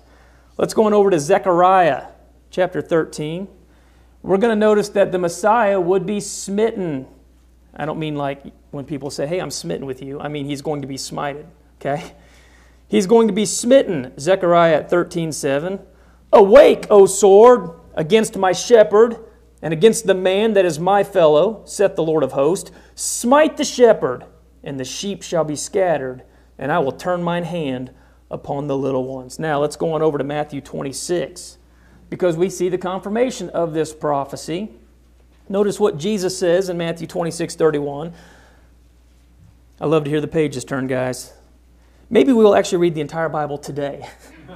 Let's 0.57 0.73
go 0.73 0.85
on 0.85 0.93
over 0.93 1.09
to 1.11 1.19
Zechariah 1.19 2.07
chapter 2.49 2.81
13. 2.81 3.47
We're 4.23 4.37
going 4.37 4.51
to 4.51 4.55
notice 4.59 4.89
that 4.89 5.11
the 5.11 5.19
Messiah 5.19 5.79
would 5.79 6.05
be 6.05 6.19
smitten. 6.19 7.07
I 7.75 7.85
don't 7.85 7.99
mean 7.99 8.15
like 8.15 8.43
when 8.71 8.85
people 8.85 9.09
say, 9.11 9.27
hey, 9.27 9.39
I'm 9.39 9.51
smitten 9.51 9.85
with 9.85 10.01
you. 10.01 10.19
I 10.19 10.27
mean, 10.27 10.45
he's 10.45 10.61
going 10.61 10.81
to 10.81 10.87
be 10.87 10.95
smited. 10.95 11.45
Okay? 11.79 12.13
He's 12.87 13.05
going 13.05 13.27
to 13.27 13.33
be 13.33 13.45
smitten, 13.45 14.17
Zechariah 14.17 14.87
13:7. 14.87 15.79
Awake, 16.31 16.87
O 16.89 17.05
sword, 17.05 17.71
against 17.95 18.37
my 18.37 18.51
shepherd 18.53 19.17
and 19.61 19.73
against 19.73 20.05
the 20.05 20.13
man 20.13 20.53
that 20.53 20.65
is 20.65 20.79
my 20.79 21.03
fellow, 21.03 21.61
saith 21.65 21.95
the 21.95 22.03
Lord 22.03 22.23
of 22.23 22.33
hosts. 22.33 22.71
Smite 22.95 23.57
the 23.57 23.63
shepherd, 23.65 24.25
and 24.63 24.79
the 24.79 24.85
sheep 24.85 25.23
shall 25.23 25.43
be 25.43 25.55
scattered, 25.55 26.21
and 26.59 26.71
I 26.71 26.79
will 26.79 26.91
turn 26.91 27.23
mine 27.23 27.43
hand 27.43 27.91
upon 28.29 28.67
the 28.67 28.77
little 28.77 29.03
ones. 29.03 29.39
Now 29.39 29.59
let's 29.59 29.75
go 29.75 29.93
on 29.93 30.01
over 30.01 30.17
to 30.17 30.23
Matthew 30.23 30.61
26 30.61 31.57
because 32.09 32.35
we 32.37 32.49
see 32.49 32.69
the 32.69 32.77
confirmation 32.77 33.49
of 33.49 33.73
this 33.73 33.93
prophecy. 33.93 34.71
Notice 35.49 35.79
what 35.79 35.97
Jesus 35.97 36.37
says 36.37 36.69
in 36.69 36.77
Matthew 36.77 37.07
26 37.07 37.55
31. 37.55 38.13
I 39.79 39.85
love 39.85 40.03
to 40.05 40.09
hear 40.09 40.21
the 40.21 40.27
pages 40.27 40.63
turn, 40.65 40.87
guys. 40.87 41.33
Maybe 42.09 42.31
we 42.31 42.43
will 42.43 42.55
actually 42.55 42.79
read 42.79 42.95
the 42.95 43.01
entire 43.01 43.27
Bible 43.29 43.57
today. 43.57 44.07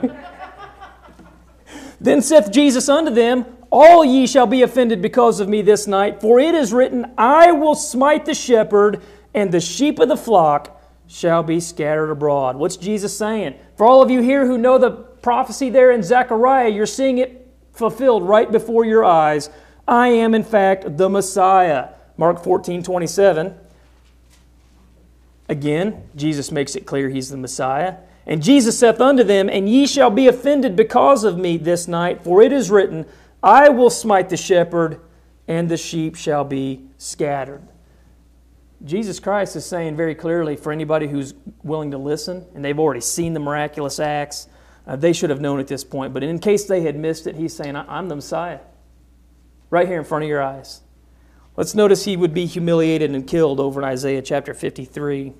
then 2.01 2.21
saith 2.21 2.51
Jesus 2.51 2.87
unto 2.87 3.13
them, 3.13 3.45
All 3.71 4.05
ye 4.05 4.25
shall 4.25 4.47
be 4.47 4.61
offended 4.61 5.01
because 5.01 5.39
of 5.39 5.49
me 5.49 5.61
this 5.61 5.85
night, 5.85 6.21
for 6.21 6.39
it 6.39 6.55
is 6.55 6.71
written, 6.71 7.11
I 7.17 7.51
will 7.51 7.75
smite 7.75 8.25
the 8.25 8.33
shepherd, 8.33 9.01
and 9.33 9.51
the 9.51 9.61
sheep 9.61 9.99
of 9.99 10.07
the 10.07 10.17
flock 10.17 10.81
shall 11.07 11.43
be 11.43 11.59
scattered 11.59 12.09
abroad. 12.09 12.55
What's 12.55 12.77
Jesus 12.77 13.15
saying? 13.17 13.55
For 13.75 13.85
all 13.85 14.01
of 14.01 14.09
you 14.09 14.21
here 14.21 14.45
who 14.45 14.57
know 14.57 14.77
the 14.77 14.91
prophecy 14.91 15.69
there 15.69 15.91
in 15.91 16.03
Zechariah, 16.03 16.69
you're 16.69 16.85
seeing 16.85 17.17
it 17.17 17.47
fulfilled 17.73 18.23
right 18.23 18.49
before 18.49 18.85
your 18.85 19.03
eyes. 19.03 19.49
I 19.87 20.07
am, 20.09 20.33
in 20.33 20.43
fact, 20.43 20.97
the 20.97 21.09
Messiah. 21.09 21.89
Mark 22.17 22.43
14, 22.43 22.81
27. 22.83 23.55
Again, 25.51 26.03
Jesus 26.15 26.49
makes 26.49 26.77
it 26.77 26.85
clear 26.85 27.09
he's 27.09 27.29
the 27.29 27.35
Messiah. 27.35 27.97
And 28.25 28.41
Jesus 28.41 28.79
saith 28.79 29.01
unto 29.01 29.21
them, 29.21 29.49
And 29.49 29.67
ye 29.67 29.85
shall 29.85 30.09
be 30.09 30.27
offended 30.29 30.77
because 30.77 31.25
of 31.25 31.37
me 31.37 31.57
this 31.57 31.89
night, 31.89 32.23
for 32.23 32.41
it 32.41 32.53
is 32.53 32.71
written, 32.71 33.05
I 33.43 33.67
will 33.67 33.89
smite 33.89 34.29
the 34.29 34.37
shepherd, 34.37 35.01
and 35.49 35.67
the 35.67 35.75
sheep 35.75 36.15
shall 36.15 36.45
be 36.45 36.85
scattered. 36.97 37.63
Jesus 38.85 39.19
Christ 39.19 39.57
is 39.57 39.65
saying 39.65 39.97
very 39.97 40.15
clearly 40.15 40.55
for 40.55 40.71
anybody 40.71 41.05
who's 41.05 41.33
willing 41.63 41.91
to 41.91 41.97
listen, 41.97 42.45
and 42.55 42.63
they've 42.63 42.79
already 42.79 43.01
seen 43.01 43.33
the 43.33 43.39
miraculous 43.41 43.99
acts, 43.99 44.47
uh, 44.87 44.95
they 44.95 45.11
should 45.11 45.29
have 45.29 45.41
known 45.41 45.59
at 45.59 45.67
this 45.67 45.83
point. 45.83 46.13
But 46.13 46.23
in 46.23 46.39
case 46.39 46.63
they 46.63 46.83
had 46.83 46.95
missed 46.95 47.27
it, 47.27 47.35
he's 47.35 47.53
saying, 47.53 47.75
I'm 47.75 48.07
the 48.07 48.15
Messiah. 48.15 48.61
Right 49.69 49.85
here 49.85 49.99
in 49.99 50.05
front 50.05 50.23
of 50.23 50.29
your 50.29 50.41
eyes. 50.41 50.79
Let's 51.62 51.76
notice 51.76 52.06
he 52.06 52.17
would 52.17 52.34
be 52.34 52.47
humiliated 52.47 53.12
and 53.13 53.28
killed 53.28 53.60
over 53.60 53.80
in 53.82 53.86
Isaiah 53.86 54.24
chapter 54.24 54.52
53. 54.52 55.32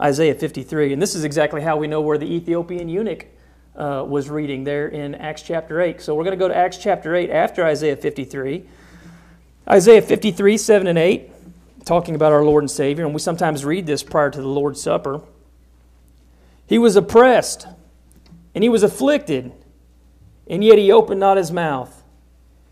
Isaiah 0.00 0.32
53. 0.32 0.92
And 0.92 1.02
this 1.02 1.16
is 1.16 1.24
exactly 1.24 1.60
how 1.60 1.76
we 1.76 1.88
know 1.88 2.00
where 2.00 2.16
the 2.16 2.32
Ethiopian 2.32 2.88
eunuch 2.88 3.26
uh, 3.74 4.04
was 4.08 4.30
reading 4.30 4.62
there 4.62 4.86
in 4.86 5.16
Acts 5.16 5.42
chapter 5.42 5.80
8. 5.80 6.00
So 6.00 6.14
we're 6.14 6.22
going 6.22 6.38
to 6.38 6.38
go 6.40 6.46
to 6.46 6.56
Acts 6.56 6.76
chapter 6.76 7.16
8 7.16 7.30
after 7.30 7.64
Isaiah 7.66 7.96
53. 7.96 8.62
Isaiah 9.68 10.02
53, 10.02 10.56
7 10.56 10.86
and 10.86 10.98
8, 11.00 11.30
talking 11.84 12.14
about 12.14 12.32
our 12.32 12.44
Lord 12.44 12.62
and 12.62 12.70
Savior. 12.70 13.06
And 13.06 13.12
we 13.12 13.18
sometimes 13.18 13.64
read 13.64 13.86
this 13.86 14.04
prior 14.04 14.30
to 14.30 14.40
the 14.40 14.46
Lord's 14.46 14.80
Supper. 14.80 15.20
He 16.68 16.78
was 16.78 16.94
oppressed 16.94 17.66
and 18.54 18.62
he 18.62 18.68
was 18.70 18.84
afflicted, 18.84 19.50
and 20.48 20.62
yet 20.62 20.78
he 20.78 20.92
opened 20.92 21.18
not 21.18 21.38
his 21.38 21.50
mouth. 21.50 21.95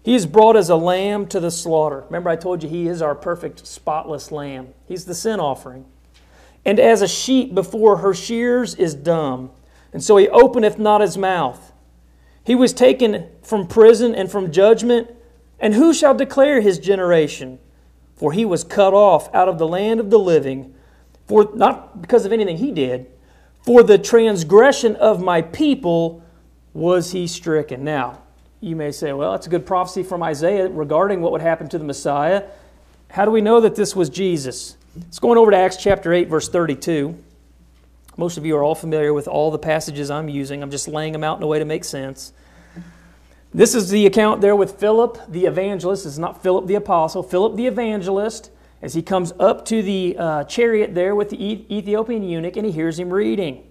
He 0.05 0.15
is 0.15 0.27
brought 0.27 0.55
as 0.55 0.69
a 0.69 0.77
lamb 0.77 1.27
to 1.29 1.41
the 1.41 1.51
slaughter. 1.51 2.05
Remember, 2.09 2.29
I 2.29 2.37
told 2.37 2.63
you 2.63 2.69
he 2.69 2.89
is 2.89 3.01
our 3.01 3.15
perfect, 3.15 3.67
spotless 3.67 4.31
lamb. 4.31 4.75
He's 4.87 5.07
the 5.07 5.15
sin 5.15 5.41
offering. 5.41 5.87
And 6.63 6.79
as 6.79 7.01
a 7.01 7.09
sheep 7.09 7.55
before 7.55 7.97
her 7.97 8.13
shears 8.13 8.75
is 8.75 8.95
dumb, 8.95 9.49
and 9.95 10.05
so 10.05 10.19
he 10.19 10.29
openeth 10.29 10.79
not 10.79 11.01
his 11.01 11.17
mouth. 11.17 11.73
He 12.45 12.55
was 12.55 12.75
taken 12.75 13.31
from 13.43 13.67
prison 13.67 14.15
and 14.15 14.31
from 14.31 14.53
judgment, 14.53 15.11
and 15.59 15.73
who 15.73 15.95
shall 15.95 16.15
declare 16.15 16.61
his 16.61 16.79
generation? 16.79 17.59
For 18.15 18.33
he 18.33 18.45
was 18.45 18.63
cut 18.63 18.93
off 18.93 19.35
out 19.35 19.49
of 19.49 19.57
the 19.59 19.67
land 19.69 20.01
of 20.01 20.11
the 20.11 20.19
living, 20.19 20.75
for 21.27 21.51
not 21.55 22.03
because 22.03 22.27
of 22.27 22.33
anything 22.33 22.59
he 22.59 22.73
did, 22.73 23.07
for 23.63 23.83
the 23.83 23.97
transgression 23.97 24.97
of 24.97 25.23
my 25.23 25.41
people 25.41 26.23
was 26.75 27.13
he 27.13 27.27
stricken. 27.27 27.85
Now, 27.85 28.19
you 28.65 28.77
may 28.77 28.93
say, 28.93 29.12
well, 29.12 29.33
that's 29.33 29.47
a 29.47 29.51
good 29.51 29.67
prophecy 29.67 30.03
from 30.03 30.23
Isaiah 30.23 30.71
regarding 30.71 31.21
what 31.21 31.33
would 31.33 31.43
happen 31.43 31.69
to 31.69 31.77
the 31.77 31.85
Messiah. 31.85 32.45
How 33.11 33.27
do 33.27 33.31
we 33.31 33.43
know 33.43 33.61
that 33.61 33.75
this 33.77 33.95
was 33.95 34.09
Jesus? 34.09 34.79
It's 35.03 35.19
going 35.19 35.37
over 35.37 35.51
to 35.51 35.57
Acts 35.59 35.77
chapter 35.77 36.15
8, 36.15 36.29
verse 36.29 36.49
32. 36.49 37.15
Most 38.17 38.39
of 38.39 38.47
you 38.47 38.57
are 38.57 38.65
all 38.65 38.75
familiar 38.75 39.12
with 39.12 39.29
all 39.29 39.51
the 39.51 39.59
passages 39.59 40.11
I'm 40.11 40.31
using. 40.31 40.62
I'm 40.62 40.71
just 40.71 40.89
laying 40.89 41.12
them 41.12 41.23
out 41.23 41.37
in 41.37 41.43
a 41.43 41.47
way 41.47 41.59
to 41.59 41.67
make 41.67 41.85
sense. 41.85 42.33
This 43.53 43.75
is 43.75 43.91
the 43.91 44.07
account 44.07 44.41
there 44.41 44.57
with 44.57 44.81
Philip 44.81 45.19
the 45.31 45.45
evangelist. 45.45 46.07
It's 46.07 46.15
is 46.15 46.19
not 46.19 46.43
Philip 46.43 46.67
the 46.67 46.77
apostle. 46.77 47.23
Philip 47.23 47.57
the 47.57 47.67
evangelist, 47.67 48.51
as 48.81 48.95
he 48.95 49.03
comes 49.03 49.35
up 49.39 49.67
to 49.67 49.83
the 49.83 50.17
uh, 50.19 50.45
chariot 50.45 50.95
there 50.95 51.15
with 51.15 51.29
the 51.29 51.47
Ethiopian 51.77 52.23
eunuch, 52.23 52.57
and 52.57 52.65
he 52.65 52.73
hears 52.73 52.99
him 52.99 53.12
reading. 53.12 53.62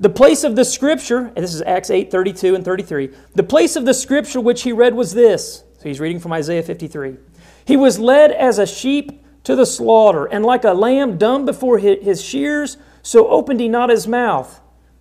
The 0.00 0.08
place 0.08 0.44
of 0.44 0.54
the 0.54 0.64
scripture, 0.64 1.32
and 1.34 1.38
this 1.38 1.52
is 1.52 1.60
Acts 1.62 1.90
8 1.90 2.08
32 2.08 2.54
and 2.54 2.64
33, 2.64 3.10
the 3.34 3.42
place 3.42 3.74
of 3.74 3.84
the 3.84 3.92
scripture 3.94 4.40
which 4.40 4.62
he 4.62 4.72
read 4.72 4.94
was 4.94 5.12
this. 5.14 5.64
So 5.78 5.88
he's 5.88 5.98
reading 5.98 6.20
from 6.20 6.32
Isaiah 6.32 6.62
53. 6.62 7.16
He 7.64 7.76
was 7.76 7.98
led 7.98 8.30
as 8.30 8.60
a 8.60 8.66
sheep 8.66 9.24
to 9.42 9.56
the 9.56 9.66
slaughter, 9.66 10.24
and 10.26 10.44
like 10.46 10.62
a 10.62 10.72
lamb 10.72 11.18
dumb 11.18 11.44
before 11.44 11.78
his 11.80 12.22
shears, 12.22 12.76
so 13.02 13.26
opened 13.26 13.58
he 13.58 13.66
not 13.68 13.90
his 13.90 14.06
mouth. 14.06 14.60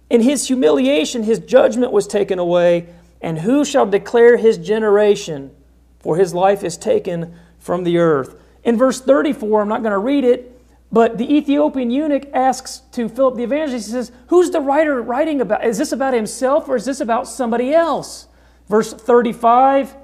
In 0.10 0.22
his 0.22 0.48
humiliation, 0.48 1.22
his 1.24 1.38
judgment 1.40 1.92
was 1.92 2.08
taken 2.08 2.40
away, 2.40 2.88
and 3.22 3.40
who 3.42 3.64
shall 3.64 3.86
declare 3.86 4.38
his 4.38 4.58
generation? 4.58 5.52
For 6.00 6.16
his 6.18 6.34
life 6.34 6.64
is 6.64 6.76
taken 6.76 7.36
from 7.60 7.84
the 7.84 8.00
earth. 8.00 8.34
In 8.64 8.78
verse 8.78 9.00
34, 9.00 9.62
I'm 9.62 9.70
not 9.70 9.82
going 9.84 9.92
to 9.92 9.98
read 10.00 10.24
it, 10.24 10.57
but 10.92 11.18
the 11.18 11.34
Ethiopian 11.36 11.92
eunuch 11.92 12.24
asks 12.34 12.80
to 12.94 13.10
Philip 13.10 13.36
the 13.36 13.44
evangelist, 13.44 13.88
he 13.88 13.92
says, 13.92 14.12
Who's 14.28 14.52
the 14.52 14.62
writer 14.62 15.02
writing 15.02 15.42
about? 15.42 15.66
Is 15.66 15.78
this 15.78 15.92
about 15.92 16.14
himself 16.14 16.70
or 16.70 16.76
is 16.78 16.86
this 16.86 17.02
about 17.02 17.28
somebody 17.28 17.74
else? 17.74 18.28
Verse 18.70 18.94
35, 18.94 19.96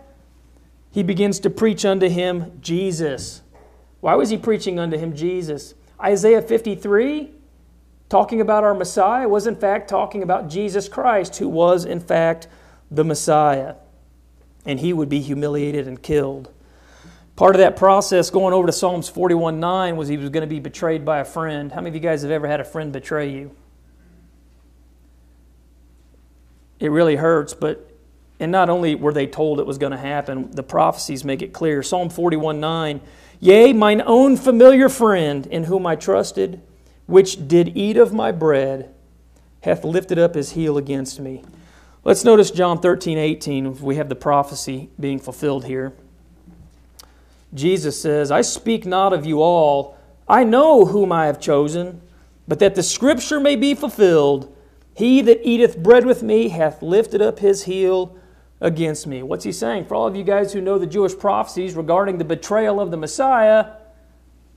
he 0.91 1.03
begins 1.03 1.39
to 1.41 1.49
preach 1.49 1.85
unto 1.85 2.09
him 2.09 2.57
Jesus. 2.61 3.41
Why 4.01 4.15
was 4.15 4.29
he 4.29 4.37
preaching 4.37 4.77
unto 4.79 4.97
him 4.97 5.15
Jesus? 5.15 5.73
Isaiah 6.01 6.41
53, 6.41 7.31
talking 8.09 8.41
about 8.41 8.65
our 8.65 8.73
Messiah, 8.73 9.27
was 9.29 9.47
in 9.47 9.55
fact 9.55 9.89
talking 9.89 10.21
about 10.21 10.49
Jesus 10.49 10.89
Christ, 10.89 11.37
who 11.37 11.47
was 11.47 11.85
in 11.85 12.01
fact 12.01 12.49
the 12.91 13.05
Messiah. 13.05 13.75
And 14.65 14.81
he 14.81 14.91
would 14.91 15.09
be 15.09 15.21
humiliated 15.21 15.87
and 15.87 16.01
killed. 16.01 16.52
Part 17.35 17.55
of 17.55 17.59
that 17.61 17.75
process 17.75 18.29
going 18.29 18.53
over 18.53 18.67
to 18.67 18.71
Psalms 18.73 19.09
41 19.09 19.59
9 19.59 19.97
was 19.97 20.07
he 20.07 20.17
was 20.17 20.29
going 20.29 20.41
to 20.41 20.47
be 20.47 20.59
betrayed 20.59 21.03
by 21.03 21.19
a 21.19 21.25
friend. 21.25 21.71
How 21.71 21.77
many 21.81 21.89
of 21.89 21.95
you 21.95 22.01
guys 22.07 22.21
have 22.21 22.29
ever 22.29 22.47
had 22.47 22.59
a 22.59 22.63
friend 22.65 22.91
betray 22.91 23.31
you? 23.31 23.55
It 26.79 26.89
really 26.91 27.15
hurts, 27.15 27.53
but 27.55 27.89
and 28.39 28.51
not 28.51 28.69
only 28.69 28.93
were 28.93 29.13
they 29.13 29.25
told 29.25 29.59
it 29.59 29.65
was 29.65 29.77
going 29.77 29.93
to 29.93 29.97
happen, 29.97 30.51
the 30.51 30.61
prophecies 30.63 31.23
make 31.23 31.41
it 31.41 31.53
clear. 31.53 31.81
Psalm 31.81 32.09
41 32.09 32.59
9, 32.59 33.01
Yea, 33.39 33.73
mine 33.73 34.03
own 34.05 34.37
familiar 34.37 34.87
friend, 34.87 35.47
in 35.47 35.63
whom 35.63 35.87
I 35.87 35.95
trusted, 35.95 36.61
which 37.07 37.47
did 37.47 37.75
eat 37.75 37.97
of 37.97 38.13
my 38.13 38.31
bread, 38.31 38.93
hath 39.61 39.83
lifted 39.83 40.19
up 40.19 40.35
his 40.35 40.51
heel 40.51 40.77
against 40.77 41.19
me. 41.19 41.41
Let's 42.03 42.23
notice 42.23 42.51
John 42.51 42.79
13 42.79 43.17
18. 43.17 43.81
We 43.81 43.95
have 43.95 44.09
the 44.09 44.15
prophecy 44.15 44.91
being 44.99 45.17
fulfilled 45.17 45.65
here. 45.65 45.93
Jesus 47.53 47.99
says, 47.99 48.31
I 48.31 48.41
speak 48.41 48.85
not 48.85 49.13
of 49.13 49.25
you 49.25 49.41
all. 49.41 49.95
I 50.27 50.43
know 50.43 50.85
whom 50.85 51.11
I 51.11 51.27
have 51.27 51.39
chosen, 51.39 52.01
but 52.47 52.59
that 52.59 52.75
the 52.75 52.83
scripture 52.83 53.39
may 53.39 53.55
be 53.55 53.73
fulfilled 53.75 54.53
He 54.95 55.21
that 55.21 55.47
eateth 55.47 55.77
bread 55.77 56.05
with 56.05 56.23
me 56.23 56.49
hath 56.49 56.81
lifted 56.81 57.21
up 57.21 57.39
his 57.39 57.63
heel 57.63 58.15
against 58.61 59.07
me. 59.07 59.23
What's 59.23 59.43
he 59.43 59.51
saying? 59.51 59.85
For 59.85 59.95
all 59.95 60.07
of 60.07 60.15
you 60.15 60.23
guys 60.23 60.53
who 60.53 60.61
know 60.61 60.77
the 60.77 60.85
Jewish 60.87 61.17
prophecies 61.17 61.73
regarding 61.73 62.17
the 62.17 62.25
betrayal 62.25 62.79
of 62.79 62.91
the 62.91 62.97
Messiah, 62.97 63.71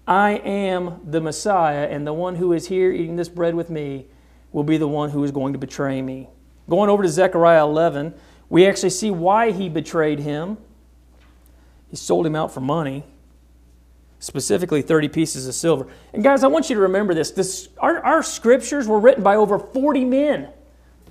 I 0.07 0.33
am 0.45 1.01
the 1.05 1.21
Messiah, 1.23 1.87
and 1.91 2.07
the 2.07 2.13
one 2.13 2.37
who 2.37 2.53
is 2.53 2.69
here 2.69 2.93
eating 2.93 3.17
this 3.17 3.29
bread 3.31 3.55
with 3.55 3.71
me 3.71 4.07
will 4.53 4.63
be 4.63 4.77
the 4.77 4.89
one 4.89 5.11
who 5.11 5.25
is 5.25 5.31
going 5.33 5.53
to 5.55 5.59
betray 5.59 6.01
me. 6.03 6.29
Going 6.69 6.91
over 6.91 7.03
to 7.03 7.09
Zechariah 7.09 7.65
11, 7.67 8.15
we 8.49 8.67
actually 8.67 8.91
see 8.91 9.11
why 9.11 9.51
he 9.53 9.69
betrayed 9.69 10.21
him. 10.21 10.59
He 11.99 12.03
sold 12.05 12.27
him 12.27 12.37
out 12.37 12.53
for 12.53 12.61
money, 12.61 13.05
specifically 14.19 14.83
30 14.83 15.09
pieces 15.09 15.49
of 15.49 15.55
silver. 15.55 15.87
And 16.13 16.23
guys, 16.23 16.45
I 16.45 16.47
want 16.47 16.69
you 16.69 16.75
to 16.77 16.83
remember 16.83 17.15
this. 17.15 17.31
this 17.31 17.71
our, 17.79 18.01
our 18.05 18.23
scriptures 18.23 18.87
were 18.87 19.01
written 19.01 19.23
by 19.25 19.37
over 19.37 19.59
40 19.59 20.05
men, 20.05 20.49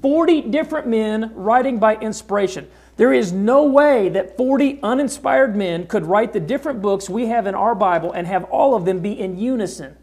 40 0.04 0.42
different 0.42 0.88
men 0.88 1.32
writing 1.34 1.80
by 1.80 1.96
inspiration. 1.96 2.70
There 2.98 3.12
is 3.12 3.32
no 3.34 3.64
way 3.66 4.10
that 4.10 4.38
40 4.38 4.80
uninspired 4.84 5.56
men 5.56 5.88
could 5.88 6.06
write 6.06 6.34
the 6.34 6.40
different 6.40 6.84
books 6.84 7.10
we 7.10 7.26
have 7.26 7.48
in 7.48 7.56
our 7.56 7.74
Bible 7.74 8.12
and 8.12 8.28
have 8.28 8.44
all 8.46 8.76
of 8.76 8.86
them 8.86 9.00
be 9.00 9.20
in 9.20 9.40
unison. 9.40 9.98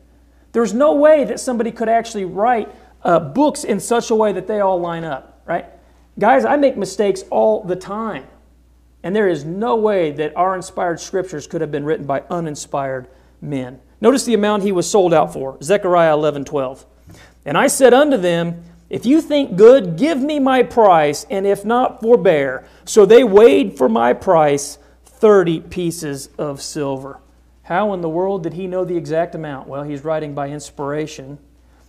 There's 0.50 0.74
no 0.74 0.96
way 0.96 1.22
that 1.22 1.38
somebody 1.38 1.70
could 1.70 1.88
actually 1.88 2.24
write 2.24 2.68
uh, 3.04 3.20
books 3.20 3.62
in 3.62 3.78
such 3.78 4.10
a 4.10 4.16
way 4.16 4.32
that 4.32 4.48
they 4.48 4.58
all 4.58 4.80
line 4.80 5.04
up, 5.04 5.40
right? 5.46 5.66
Guys, 6.18 6.44
I 6.44 6.56
make 6.56 6.76
mistakes 6.76 7.22
all 7.30 7.62
the 7.62 7.76
time. 7.76 8.24
And 9.02 9.14
there 9.16 9.28
is 9.28 9.44
no 9.44 9.76
way 9.76 10.12
that 10.12 10.36
our 10.36 10.54
inspired 10.54 11.00
scriptures 11.00 11.46
could 11.46 11.60
have 11.60 11.70
been 11.70 11.84
written 11.84 12.06
by 12.06 12.22
uninspired 12.30 13.08
men. 13.40 13.80
Notice 14.00 14.24
the 14.24 14.34
amount 14.34 14.62
he 14.62 14.72
was 14.72 14.88
sold 14.88 15.12
out 15.12 15.32
for 15.32 15.58
Zechariah 15.62 16.14
11 16.14 16.44
12. 16.44 16.86
And 17.44 17.58
I 17.58 17.66
said 17.66 17.92
unto 17.92 18.16
them, 18.16 18.62
If 18.88 19.04
you 19.04 19.20
think 19.20 19.56
good, 19.56 19.96
give 19.96 20.20
me 20.20 20.38
my 20.38 20.62
price, 20.62 21.26
and 21.30 21.46
if 21.46 21.64
not, 21.64 22.00
forbear. 22.00 22.64
So 22.84 23.04
they 23.04 23.24
weighed 23.24 23.76
for 23.76 23.88
my 23.88 24.12
price 24.12 24.78
30 25.06 25.60
pieces 25.62 26.28
of 26.38 26.62
silver. 26.62 27.18
How 27.64 27.92
in 27.94 28.00
the 28.00 28.08
world 28.08 28.42
did 28.42 28.54
he 28.54 28.66
know 28.66 28.84
the 28.84 28.96
exact 28.96 29.34
amount? 29.34 29.68
Well, 29.68 29.82
he's 29.82 30.04
writing 30.04 30.34
by 30.34 30.48
inspiration. 30.48 31.38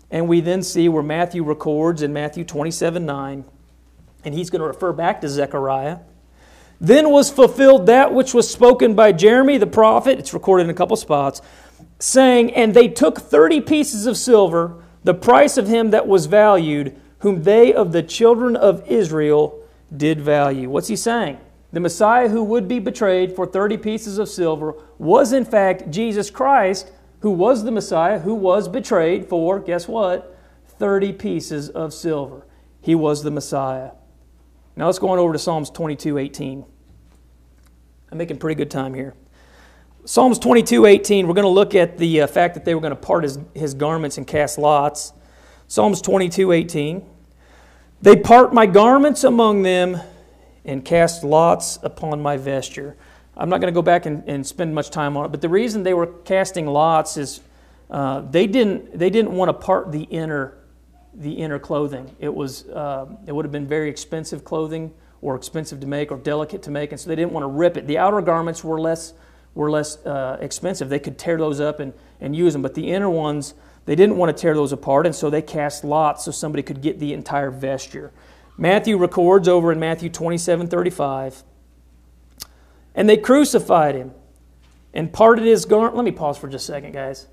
And 0.10 0.28
we 0.28 0.42
then 0.42 0.62
see 0.62 0.88
where 0.90 1.02
Matthew 1.04 1.44
records 1.44 2.02
in 2.04 2.12
Matthew 2.14 2.44
27 2.44 3.06
9, 3.06 3.46
and 4.26 4.34
he's 4.34 4.50
going 4.50 4.62
to 4.62 4.68
refer 4.68 4.94
back 4.94 5.22
to 5.22 5.30
Zechariah 5.30 5.98
then 6.80 7.12
was 7.12 7.30
fulfilled 7.30 7.86
that 7.88 8.14
which 8.14 8.34
was 8.34 8.50
spoken 8.50 8.94
by 8.94 9.12
Jeremy 9.12 9.58
the 9.58 9.68
prophet. 9.68 10.20
It's 10.20 10.34
recorded 10.34 10.66
in 10.66 10.70
a 10.70 10.74
couple 10.74 10.96
spots, 10.96 11.42
saying, 12.00 12.54
And 12.54 12.74
they 12.74 12.88
took 12.88 13.20
30 13.22 13.62
pieces 13.62 14.06
of 14.08 14.18
silver, 14.18 14.76
the 15.04 15.14
price 15.14 15.58
of 15.58 15.68
him 15.68 15.92
that 15.92 16.08
was 16.08 16.26
valued, 16.26 16.96
whom 17.20 17.44
they 17.44 17.74
of 17.74 17.92
the 17.92 18.04
children 18.04 18.56
of 18.56 18.86
Israel 18.90 19.60
did 19.96 20.20
value. 20.22 20.70
What's 20.70 20.88
he 20.88 20.96
saying? 20.96 21.38
The 21.72 21.80
Messiah 21.80 22.30
who 22.30 22.44
would 22.44 22.68
be 22.68 22.80
betrayed 22.80 23.36
for 23.36 23.46
30 23.48 23.78
pieces 23.78 24.18
of 24.18 24.30
silver 24.30 24.76
was, 24.98 25.34
in 25.34 25.46
fact, 25.46 25.90
Jesus 25.90 26.30
Christ, 26.30 26.92
who 27.22 27.32
was 27.32 27.64
the 27.64 27.72
Messiah, 27.72 28.20
who 28.20 28.36
was 28.36 28.68
betrayed 28.68 29.28
for, 29.28 29.60
guess 29.60 29.88
what? 29.88 30.38
30 30.68 31.14
pieces 31.14 31.70
of 31.70 31.94
silver. 31.94 32.46
He 32.82 32.94
was 32.94 33.24
the 33.24 33.32
Messiah. 33.32 33.92
Now 34.76 34.88
let's 34.88 35.00
go 35.00 35.10
on 35.10 35.20
over 35.20 35.34
to 35.34 35.40
Psalms 35.40 35.70
22 35.70 36.18
18. 36.18 36.66
I'm 38.12 38.18
making 38.18 38.38
pretty 38.38 38.56
good 38.56 38.72
time 38.72 38.94
here. 38.94 39.14
Psalms 40.06 40.40
22 40.40 40.86
18, 40.88 41.28
we're 41.28 41.34
going 41.36 41.44
to 41.46 41.50
look 41.50 41.76
at 41.76 41.98
the 42.00 42.22
uh, 42.22 42.28
fact 42.28 42.56
that 42.56 42.66
they 42.66 42.74
were 42.76 42.82
going 42.82 42.92
to 42.96 42.96
part 43.00 43.24
his, 43.24 43.38
his 43.54 43.74
garments 43.76 44.18
and 44.18 44.26
cast 44.26 44.58
lots. 44.58 45.14
Psalms 45.68 46.02
22 46.02 46.52
18. 46.52 47.06
They 48.02 48.16
part 48.18 48.54
my 48.54 48.66
garments 48.66 49.24
among 49.24 49.62
them 49.62 49.98
and 50.66 50.84
cast 50.84 51.24
lots 51.24 51.78
upon 51.84 52.22
my 52.22 52.36
vesture. 52.36 52.98
I'm 53.38 53.50
not 53.50 53.62
going 53.62 53.72
to 53.72 53.76
go 53.78 53.82
back 53.84 54.06
and, 54.06 54.28
and 54.28 54.46
spend 54.46 54.76
much 54.76 54.90
time 54.90 55.16
on 55.18 55.26
it, 55.26 55.28
but 55.30 55.42
the 55.42 55.50
reason 55.50 55.84
they 55.84 55.94
were 55.94 56.08
casting 56.08 56.66
lots 56.68 57.16
is 57.16 57.42
uh, 57.90 58.22
they, 58.22 58.48
didn't, 58.48 58.98
they 58.98 59.10
didn't 59.10 59.32
want 59.32 59.50
to 59.50 59.54
part 59.54 59.92
the 59.92 60.02
inner 60.04 60.56
the 61.16 61.32
inner 61.32 61.60
clothing. 61.60 62.16
It 62.20 62.34
was 62.34 62.68
uh, 62.70 63.06
it 63.26 63.32
would 63.32 63.46
have 63.46 63.52
been 63.52 63.68
very 63.68 63.90
expensive 63.90 64.44
clothing 64.44 64.94
or 65.22 65.36
expensive 65.36 65.80
to 65.82 65.88
make 65.88 66.12
or 66.12 66.18
delicate 66.18 66.62
to 66.64 66.72
make, 66.72 66.92
and 66.92 67.00
so 67.00 67.10
they 67.10 67.16
didn't 67.16 67.32
want 67.32 67.44
to 67.44 67.48
rip 67.48 67.78
it. 67.78 67.88
The 67.88 67.98
outer 67.98 68.22
garments 68.22 68.64
were 68.64 68.80
less 68.80 69.14
were 69.54 69.70
less 69.70 70.04
uh, 70.06 70.38
expensive. 70.42 70.90
They 70.90 71.00
could 71.00 71.18
tear 71.20 71.38
those 71.38 71.60
up 71.60 71.80
and, 71.80 71.94
and 72.20 72.36
use 72.36 72.54
them, 72.54 72.62
but 72.64 72.74
the 72.74 72.92
inner 72.92 73.10
ones 73.10 73.54
they 73.86 73.96
didn't 73.96 74.18
want 74.18 74.36
to 74.36 74.42
tear 74.42 74.56
those 74.56 74.72
apart, 74.72 75.06
and 75.06 75.14
so 75.14 75.30
they 75.30 75.42
cast 75.42 75.84
lots 75.84 76.26
so 76.26 76.32
somebody 76.32 76.64
could 76.64 76.82
get 76.82 77.00
the 77.00 77.14
entire 77.14 77.52
vesture. 77.52 78.12
Matthew 78.58 78.98
records 78.98 79.48
over 79.48 79.72
in 79.72 79.80
Matthew 79.80 80.10
27 80.10 80.68
35. 80.68 81.44
And 82.96 83.10
they 83.10 83.18
crucified 83.18 83.96
him 83.96 84.12
and 84.94 85.12
parted 85.12 85.46
his 85.46 85.66
garment. 85.66 85.96
Let 85.96 86.06
me 86.06 86.12
pause 86.12 86.38
for 86.38 86.48
just 86.48 86.70
a 86.70 86.74
second, 86.74 86.92
guys 86.92 87.26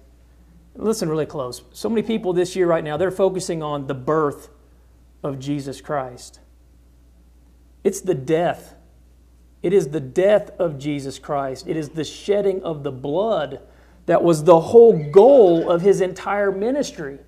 listen 0.83 1.09
really 1.09 1.27
close. 1.27 1.63
So 1.73 1.89
many 1.89 2.03
people 2.03 2.33
this 2.33 2.57
year 2.57 2.67
right 2.67 2.85
now, 2.85 2.97
they're 2.97 3.11
focusing 3.11 3.63
on 3.63 3.87
the 3.87 3.95
birth 3.95 4.49
of 5.23 5.39
Jesus 5.39 5.81
Christ. 5.81 6.41
It's 7.85 8.01
the 8.01 8.15
death. 8.15 8.75
It 9.63 9.73
is 9.73 9.89
the 9.89 10.01
death 10.01 10.51
of 10.59 10.79
Jesus 10.79 11.19
Christ. 11.19 11.67
It 11.69 11.77
is 11.77 11.91
the 11.91 12.05
shedding 12.05 12.63
of 12.63 12.83
the 12.83 12.93
blood 12.93 13.61
that 14.07 14.23
was 14.23 14.45
the 14.45 14.59
whole 14.59 14.97
goal 15.11 15.71
of 15.71 15.83
his 15.83 16.01
entire 16.01 16.51
ministry. 16.51 17.19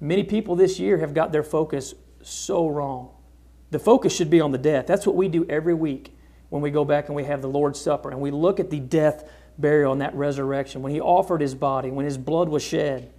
Many 0.00 0.24
people 0.24 0.56
this 0.56 0.80
year 0.80 0.98
have 0.98 1.14
got 1.14 1.32
their 1.32 1.42
focus 1.44 1.94
so 2.22 2.66
wrong. 2.68 3.10
The 3.70 3.78
focus 3.78 4.14
should 4.14 4.30
be 4.30 4.40
on 4.40 4.50
the 4.50 4.58
death. 4.58 4.86
That's 4.86 5.06
what 5.06 5.16
we 5.16 5.28
do 5.28 5.46
every 5.48 5.74
week 5.74 6.12
when 6.50 6.62
we 6.62 6.70
go 6.70 6.84
back 6.84 7.06
and 7.06 7.14
we 7.16 7.24
have 7.24 7.40
the 7.42 7.48
Lord's 7.48 7.80
Supper 7.80 8.10
and 8.10 8.20
we 8.20 8.30
look 8.30 8.60
at 8.60 8.70
the 8.70 8.80
death 8.80 9.28
burial 9.58 9.92
and 9.92 10.00
that 10.00 10.14
resurrection, 10.14 10.82
when 10.82 10.92
he 10.92 11.00
offered 11.00 11.40
his 11.40 11.54
body, 11.54 11.90
when 11.90 12.04
his 12.04 12.18
blood 12.18 12.48
was 12.48 12.62
shed. 12.62 13.10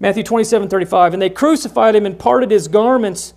Matthew 0.00 0.22
27 0.22 0.68
35, 0.68 1.12
and 1.14 1.22
they 1.22 1.30
crucified 1.30 1.94
him 1.96 2.06
and 2.06 2.18
parted 2.18 2.50
his 2.50 2.68
garments, 2.68 3.34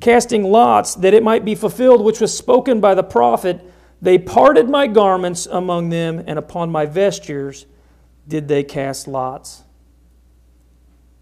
casting 0.00 0.44
lots, 0.44 0.94
that 0.96 1.14
it 1.14 1.22
might 1.22 1.44
be 1.44 1.54
fulfilled 1.54 2.04
which 2.04 2.20
was 2.20 2.36
spoken 2.36 2.80
by 2.80 2.94
the 2.94 3.02
prophet. 3.02 3.60
They 4.00 4.18
parted 4.18 4.68
my 4.68 4.86
garments 4.86 5.46
among 5.46 5.90
them, 5.90 6.22
and 6.26 6.38
upon 6.38 6.70
my 6.70 6.86
vestures 6.86 7.66
did 8.28 8.46
they 8.48 8.62
cast 8.62 9.08
lots. 9.08 9.62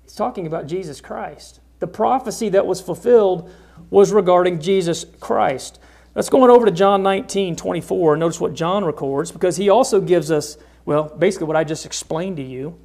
He's 0.02 0.14
talking 0.14 0.46
about 0.46 0.66
Jesus 0.66 1.00
Christ. 1.00 1.60
The 1.78 1.86
prophecy 1.86 2.48
that 2.50 2.66
was 2.66 2.80
fulfilled 2.80 3.50
was 3.90 4.12
regarding 4.12 4.60
Jesus 4.60 5.04
Christ. 5.20 5.78
Let's 6.16 6.30
go 6.30 6.42
on 6.42 6.48
over 6.50 6.64
to 6.64 6.72
John 6.72 7.02
19, 7.02 7.56
24. 7.56 8.16
Notice 8.16 8.40
what 8.40 8.54
John 8.54 8.86
records 8.86 9.30
because 9.30 9.58
he 9.58 9.68
also 9.68 10.00
gives 10.00 10.30
us, 10.30 10.56
well, 10.86 11.10
basically 11.18 11.46
what 11.46 11.56
I 11.58 11.62
just 11.64 11.84
explained 11.84 12.38
to 12.38 12.42
you, 12.42 12.78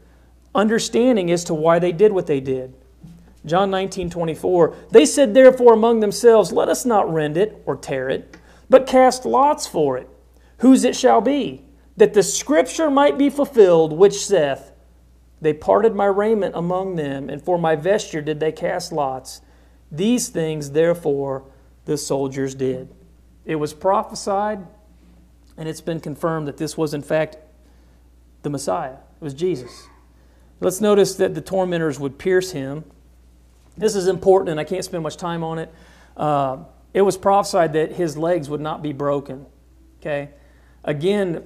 understanding 0.54 1.32
as 1.32 1.46
to 1.46 1.54
why 1.54 1.80
they 1.80 1.94
did 1.94 2.12
what 2.12 2.28
they 2.28 2.42
did. 2.42 2.74
John 3.46 3.72
19, 3.72 4.10
24. 4.10 4.76
They 4.92 5.06
said, 5.06 5.34
therefore, 5.34 5.74
among 5.74 6.02
themselves, 6.02 6.52
Let 6.52 6.68
us 6.68 6.86
not 6.86 7.12
rend 7.12 7.38
it 7.38 7.64
or 7.66 7.78
tear 7.78 8.10
it, 8.10 8.36
but 8.70 8.86
cast 8.86 9.26
lots 9.26 9.66
for 9.66 9.98
it, 9.98 10.10
whose 10.58 10.84
it 10.84 10.94
shall 10.98 11.22
be, 11.22 11.64
that 11.96 12.14
the 12.14 12.24
scripture 12.24 12.90
might 12.92 13.18
be 13.18 13.30
fulfilled, 13.30 13.94
which 13.94 14.26
saith, 14.28 14.74
They 15.40 15.54
parted 15.54 15.96
my 15.96 16.06
raiment 16.08 16.54
among 16.54 16.98
them, 16.98 17.30
and 17.30 17.42
for 17.42 17.58
my 17.58 17.78
vesture 17.78 18.22
did 18.22 18.42
they 18.42 18.52
cast 18.52 18.92
lots. 18.92 19.40
These 19.90 20.28
things, 20.28 20.72
therefore, 20.72 21.46
the 21.86 21.98
soldiers 21.98 22.54
did. 22.56 22.94
It 23.46 23.56
was 23.56 23.74
prophesied, 23.74 24.66
and 25.58 25.68
it's 25.68 25.82
been 25.82 26.00
confirmed 26.00 26.48
that 26.48 26.58
this 26.58 26.78
was, 26.78 26.94
in 26.94 27.02
fact, 27.02 27.38
the 28.44 28.50
Messiah. 28.50 28.96
It 29.20 29.24
was 29.24 29.34
Jesus. 29.34 29.88
Let's 30.60 30.80
notice 30.82 31.16
that 31.16 31.34
the 31.34 31.42
tormentors 31.42 32.00
would 32.00 32.18
pierce 32.20 32.52
him. 32.52 32.84
This 33.78 33.96
is 33.96 34.08
important, 34.08 34.50
and 34.50 34.60
I 34.60 34.64
can't 34.64 34.86
spend 34.86 35.02
much 35.04 35.18
time 35.18 35.44
on 35.44 35.58
it. 35.60 35.74
Uh, 36.16 36.58
it 36.94 37.02
was 37.02 37.18
prophesied 37.18 37.74
that 37.74 37.94
his 37.94 38.16
legs 38.18 38.50
would 38.50 38.62
not 38.62 38.84
be 38.84 38.94
broken. 38.94 39.48
Okay? 40.02 40.30
Again, 40.84 41.44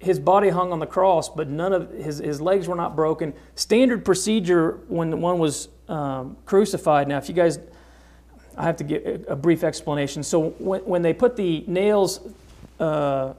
his 0.00 0.18
body 0.18 0.48
hung 0.48 0.72
on 0.72 0.78
the 0.80 0.86
cross, 0.86 1.28
but 1.28 1.48
none 1.48 1.72
of 1.72 1.90
his, 1.92 2.18
his 2.18 2.40
legs 2.40 2.66
were 2.66 2.74
not 2.76 2.96
broken. 2.96 3.32
Standard 3.54 4.04
procedure 4.04 4.80
when 4.88 5.20
one 5.20 5.38
was 5.38 5.68
um, 5.88 6.36
crucified. 6.46 7.06
Now, 7.06 7.18
if 7.18 7.28
you 7.28 7.34
guys 7.34 7.60
I 8.56 8.64
have 8.64 8.76
to 8.76 8.84
give 8.84 9.24
a 9.28 9.36
brief 9.36 9.62
explanation. 9.62 10.22
So 10.22 10.50
when, 10.58 10.80
when 10.82 11.02
they 11.02 11.12
put 11.12 11.36
the 11.36 11.62
nails, 11.66 12.20
uh, 12.80 13.34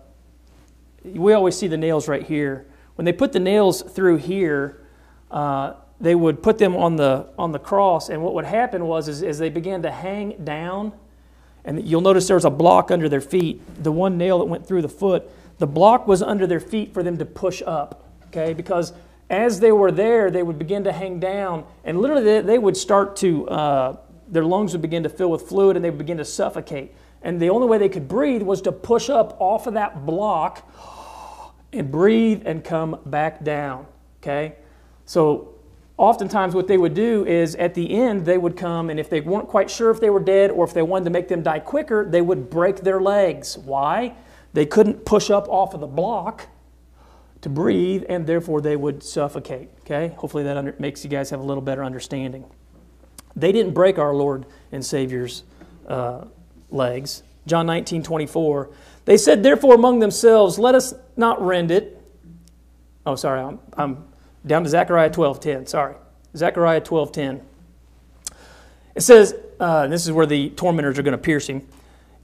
we 1.03 1.33
always 1.33 1.57
see 1.57 1.67
the 1.67 1.77
nails 1.77 2.07
right 2.07 2.23
here. 2.23 2.67
When 2.95 3.05
they 3.05 3.13
put 3.13 3.31
the 3.33 3.39
nails 3.39 3.81
through 3.81 4.17
here, 4.17 4.79
uh, 5.31 5.73
they 5.99 6.13
would 6.13 6.43
put 6.43 6.59
them 6.59 6.75
on 6.77 6.95
the 6.95 7.27
on 7.39 7.51
the 7.51 7.57
cross, 7.59 8.09
and 8.09 8.21
what 8.23 8.35
would 8.35 8.45
happen 8.45 8.85
was 8.85 9.07
is 9.07 9.23
as 9.23 9.39
they 9.39 9.49
began 9.49 9.81
to 9.81 9.89
hang 9.91 10.35
down, 10.43 10.93
and 11.65 11.87
you'll 11.87 12.01
notice 12.01 12.27
there 12.27 12.35
was 12.35 12.45
a 12.45 12.49
block 12.51 12.91
under 12.91 13.09
their 13.09 13.21
feet. 13.21 13.61
The 13.83 13.91
one 13.91 14.17
nail 14.17 14.37
that 14.37 14.45
went 14.45 14.67
through 14.67 14.83
the 14.83 14.89
foot, 14.89 15.27
the 15.57 15.65
block 15.65 16.07
was 16.07 16.21
under 16.21 16.45
their 16.45 16.59
feet 16.59 16.93
for 16.93 17.01
them 17.01 17.17
to 17.17 17.25
push 17.25 17.63
up. 17.65 18.05
Okay, 18.27 18.53
because 18.53 18.93
as 19.31 19.59
they 19.59 19.71
were 19.71 19.91
there, 19.91 20.29
they 20.29 20.43
would 20.43 20.59
begin 20.59 20.83
to 20.83 20.91
hang 20.91 21.19
down, 21.19 21.65
and 21.83 21.99
literally 21.99 22.23
they, 22.23 22.41
they 22.41 22.59
would 22.59 22.77
start 22.77 23.15
to. 23.17 23.47
Uh, 23.49 23.97
their 24.29 24.43
lungs 24.43 24.73
would 24.73 24.81
begin 24.81 25.03
to 25.03 25.09
fill 25.09 25.31
with 25.31 25.43
fluid 25.43 25.75
and 25.75 25.83
they 25.83 25.89
would 25.89 25.97
begin 25.97 26.17
to 26.17 26.25
suffocate. 26.25 26.93
And 27.21 27.39
the 27.39 27.49
only 27.49 27.67
way 27.67 27.77
they 27.77 27.89
could 27.89 28.07
breathe 28.07 28.43
was 28.43 28.61
to 28.63 28.71
push 28.71 29.09
up 29.09 29.35
off 29.39 29.67
of 29.67 29.73
that 29.73 30.05
block 30.05 30.71
and 31.73 31.91
breathe 31.91 32.43
and 32.45 32.63
come 32.63 32.99
back 33.05 33.43
down. 33.43 33.85
Okay? 34.21 34.55
So 35.05 35.55
oftentimes 35.97 36.53
what 36.53 36.67
they 36.67 36.77
would 36.77 36.93
do 36.93 37.25
is 37.25 37.55
at 37.55 37.73
the 37.73 37.89
end 37.91 38.25
they 38.25 38.37
would 38.37 38.55
come 38.55 38.89
and 38.89 38.99
if 38.99 39.09
they 39.09 39.21
weren't 39.21 39.47
quite 39.47 39.69
sure 39.69 39.89
if 39.89 39.99
they 39.99 40.09
were 40.09 40.19
dead 40.19 40.51
or 40.51 40.63
if 40.65 40.73
they 40.73 40.81
wanted 40.83 41.05
to 41.05 41.11
make 41.11 41.27
them 41.27 41.41
die 41.41 41.59
quicker, 41.59 42.05
they 42.07 42.21
would 42.21 42.49
break 42.49 42.77
their 42.77 42.99
legs. 43.01 43.57
Why? 43.57 44.13
They 44.53 44.65
couldn't 44.65 45.05
push 45.05 45.29
up 45.29 45.47
off 45.49 45.73
of 45.73 45.79
the 45.81 45.87
block 45.87 46.47
to 47.41 47.49
breathe 47.49 48.03
and 48.09 48.27
therefore 48.27 48.61
they 48.61 48.75
would 48.75 49.03
suffocate. 49.03 49.69
Okay? 49.81 50.09
Hopefully 50.17 50.43
that 50.43 50.57
under- 50.57 50.75
makes 50.79 51.03
you 51.03 51.09
guys 51.09 51.29
have 51.29 51.39
a 51.39 51.43
little 51.43 51.61
better 51.63 51.83
understanding. 51.83 52.45
They 53.37 53.51
didn't 53.51 53.73
break 53.73 53.99
our 53.99 54.13
Lord 54.13 54.45
and 54.71 54.83
Savior's 54.83 55.43
uh, 55.87 56.25
legs. 56.71 57.21
John 57.45 57.67
19, 57.67 58.03
24. 58.03 58.69
They 59.05 59.15
said, 59.15 59.43
therefore, 59.43 59.75
among 59.75 59.99
themselves, 59.99 60.59
let 60.59 60.75
us 60.75 60.93
not 61.15 61.39
rend 61.41 61.71
it. 61.71 62.01
Oh, 63.05 63.15
sorry, 63.15 63.39
I'm, 63.41 63.59
I'm 63.77 64.03
down 64.45 64.63
to 64.63 64.69
Zechariah 64.69 65.11
12, 65.11 65.39
10. 65.39 65.67
Sorry. 65.67 65.95
Zechariah 66.35 66.81
12, 66.81 67.11
10. 67.11 67.41
It 68.95 69.01
says, 69.01 69.35
uh, 69.59 69.87
this 69.87 70.05
is 70.05 70.11
where 70.11 70.25
the 70.25 70.49
tormentors 70.49 70.97
are 70.99 71.03
going 71.03 71.11
to 71.13 71.17
pierce 71.17 71.47
him. 71.47 71.65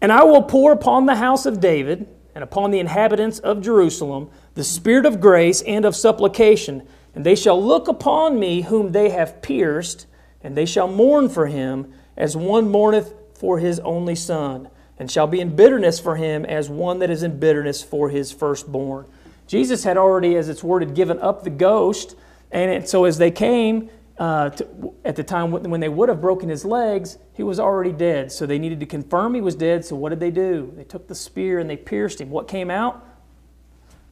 And 0.01 0.11
I 0.11 0.23
will 0.23 0.41
pour 0.41 0.73
upon 0.73 1.05
the 1.05 1.15
house 1.15 1.45
of 1.45 1.61
David 1.61 2.07
and 2.33 2.43
upon 2.43 2.71
the 2.71 2.79
inhabitants 2.79 3.37
of 3.39 3.61
Jerusalem 3.61 4.29
the 4.55 4.63
spirit 4.63 5.05
of 5.07 5.19
grace 5.21 5.61
and 5.61 5.83
of 5.85 5.95
supplication, 5.95 6.85
and 7.15 7.23
they 7.25 7.35
shall 7.35 7.63
look 7.63 7.87
upon 7.87 8.39
me 8.39 8.61
whom 8.61 8.91
they 8.91 9.09
have 9.11 9.41
pierced 9.41 10.05
and 10.43 10.55
they 10.57 10.65
shall 10.65 10.87
mourn 10.87 11.29
for 11.29 11.47
him 11.47 11.91
as 12.17 12.35
one 12.37 12.69
mourneth 12.69 13.13
for 13.33 13.59
his 13.59 13.79
only 13.79 14.15
son, 14.15 14.67
and 14.99 15.09
shall 15.09 15.25
be 15.25 15.39
in 15.41 15.55
bitterness 15.55 15.99
for 15.99 16.17
him 16.17 16.45
as 16.45 16.69
one 16.69 16.99
that 16.99 17.09
is 17.09 17.23
in 17.23 17.39
bitterness 17.39 17.81
for 17.81 18.09
his 18.09 18.31
firstborn. 18.31 19.05
Jesus 19.47 19.83
had 19.83 19.97
already, 19.97 20.35
as 20.35 20.49
it's 20.49 20.63
worded, 20.63 20.93
given 20.93 21.17
up 21.19 21.43
the 21.43 21.49
ghost, 21.49 22.15
and 22.51 22.87
so 22.87 23.05
as 23.05 23.17
they 23.17 23.31
came, 23.31 23.89
uh, 24.19 24.49
to, 24.51 24.93
at 25.03 25.15
the 25.15 25.23
time 25.23 25.49
when 25.49 25.79
they 25.79 25.89
would 25.89 26.07
have 26.07 26.21
broken 26.21 26.47
his 26.47 26.63
legs, 26.63 27.17
he 27.33 27.41
was 27.41 27.59
already 27.59 27.91
dead. 27.91 28.31
So 28.31 28.45
they 28.45 28.59
needed 28.59 28.79
to 28.81 28.85
confirm 28.85 29.33
he 29.33 29.41
was 29.41 29.55
dead. 29.55 29.83
So 29.83 29.95
what 29.95 30.09
did 30.09 30.19
they 30.19 30.29
do? 30.29 30.71
They 30.77 30.83
took 30.83 31.07
the 31.07 31.15
spear 31.15 31.57
and 31.57 31.67
they 31.67 31.77
pierced 31.77 32.21
him. 32.21 32.29
What 32.29 32.47
came 32.47 32.69
out? 32.69 33.03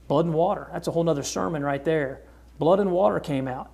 Blood 0.08 0.26
and 0.26 0.34
water. 0.34 0.70
That's 0.74 0.88
a 0.88 0.92
whole 0.92 1.08
other 1.08 1.22
sermon 1.22 1.64
right 1.64 1.86
there. 1.86 2.22
Blood 2.58 2.80
and 2.80 2.92
water 2.92 3.20
came 3.20 3.48
out. 3.48 3.70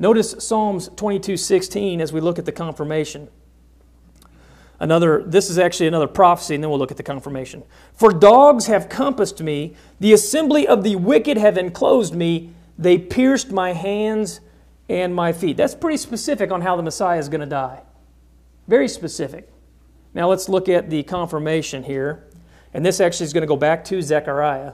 Notice 0.00 0.34
Psalms 0.38 0.88
22:16 0.96 2.00
as 2.00 2.10
we 2.10 2.22
look 2.22 2.38
at 2.38 2.46
the 2.46 2.52
confirmation. 2.52 3.28
Another 4.80 5.22
this 5.22 5.50
is 5.50 5.58
actually 5.58 5.88
another 5.88 6.06
prophecy 6.06 6.54
and 6.54 6.64
then 6.64 6.70
we'll 6.70 6.78
look 6.78 6.90
at 6.90 6.96
the 6.96 7.02
confirmation. 7.02 7.62
For 7.92 8.10
dogs 8.10 8.66
have 8.66 8.88
compassed 8.88 9.42
me, 9.42 9.74
the 10.00 10.14
assembly 10.14 10.66
of 10.66 10.82
the 10.84 10.96
wicked 10.96 11.36
have 11.36 11.58
enclosed 11.58 12.14
me, 12.14 12.48
they 12.78 12.96
pierced 12.96 13.52
my 13.52 13.74
hands 13.74 14.40
and 14.88 15.14
my 15.14 15.34
feet. 15.34 15.58
That's 15.58 15.74
pretty 15.74 15.98
specific 15.98 16.50
on 16.50 16.62
how 16.62 16.76
the 16.76 16.82
Messiah 16.82 17.18
is 17.18 17.28
going 17.28 17.42
to 17.42 17.46
die. 17.46 17.82
Very 18.66 18.88
specific. 18.88 19.50
Now 20.14 20.30
let's 20.30 20.48
look 20.48 20.66
at 20.70 20.88
the 20.88 21.02
confirmation 21.02 21.84
here. 21.84 22.24
And 22.72 22.86
this 22.86 23.00
actually 23.02 23.24
is 23.26 23.34
going 23.34 23.42
to 23.42 23.46
go 23.46 23.56
back 23.56 23.84
to 23.84 24.00
Zechariah 24.02 24.72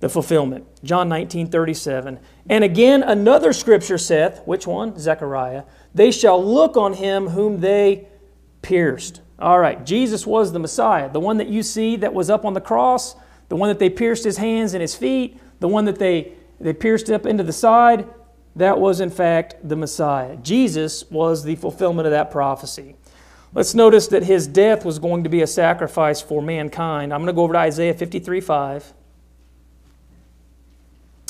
the 0.00 0.08
fulfillment. 0.08 0.64
John 0.84 1.08
19, 1.08 1.48
37. 1.48 2.18
And 2.48 2.64
again, 2.64 3.02
another 3.02 3.52
scripture 3.52 3.98
saith, 3.98 4.40
which 4.44 4.66
one? 4.66 4.98
Zechariah. 4.98 5.64
They 5.94 6.10
shall 6.10 6.42
look 6.42 6.76
on 6.76 6.94
him 6.94 7.28
whom 7.28 7.60
they 7.60 8.06
pierced. 8.62 9.20
All 9.38 9.58
right, 9.58 9.84
Jesus 9.84 10.26
was 10.26 10.52
the 10.52 10.58
Messiah, 10.58 11.12
the 11.12 11.20
one 11.20 11.36
that 11.38 11.48
you 11.48 11.62
see 11.62 11.96
that 11.96 12.12
was 12.14 12.28
up 12.30 12.44
on 12.44 12.54
the 12.54 12.60
cross, 12.60 13.14
the 13.48 13.56
one 13.56 13.68
that 13.68 13.78
they 13.78 13.90
pierced 13.90 14.24
his 14.24 14.36
hands 14.36 14.74
and 14.74 14.80
his 14.82 14.94
feet, 14.94 15.38
the 15.60 15.68
one 15.68 15.84
that 15.84 15.98
they, 15.98 16.32
they 16.60 16.72
pierced 16.72 17.10
up 17.10 17.24
into 17.26 17.42
the 17.42 17.52
side. 17.52 18.08
That 18.56 18.78
was, 18.80 19.00
in 19.00 19.10
fact, 19.10 19.56
the 19.68 19.76
Messiah. 19.76 20.36
Jesus 20.36 21.08
was 21.10 21.44
the 21.44 21.54
fulfillment 21.56 22.06
of 22.06 22.10
that 22.12 22.30
prophecy. 22.30 22.96
Let's 23.54 23.74
notice 23.74 24.08
that 24.08 24.24
his 24.24 24.46
death 24.46 24.84
was 24.84 24.98
going 24.98 25.22
to 25.24 25.30
be 25.30 25.42
a 25.42 25.46
sacrifice 25.46 26.20
for 26.20 26.42
mankind. 26.42 27.12
I'm 27.14 27.20
going 27.20 27.28
to 27.28 27.32
go 27.32 27.42
over 27.44 27.52
to 27.54 27.58
Isaiah 27.60 27.94
53 27.94 28.40
5. 28.40 28.94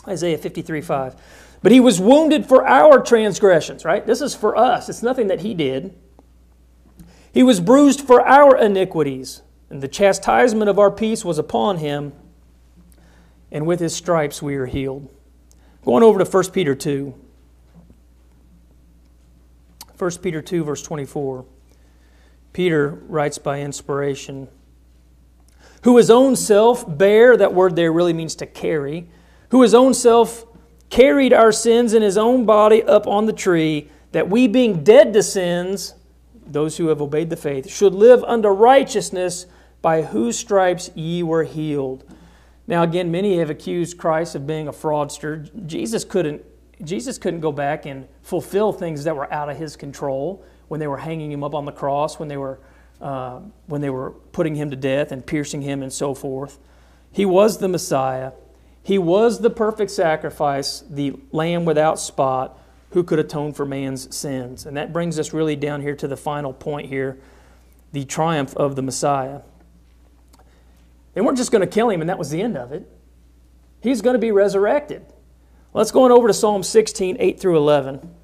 Isaiah 0.08 0.38
53 0.38 0.80
5. 0.80 1.16
But 1.62 1.72
he 1.72 1.80
was 1.80 2.00
wounded 2.00 2.46
for 2.46 2.66
our 2.66 3.00
transgressions, 3.02 3.84
right? 3.84 4.04
This 4.06 4.20
is 4.20 4.34
for 4.34 4.56
us. 4.56 4.88
It's 4.88 5.02
nothing 5.02 5.26
that 5.28 5.40
he 5.40 5.54
did. 5.54 5.94
He 7.34 7.42
was 7.42 7.60
bruised 7.60 8.00
for 8.00 8.24
our 8.26 8.56
iniquities, 8.56 9.42
and 9.68 9.82
the 9.82 9.88
chastisement 9.88 10.70
of 10.70 10.78
our 10.78 10.90
peace 10.90 11.24
was 11.24 11.38
upon 11.38 11.76
him, 11.78 12.12
and 13.52 13.66
with 13.66 13.80
his 13.80 13.94
stripes 13.94 14.40
we 14.40 14.56
are 14.56 14.66
healed. 14.66 15.08
Going 15.84 16.02
over 16.02 16.22
to 16.24 16.28
1 16.30 16.50
Peter 16.52 16.74
2. 16.74 17.14
1 19.98 20.10
Peter 20.22 20.40
2, 20.40 20.64
verse 20.64 20.82
24. 20.82 21.44
Peter 22.52 22.88
writes 23.08 23.38
by 23.38 23.60
inspiration, 23.60 24.48
who 25.84 25.96
his 25.96 26.10
own 26.10 26.34
self 26.34 26.84
bare, 26.98 27.36
that 27.36 27.54
word 27.54 27.76
there 27.76 27.92
really 27.92 28.12
means 28.12 28.34
to 28.36 28.46
carry 28.46 29.06
who 29.50 29.62
his 29.62 29.74
own 29.74 29.94
self 29.94 30.44
carried 30.90 31.32
our 31.32 31.52
sins 31.52 31.92
in 31.94 32.02
his 32.02 32.16
own 32.16 32.44
body 32.46 32.82
up 32.82 33.06
on 33.06 33.26
the 33.26 33.32
tree, 33.32 33.88
that 34.12 34.28
we, 34.28 34.46
being 34.48 34.82
dead 34.82 35.12
to 35.12 35.22
sins, 35.22 35.94
those 36.46 36.78
who 36.78 36.88
have 36.88 37.02
obeyed 37.02 37.28
the 37.30 37.36
faith, 37.36 37.70
should 37.70 37.94
live 37.94 38.24
unto 38.24 38.48
righteousness, 38.48 39.46
by 39.80 40.02
whose 40.02 40.36
stripes 40.36 40.90
ye 40.96 41.22
were 41.22 41.44
healed. 41.44 42.02
Now, 42.66 42.82
again, 42.82 43.10
many 43.12 43.38
have 43.38 43.48
accused 43.48 43.96
Christ 43.96 44.34
of 44.34 44.44
being 44.46 44.66
a 44.66 44.72
fraudster. 44.72 45.66
Jesus 45.66 46.04
couldn't, 46.04 46.42
Jesus 46.82 47.16
couldn't 47.16 47.40
go 47.40 47.52
back 47.52 47.86
and 47.86 48.08
fulfill 48.22 48.72
things 48.72 49.04
that 49.04 49.14
were 49.14 49.32
out 49.32 49.48
of 49.48 49.56
his 49.56 49.76
control 49.76 50.44
when 50.66 50.80
they 50.80 50.86
were 50.88 50.98
hanging 50.98 51.30
him 51.30 51.44
up 51.44 51.54
on 51.54 51.64
the 51.64 51.70
cross, 51.72 52.18
when 52.18 52.28
they 52.28 52.36
were, 52.36 52.58
uh, 53.00 53.38
when 53.66 53.80
they 53.80 53.88
were 53.88 54.10
putting 54.10 54.56
him 54.56 54.68
to 54.70 54.76
death 54.76 55.12
and 55.12 55.24
piercing 55.24 55.62
him 55.62 55.82
and 55.82 55.92
so 55.92 56.12
forth. 56.12 56.58
He 57.12 57.24
was 57.24 57.58
the 57.58 57.68
Messiah. 57.68 58.32
He 58.88 58.96
was 58.96 59.40
the 59.40 59.50
perfect 59.50 59.90
sacrifice, 59.90 60.82
the 60.88 61.12
lamb 61.30 61.66
without 61.66 61.98
spot, 62.00 62.58
who 62.92 63.02
could 63.04 63.18
atone 63.18 63.52
for 63.52 63.66
man's 63.66 64.16
sins. 64.16 64.64
And 64.64 64.78
that 64.78 64.94
brings 64.94 65.18
us 65.18 65.34
really 65.34 65.56
down 65.56 65.82
here 65.82 65.94
to 65.96 66.08
the 66.08 66.16
final 66.16 66.54
point 66.54 66.88
here 66.88 67.18
the 67.92 68.06
triumph 68.06 68.56
of 68.56 68.76
the 68.76 68.82
Messiah. 68.82 69.42
They 71.12 71.20
weren't 71.20 71.36
just 71.36 71.52
going 71.52 71.60
to 71.60 71.66
kill 71.66 71.90
him, 71.90 72.00
and 72.00 72.08
that 72.08 72.16
was 72.18 72.30
the 72.30 72.40
end 72.40 72.56
of 72.56 72.72
it. 72.72 72.90
He's 73.82 74.00
going 74.00 74.14
to 74.14 74.18
be 74.18 74.32
resurrected. 74.32 75.04
Let's 75.74 75.90
go 75.90 76.04
on 76.04 76.10
over 76.10 76.26
to 76.26 76.32
Psalm 76.32 76.62
16, 76.62 77.18
8 77.20 77.38
through 77.38 77.58
11. 77.58 78.14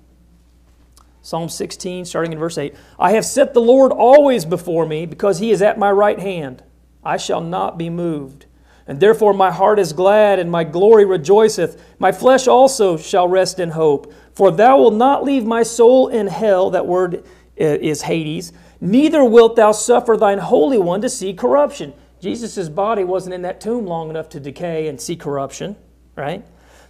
Psalm 1.20 1.50
16, 1.50 2.06
starting 2.06 2.32
in 2.32 2.38
verse 2.38 2.56
8 2.56 2.74
I 2.98 3.10
have 3.10 3.26
set 3.26 3.52
the 3.52 3.60
Lord 3.60 3.92
always 3.92 4.46
before 4.46 4.86
me 4.86 5.04
because 5.04 5.40
he 5.40 5.50
is 5.50 5.60
at 5.60 5.78
my 5.78 5.90
right 5.90 6.20
hand. 6.20 6.62
I 7.04 7.18
shall 7.18 7.42
not 7.42 7.76
be 7.76 7.90
moved. 7.90 8.46
And 8.86 9.00
therefore 9.00 9.32
my 9.32 9.50
heart 9.50 9.78
is 9.78 9.92
glad, 9.92 10.38
and 10.38 10.50
my 10.50 10.64
glory 10.64 11.04
rejoiceth. 11.04 11.82
My 11.98 12.12
flesh 12.12 12.46
also 12.46 12.96
shall 12.96 13.28
rest 13.28 13.58
in 13.58 13.70
hope. 13.70 14.12
For 14.34 14.50
thou 14.50 14.78
wilt 14.78 14.94
not 14.94 15.24
leave 15.24 15.44
my 15.44 15.62
soul 15.62 16.08
in 16.08 16.26
hell, 16.26 16.70
that 16.70 16.86
word 16.86 17.24
is 17.56 18.02
Hades, 18.02 18.52
neither 18.80 19.24
wilt 19.24 19.56
thou 19.56 19.72
suffer 19.72 20.16
thine 20.16 20.38
Holy 20.38 20.78
One 20.78 21.00
to 21.00 21.08
see 21.08 21.32
corruption. 21.32 21.94
Jesus' 22.20 22.68
body 22.68 23.04
wasn't 23.04 23.34
in 23.34 23.42
that 23.42 23.60
tomb 23.60 23.86
long 23.86 24.10
enough 24.10 24.28
to 24.30 24.40
decay 24.40 24.88
and 24.88 25.00
see 25.00 25.14
corruption, 25.14 25.76
right? 26.16 26.44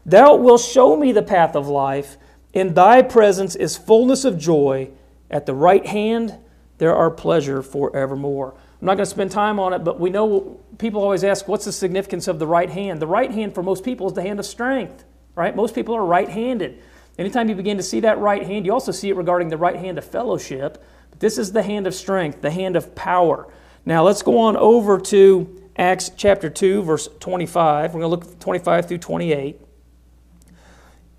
Thou 0.06 0.36
wilt 0.36 0.60
show 0.62 0.96
me 0.96 1.12
the 1.12 1.22
path 1.22 1.54
of 1.54 1.68
life. 1.68 2.16
In 2.52 2.74
thy 2.74 3.02
presence 3.02 3.54
is 3.56 3.76
fullness 3.76 4.24
of 4.24 4.38
joy. 4.38 4.90
At 5.30 5.46
the 5.46 5.54
right 5.54 5.84
hand, 5.86 6.36
there 6.78 6.94
are 6.94 7.10
pleasure 7.10 7.62
forevermore. 7.62 8.54
I'm 8.84 8.88
not 8.88 8.96
going 8.98 9.06
to 9.06 9.10
spend 9.10 9.30
time 9.30 9.58
on 9.58 9.72
it, 9.72 9.78
but 9.78 9.98
we 9.98 10.10
know 10.10 10.60
people 10.76 11.00
always 11.00 11.24
ask, 11.24 11.48
what's 11.48 11.64
the 11.64 11.72
significance 11.72 12.28
of 12.28 12.38
the 12.38 12.46
right 12.46 12.68
hand? 12.68 13.00
The 13.00 13.06
right 13.06 13.30
hand 13.30 13.54
for 13.54 13.62
most 13.62 13.82
people 13.82 14.06
is 14.08 14.12
the 14.12 14.20
hand 14.20 14.38
of 14.38 14.44
strength, 14.44 15.04
right? 15.34 15.56
Most 15.56 15.74
people 15.74 15.94
are 15.94 16.04
right 16.04 16.28
handed. 16.28 16.82
Anytime 17.16 17.48
you 17.48 17.54
begin 17.54 17.78
to 17.78 17.82
see 17.82 18.00
that 18.00 18.18
right 18.18 18.46
hand, 18.46 18.66
you 18.66 18.74
also 18.74 18.92
see 18.92 19.08
it 19.08 19.16
regarding 19.16 19.48
the 19.48 19.56
right 19.56 19.76
hand 19.76 19.96
of 19.96 20.04
fellowship. 20.04 20.84
But 21.08 21.18
this 21.18 21.38
is 21.38 21.50
the 21.52 21.62
hand 21.62 21.86
of 21.86 21.94
strength, 21.94 22.42
the 22.42 22.50
hand 22.50 22.76
of 22.76 22.94
power. 22.94 23.50
Now 23.86 24.02
let's 24.04 24.20
go 24.20 24.36
on 24.38 24.54
over 24.54 25.00
to 25.00 25.64
Acts 25.78 26.10
chapter 26.14 26.50
2, 26.50 26.82
verse 26.82 27.08
25. 27.20 27.94
We're 27.94 28.00
going 28.00 28.20
to 28.20 28.26
look 28.28 28.38
25 28.38 28.86
through 28.86 28.98
28. 28.98 29.62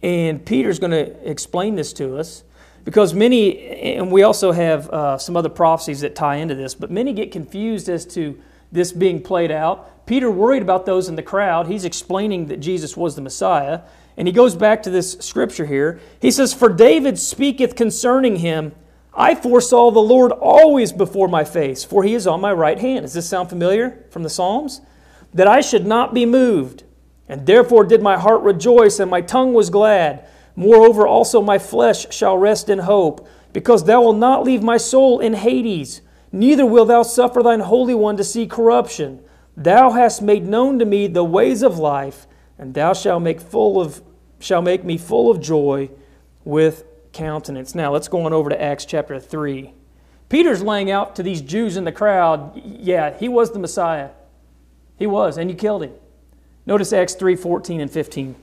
And 0.03 0.45
Peter's 0.45 0.77
going 0.77 0.91
to 0.91 1.27
explain 1.31 1.73
this 1.73 1.93
to 1.93 2.15
us. 2.19 2.43
Because 2.85 3.15
many, 3.15 3.59
and 3.97 4.11
we 4.11 4.21
also 4.21 4.51
have 4.51 4.87
uh, 4.91 5.17
some 5.17 5.35
other 5.35 5.49
prophecies 5.49 6.01
that 6.01 6.15
tie 6.15 6.35
into 6.35 6.53
this, 6.53 6.75
but 6.75 6.91
many 6.91 7.11
get 7.13 7.31
confused 7.31 7.89
as 7.89 8.05
to 8.13 8.39
this 8.71 8.91
being 8.91 9.23
played 9.23 9.49
out. 9.51 10.05
Peter 10.05 10.29
worried 10.29 10.61
about 10.61 10.85
those 10.85 11.09
in 11.09 11.15
the 11.15 11.23
crowd. 11.23 11.65
He's 11.65 11.83
explaining 11.83 12.45
that 12.47 12.57
Jesus 12.59 12.95
was 12.95 13.15
the 13.15 13.21
Messiah. 13.21 13.81
And 14.17 14.27
he 14.27 14.31
goes 14.31 14.55
back 14.55 14.83
to 14.83 14.89
this 14.91 15.13
scripture 15.19 15.65
here. 15.65 15.99
He 16.21 16.29
says, 16.29 16.53
For 16.53 16.69
David 16.69 17.17
speaketh 17.17 17.75
concerning 17.75 18.37
him, 18.37 18.73
I 19.13 19.33
foresaw 19.33 19.89
the 19.91 19.99
Lord 19.99 20.31
always 20.33 20.91
before 20.91 21.27
my 21.27 21.43
face, 21.43 21.83
for 21.83 22.03
he 22.03 22.13
is 22.13 22.27
on 22.27 22.39
my 22.39 22.53
right 22.53 22.77
hand. 22.79 23.01
Does 23.01 23.13
this 23.13 23.27
sound 23.27 23.49
familiar 23.49 24.05
from 24.11 24.23
the 24.23 24.29
Psalms? 24.29 24.81
That 25.33 25.47
I 25.47 25.59
should 25.61 25.85
not 25.87 26.13
be 26.13 26.25
moved. 26.25 26.83
And 27.27 27.45
therefore 27.47 27.83
did 27.83 28.01
my 28.03 28.17
heart 28.19 28.41
rejoice, 28.41 28.99
and 28.99 29.09
my 29.09 29.21
tongue 29.21 29.53
was 29.55 29.69
glad. 29.71 30.25
Moreover, 30.55 31.05
also 31.05 31.41
my 31.41 31.59
flesh 31.59 32.05
shall 32.13 32.37
rest 32.37 32.69
in 32.69 32.79
hope, 32.79 33.27
because 33.53 33.83
thou 33.83 34.01
wilt 34.01 34.17
not 34.17 34.43
leave 34.43 34.63
my 34.63 34.77
soul 34.77 35.19
in 35.19 35.33
Hades, 35.33 36.01
neither 36.31 36.65
wilt 36.65 36.87
thou 36.87 37.03
suffer 37.03 37.43
thine 37.43 37.59
Holy 37.61 37.93
One 37.95 38.17
to 38.17 38.23
see 38.23 38.47
corruption. 38.47 39.21
Thou 39.57 39.91
hast 39.91 40.21
made 40.21 40.45
known 40.47 40.79
to 40.79 40.85
me 40.85 41.07
the 41.07 41.23
ways 41.23 41.61
of 41.61 41.77
life, 41.77 42.27
and 42.57 42.73
thou 42.73 42.93
shalt 42.93 43.21
make 43.21 43.41
full 43.41 43.79
of 43.81 44.01
shall 44.39 44.61
make 44.61 44.83
me 44.83 44.97
full 44.97 45.29
of 45.31 45.39
joy 45.41 45.89
with 46.43 46.83
countenance. 47.13 47.73
Now 47.75 47.91
let's 47.93 48.07
go 48.09 48.25
on 48.25 48.33
over 48.33 48.49
to 48.49 48.61
Acts 48.61 48.85
chapter 48.85 49.17
3. 49.19 49.73
Peter's 50.27 50.61
laying 50.63 50.91
out 50.91 51.15
to 51.15 51.23
these 51.23 51.41
Jews 51.41 51.77
in 51.77 51.83
the 51.85 51.91
crowd, 51.91 52.59
yeah, 52.65 53.17
he 53.17 53.29
was 53.29 53.51
the 53.53 53.59
Messiah. 53.59 54.09
He 54.97 55.07
was, 55.07 55.37
and 55.37 55.49
you 55.49 55.55
killed 55.55 55.83
him. 55.83 55.91
Notice 56.65 56.91
Acts 56.93 57.15
3, 57.15 57.35
14 57.35 57.79
and 57.81 57.89
15. 57.91 58.35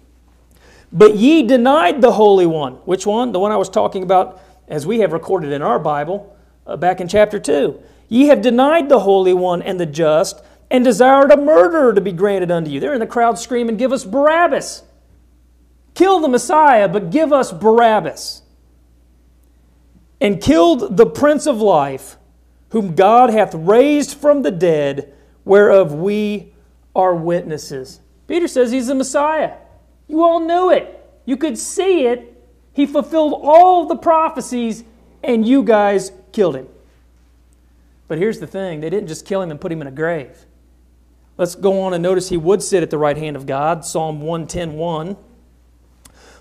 But 0.92 1.16
ye 1.16 1.42
denied 1.42 2.02
the 2.02 2.12
Holy 2.12 2.46
One. 2.46 2.74
Which 2.84 3.06
one? 3.06 3.32
The 3.32 3.40
one 3.40 3.50
I 3.50 3.56
was 3.56 3.70
talking 3.70 4.02
about 4.02 4.38
as 4.68 4.86
we 4.86 5.00
have 5.00 5.12
recorded 5.12 5.50
in 5.50 5.62
our 5.62 5.78
Bible 5.78 6.36
uh, 6.66 6.76
back 6.76 7.00
in 7.00 7.08
chapter 7.08 7.38
2. 7.38 7.80
Ye 8.08 8.26
have 8.26 8.42
denied 8.42 8.90
the 8.90 9.00
Holy 9.00 9.32
One 9.32 9.62
and 9.62 9.80
the 9.80 9.86
just, 9.86 10.42
and 10.70 10.84
desired 10.84 11.30
a 11.30 11.36
murderer 11.36 11.92
to 11.94 12.00
be 12.00 12.12
granted 12.12 12.50
unto 12.50 12.70
you. 12.70 12.78
They're 12.80 12.92
in 12.94 13.00
the 13.00 13.06
crowd 13.06 13.38
screaming, 13.38 13.76
Give 13.78 13.92
us 13.92 14.04
Barabbas! 14.04 14.82
Kill 15.94 16.20
the 16.20 16.28
Messiah, 16.28 16.88
but 16.88 17.10
give 17.10 17.32
us 17.32 17.52
Barabbas. 17.52 18.42
And 20.20 20.40
killed 20.42 20.96
the 20.98 21.06
Prince 21.06 21.46
of 21.46 21.60
Life, 21.60 22.16
whom 22.70 22.94
God 22.94 23.30
hath 23.30 23.54
raised 23.54 24.16
from 24.16 24.42
the 24.42 24.50
dead, 24.50 25.12
whereof 25.44 25.92
we 25.94 26.52
are 26.94 27.14
witnesses. 27.14 28.00
Peter 28.28 28.48
says 28.48 28.70
he's 28.70 28.86
the 28.86 28.94
Messiah. 28.94 29.56
You 30.08 30.24
all 30.24 30.40
knew 30.40 30.70
it. 30.70 30.98
You 31.24 31.36
could 31.36 31.58
see 31.58 32.06
it. 32.06 32.28
He 32.72 32.86
fulfilled 32.86 33.40
all 33.44 33.86
the 33.86 33.96
prophecies, 33.96 34.84
and 35.22 35.46
you 35.46 35.62
guys 35.62 36.12
killed 36.32 36.56
him. 36.56 36.68
But 38.08 38.18
here's 38.18 38.40
the 38.40 38.46
thing 38.46 38.80
they 38.80 38.90
didn't 38.90 39.08
just 39.08 39.24
kill 39.26 39.42
him 39.42 39.50
and 39.50 39.60
put 39.60 39.72
him 39.72 39.80
in 39.82 39.86
a 39.86 39.90
grave. 39.92 40.46
Let's 41.38 41.54
go 41.54 41.80
on 41.82 41.94
and 41.94 42.02
notice 42.02 42.28
he 42.28 42.36
would 42.36 42.62
sit 42.62 42.82
at 42.82 42.90
the 42.90 42.98
right 42.98 43.16
hand 43.16 43.36
of 43.36 43.46
God, 43.46 43.84
Psalm 43.84 44.20
110:1. 44.20 45.16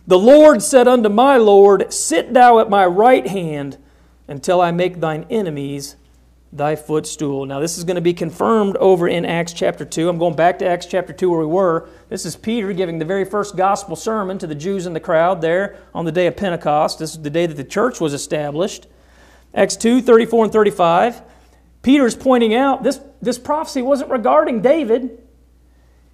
The 0.07 0.19
Lord 0.19 0.63
said 0.63 0.87
unto 0.87 1.09
my 1.09 1.37
Lord, 1.37 1.93
Sit 1.93 2.33
thou 2.33 2.59
at 2.59 2.69
my 2.69 2.85
right 2.85 3.27
hand 3.27 3.77
until 4.27 4.59
I 4.61 4.71
make 4.71 4.99
thine 4.99 5.25
enemies 5.29 5.95
thy 6.53 6.75
footstool. 6.75 7.45
Now, 7.45 7.59
this 7.59 7.77
is 7.77 7.83
going 7.83 7.95
to 7.95 8.01
be 8.01 8.13
confirmed 8.13 8.75
over 8.77 9.07
in 9.07 9.25
Acts 9.25 9.53
chapter 9.53 9.85
2. 9.85 10.09
I'm 10.09 10.17
going 10.17 10.35
back 10.35 10.59
to 10.59 10.67
Acts 10.67 10.85
chapter 10.85 11.13
2 11.13 11.29
where 11.29 11.39
we 11.39 11.45
were. 11.45 11.87
This 12.09 12.25
is 12.25 12.35
Peter 12.35 12.73
giving 12.73 12.99
the 12.99 13.05
very 13.05 13.23
first 13.23 13.55
gospel 13.55 13.95
sermon 13.95 14.37
to 14.39 14.47
the 14.47 14.55
Jews 14.55 14.85
in 14.85 14.93
the 14.93 14.99
crowd 14.99 15.41
there 15.41 15.77
on 15.93 16.05
the 16.05 16.11
day 16.11 16.27
of 16.27 16.35
Pentecost. 16.35 16.99
This 16.99 17.11
is 17.15 17.21
the 17.21 17.29
day 17.29 17.45
that 17.45 17.55
the 17.55 17.63
church 17.63 18.01
was 18.01 18.13
established. 18.13 18.87
Acts 19.53 19.75
2 19.77 20.01
34 20.01 20.45
and 20.45 20.53
35. 20.53 21.21
Peter 21.83 22.05
is 22.05 22.15
pointing 22.15 22.53
out 22.53 22.83
this, 22.83 22.99
this 23.21 23.39
prophecy 23.39 23.81
wasn't 23.81 24.09
regarding 24.09 24.61
David. 24.61 25.23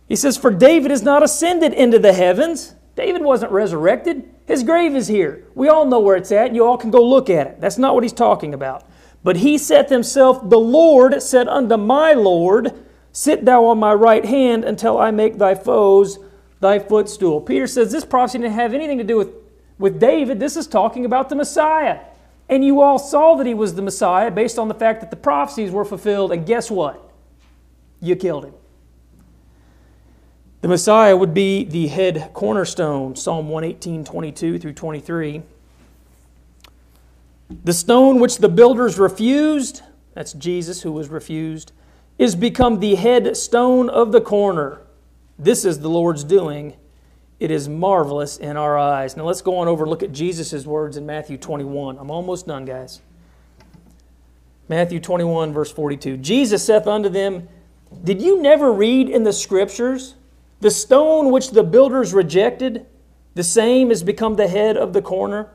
He 0.08 0.16
says, 0.16 0.38
For 0.38 0.52
David 0.52 0.92
is 0.92 1.02
not 1.04 1.24
ascended 1.24 1.74
into 1.74 2.00
the 2.00 2.14
heavens. 2.14 2.76
David 2.96 3.22
wasn't 3.24 3.52
resurrected. 3.52 4.30
His 4.46 4.64
grave 4.64 4.96
is 4.96 5.08
here. 5.08 5.46
We 5.56 5.68
all 5.68 5.86
know 5.86 6.00
where 6.00 6.16
it's 6.16 6.32
at, 6.32 6.48
and 6.48 6.56
you 6.56 6.66
all 6.66 6.78
can 6.78 6.90
go 6.90 7.04
look 7.04 7.30
at 7.30 7.48
it. 7.48 7.60
That's 7.62 7.78
not 7.78 7.94
what 7.96 8.04
he's 8.04 8.14
talking 8.14 8.54
about. 8.54 8.88
But 9.28 9.36
he 9.36 9.58
saith 9.58 9.90
himself, 9.90 10.40
The 10.50 10.58
Lord 10.58 11.22
said 11.22 11.50
unto 11.50 11.76
my 11.76 12.14
Lord, 12.14 12.72
Sit 13.12 13.44
thou 13.44 13.66
on 13.66 13.78
my 13.78 13.94
right 13.94 14.24
hand 14.24 14.64
until 14.64 14.98
I 14.98 15.12
make 15.12 15.38
thy 15.38 15.54
foes 15.54 16.18
thy 16.62 16.80
footstool. 16.80 17.42
Peter 17.42 17.68
says 17.68 17.92
this 17.92 18.06
prophecy 18.06 18.38
didn't 18.38 18.54
have 18.54 18.74
anything 18.74 18.98
to 19.00 19.04
do 19.04 19.18
with, 19.18 19.32
with 19.80 20.00
David. 20.00 20.40
This 20.40 20.56
is 20.56 20.66
talking 20.66 21.04
about 21.04 21.28
the 21.28 21.36
Messiah. 21.36 22.00
And 22.48 22.64
you 22.64 22.80
all 22.80 22.98
saw 22.98 23.36
that 23.36 23.46
he 23.46 23.54
was 23.54 23.76
the 23.76 23.82
Messiah 23.82 24.32
based 24.32 24.58
on 24.58 24.70
the 24.70 24.74
fact 24.74 25.02
that 25.02 25.10
the 25.10 25.18
prophecies 25.18 25.72
were 25.72 25.84
fulfilled. 25.84 26.32
And 26.32 26.46
guess 26.46 26.72
what? 26.72 27.10
You 28.00 28.16
killed 28.16 28.46
him. 28.46 28.54
The 30.62 30.70
Messiah 30.70 31.18
would 31.18 31.34
be 31.34 31.66
the 31.66 31.88
head 31.88 32.30
cornerstone, 32.34 33.18
Psalm 33.18 33.50
118, 33.50 34.06
22 34.06 34.58
through 34.58 34.72
23. 34.72 35.42
The 37.64 37.74
stone 37.74 38.20
which 38.20 38.38
the 38.38 38.50
builders 38.50 39.00
refused, 39.00 39.82
that's 40.14 40.34
Jesus 40.34 40.82
who 40.82 40.92
was 40.92 41.08
refused, 41.10 41.72
is 42.20 42.36
become 42.36 42.80
the 42.80 42.96
head 42.96 43.38
stone 43.38 43.90
of 43.90 44.12
the 44.12 44.20
corner. 44.22 44.82
This 45.40 45.64
is 45.64 45.80
the 45.80 45.90
Lord's 45.90 46.24
doing. 46.26 46.76
It 47.40 47.52
is 47.52 47.70
marvelous 47.70 48.38
in 48.38 48.58
our 48.58 48.78
eyes. 48.78 49.16
Now 49.16 49.24
let's 49.24 49.42
go 49.42 49.58
on 49.60 49.68
over 49.70 49.86
look 49.86 50.04
at 50.04 50.12
Jesus' 50.12 50.66
words 50.66 50.98
in 50.98 51.06
Matthew 51.06 51.38
21. 51.38 51.98
I'm 52.00 52.12
almost 52.12 52.48
done, 52.48 52.66
guys. 52.66 53.00
Matthew 54.68 55.00
21, 55.00 55.54
verse 55.54 55.72
42. 55.72 56.18
Jesus 56.18 56.66
saith 56.66 56.88
unto 56.88 57.08
them, 57.08 57.48
Did 58.04 58.22
you 58.22 58.42
never 58.42 58.74
read 58.74 59.08
in 59.08 59.24
the 59.24 59.32
scriptures, 59.32 60.16
the 60.60 60.72
stone 60.72 61.32
which 61.32 61.52
the 61.52 61.64
builders 61.64 62.14
rejected, 62.14 62.86
the 63.36 63.44
same 63.44 63.90
is 63.92 64.04
become 64.04 64.36
the 64.36 64.48
head 64.50 64.76
of 64.76 64.92
the 64.94 65.02
corner? 65.02 65.54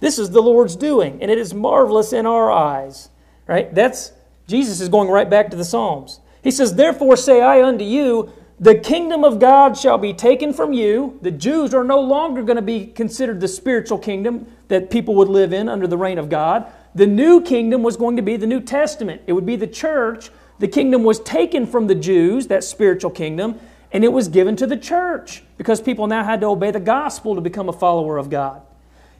This 0.00 0.18
is 0.18 0.30
the 0.30 0.42
Lord's 0.42 0.76
doing, 0.76 1.18
and 1.20 1.30
it 1.30 1.38
is 1.38 1.52
marvelous 1.54 2.12
in 2.12 2.26
our 2.26 2.50
eyes. 2.50 3.10
Right? 3.46 3.72
That's 3.74 4.12
Jesus 4.46 4.80
is 4.80 4.88
going 4.88 5.08
right 5.08 5.28
back 5.28 5.50
to 5.50 5.56
the 5.56 5.64
Psalms. 5.64 6.20
He 6.42 6.50
says, 6.50 6.74
Therefore 6.74 7.16
say 7.16 7.40
I 7.40 7.62
unto 7.62 7.84
you, 7.84 8.32
the 8.58 8.74
kingdom 8.74 9.24
of 9.24 9.38
God 9.38 9.76
shall 9.76 9.98
be 9.98 10.12
taken 10.12 10.52
from 10.52 10.72
you. 10.72 11.18
The 11.22 11.30
Jews 11.30 11.72
are 11.72 11.84
no 11.84 12.00
longer 12.00 12.42
going 12.42 12.56
to 12.56 12.62
be 12.62 12.86
considered 12.86 13.40
the 13.40 13.48
spiritual 13.48 13.98
kingdom 13.98 14.46
that 14.68 14.90
people 14.90 15.14
would 15.16 15.28
live 15.28 15.52
in 15.52 15.68
under 15.68 15.86
the 15.86 15.96
reign 15.96 16.18
of 16.18 16.28
God. 16.28 16.66
The 16.94 17.06
new 17.06 17.42
kingdom 17.42 17.82
was 17.82 17.96
going 17.96 18.16
to 18.16 18.22
be 18.22 18.36
the 18.36 18.46
New 18.46 18.60
Testament, 18.60 19.22
it 19.26 19.34
would 19.34 19.46
be 19.46 19.56
the 19.56 19.66
church. 19.66 20.30
The 20.58 20.68
kingdom 20.68 21.04
was 21.04 21.20
taken 21.20 21.66
from 21.66 21.86
the 21.86 21.94
Jews, 21.94 22.48
that 22.48 22.62
spiritual 22.62 23.10
kingdom, 23.12 23.58
and 23.92 24.04
it 24.04 24.12
was 24.12 24.28
given 24.28 24.56
to 24.56 24.66
the 24.66 24.76
church 24.76 25.42
because 25.56 25.80
people 25.80 26.06
now 26.06 26.22
had 26.22 26.42
to 26.42 26.48
obey 26.48 26.70
the 26.70 26.78
gospel 26.80 27.34
to 27.34 27.40
become 27.40 27.70
a 27.70 27.72
follower 27.72 28.18
of 28.18 28.28
God. 28.28 28.60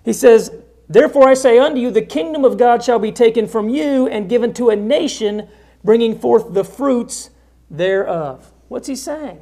He 0.04 0.12
says, 0.12 0.50
Therefore 0.90 1.28
I 1.28 1.34
say 1.34 1.56
unto 1.56 1.78
you, 1.80 1.92
the 1.92 2.02
kingdom 2.02 2.44
of 2.44 2.58
God 2.58 2.82
shall 2.82 2.98
be 2.98 3.12
taken 3.12 3.46
from 3.46 3.68
you 3.68 4.08
and 4.08 4.28
given 4.28 4.52
to 4.54 4.70
a 4.70 4.76
nation, 4.76 5.46
bringing 5.84 6.18
forth 6.18 6.52
the 6.52 6.64
fruits 6.64 7.30
thereof. 7.70 8.52
What's 8.66 8.88
he 8.88 8.96
saying? 8.96 9.40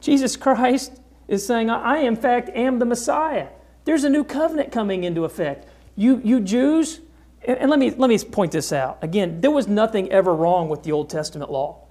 Jesus 0.00 0.36
Christ 0.36 1.00
is 1.26 1.44
saying, 1.44 1.70
I, 1.70 1.98
in 1.98 2.14
fact, 2.14 2.50
am 2.50 2.78
the 2.78 2.84
Messiah. 2.84 3.48
There's 3.84 4.04
a 4.04 4.08
new 4.08 4.22
covenant 4.22 4.70
coming 4.70 5.02
into 5.02 5.24
effect. 5.24 5.66
You, 5.96 6.20
you 6.22 6.38
Jews, 6.38 7.00
and, 7.44 7.58
and 7.58 7.68
let, 7.68 7.80
me, 7.80 7.90
let 7.90 8.06
me 8.08 8.16
point 8.20 8.52
this 8.52 8.72
out. 8.72 8.98
Again, 9.02 9.40
there 9.40 9.50
was 9.50 9.66
nothing 9.66 10.08
ever 10.12 10.32
wrong 10.32 10.68
with 10.68 10.84
the 10.84 10.92
Old 10.92 11.10
Testament 11.10 11.50
law. 11.50 11.84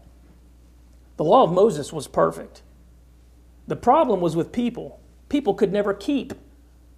The 1.17 1.25
law 1.25 1.43
of 1.43 1.51
Moses 1.51 1.91
was 1.91 2.07
perfect. 2.07 2.61
The 3.67 3.75
problem 3.75 4.21
was 4.21 4.37
with 4.37 4.53
people. 4.53 5.01
People 5.27 5.53
could 5.53 5.73
never 5.73 5.93
keep 5.93 6.31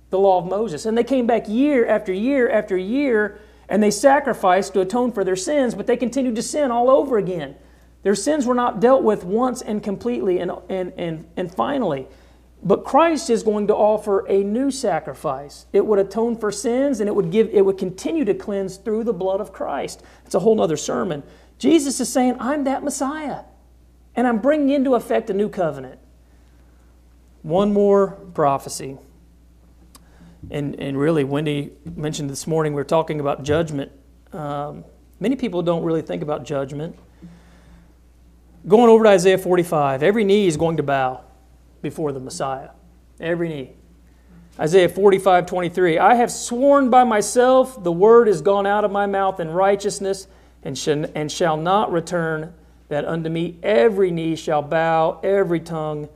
the 0.10 0.20
law 0.20 0.38
of 0.40 0.46
Moses. 0.46 0.86
And 0.86 0.98
they 0.98 1.04
came 1.04 1.28
back 1.28 1.48
year 1.48 1.86
after 1.88 2.14
year 2.14 2.50
after 2.50 2.78
year 2.78 3.40
and 3.68 3.82
they 3.82 3.92
sacrificed 3.92 4.74
to 4.74 4.82
atone 4.82 5.12
for 5.12 5.24
their 5.24 5.36
sins, 5.36 5.74
but 5.74 5.88
they 5.88 5.98
continued 5.98 6.36
to 6.36 6.44
sin 6.44 6.70
all 6.72 6.90
over 6.90 7.18
again. 7.18 7.56
Their 8.04 8.14
sins 8.14 8.46
were 8.46 8.54
not 8.54 8.80
dealt 8.80 9.02
with 9.02 9.24
once 9.24 9.64
and 9.64 9.82
completely 9.82 10.40
and, 10.40 10.52
and, 10.70 10.94
and, 10.98 11.26
and 11.36 11.52
finally. 11.54 12.08
But 12.64 12.84
Christ 12.84 13.30
is 13.32 13.42
going 13.42 13.68
to 13.68 13.76
offer 13.76 14.26
a 14.28 14.44
new 14.44 14.70
sacrifice. 14.70 15.66
It 15.74 15.86
would 15.86 15.98
atone 15.98 16.36
for 16.38 16.52
sins 16.52 17.00
and 17.00 17.10
it 17.10 17.16
would 17.16 17.32
give 17.32 17.48
it 17.50 17.64
would 17.64 17.78
continue 17.78 18.26
to 18.26 18.34
cleanse 18.34 18.78
through 18.78 19.04
the 19.04 19.14
blood 19.14 19.42
of 19.42 19.52
Christ. 19.54 20.02
It's 20.26 20.34
a 20.36 20.40
whole 20.40 20.60
other 20.62 20.78
sermon. 20.78 21.24
Jesus 21.60 22.00
is 22.00 22.12
saying, 22.12 22.38
I'm 22.40 22.64
that 22.66 22.84
Messiah. 22.84 23.42
And 24.16 24.28
I'm 24.28 24.38
bringing 24.40 24.70
into 24.70 24.96
effect 24.96 25.30
a 25.30 25.34
new 25.34 25.50
covenant. 25.50 26.00
One 27.42 27.74
more 27.74 28.12
prophecy 28.34 28.98
and, 30.52 30.76
and 30.80 30.98
really, 30.98 31.24
Wendy 31.24 31.72
mentioned 31.96 32.30
this 32.30 32.46
morning, 32.46 32.74
we 32.74 32.82
are 32.82 32.86
talking 32.86 33.20
about 33.20 33.44
judgment. 33.44 33.92
Um, 34.32 34.84
many 35.20 35.36
people 35.36 35.62
don't 35.64 35.84
really 35.84 36.04
think 36.04 36.22
about 36.22 36.44
judgment. 36.46 36.98
Going 38.68 38.90
over 38.90 39.04
to 39.06 39.10
Isaiah 39.10 39.38
45, 39.38 40.04
every 40.04 40.24
knee 40.24 40.48
is 40.48 40.58
going 40.58 40.78
to 40.78 40.84
bow 40.84 41.22
before 41.82 42.12
the 42.12 42.20
Messiah. 42.20 42.70
Every 43.20 43.50
knee. 43.50 43.72
Isaiah 44.60 44.90
45, 44.90 45.46
23. 45.46 45.98
I 46.00 46.16
have 46.16 46.32
sworn 46.32 46.90
by 46.90 47.04
myself, 47.04 47.84
the 47.84 47.92
word 47.92 48.28
is 48.28 48.42
gone 48.42 48.68
out 48.68 48.86
of 48.86 48.92
my 48.92 49.06
mouth 49.06 49.40
in 49.40 49.50
righteousness 49.50 50.28
and, 50.64 50.76
and 51.16 51.32
shall 51.32 51.58
not 51.58 51.92
return, 51.92 52.54
that 52.88 53.04
unto 53.06 53.30
me 53.32 53.58
every 53.64 54.12
knee 54.12 54.36
shall 54.36 54.62
bow, 54.62 55.20
every 55.24 55.60
tongue 55.60 56.08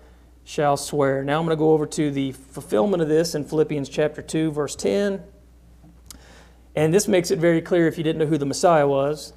shall 0.50 0.76
swear. 0.76 1.24
Now 1.24 1.38
I'm 1.38 1.46
going 1.46 1.56
to 1.56 1.60
go 1.60 1.74
over 1.74 1.86
to 1.86 2.10
the 2.10 2.32
fulfillment 2.32 3.04
of 3.04 3.08
this 3.08 3.36
in 3.36 3.44
Philippians 3.44 3.88
chapter 3.88 4.24
2, 4.24 4.52
verse 4.52 4.76
10. 4.78 5.22
And 6.76 6.92
this 6.92 7.08
makes 7.08 7.30
it 7.30 7.38
very 7.38 7.62
clear 7.62 7.86
if 7.88 8.00
you 8.00 8.04
didn't 8.04 8.18
know 8.18 8.26
who 8.26 8.40
the 8.40 8.48
Messiah 8.48 8.88
was 8.88 9.34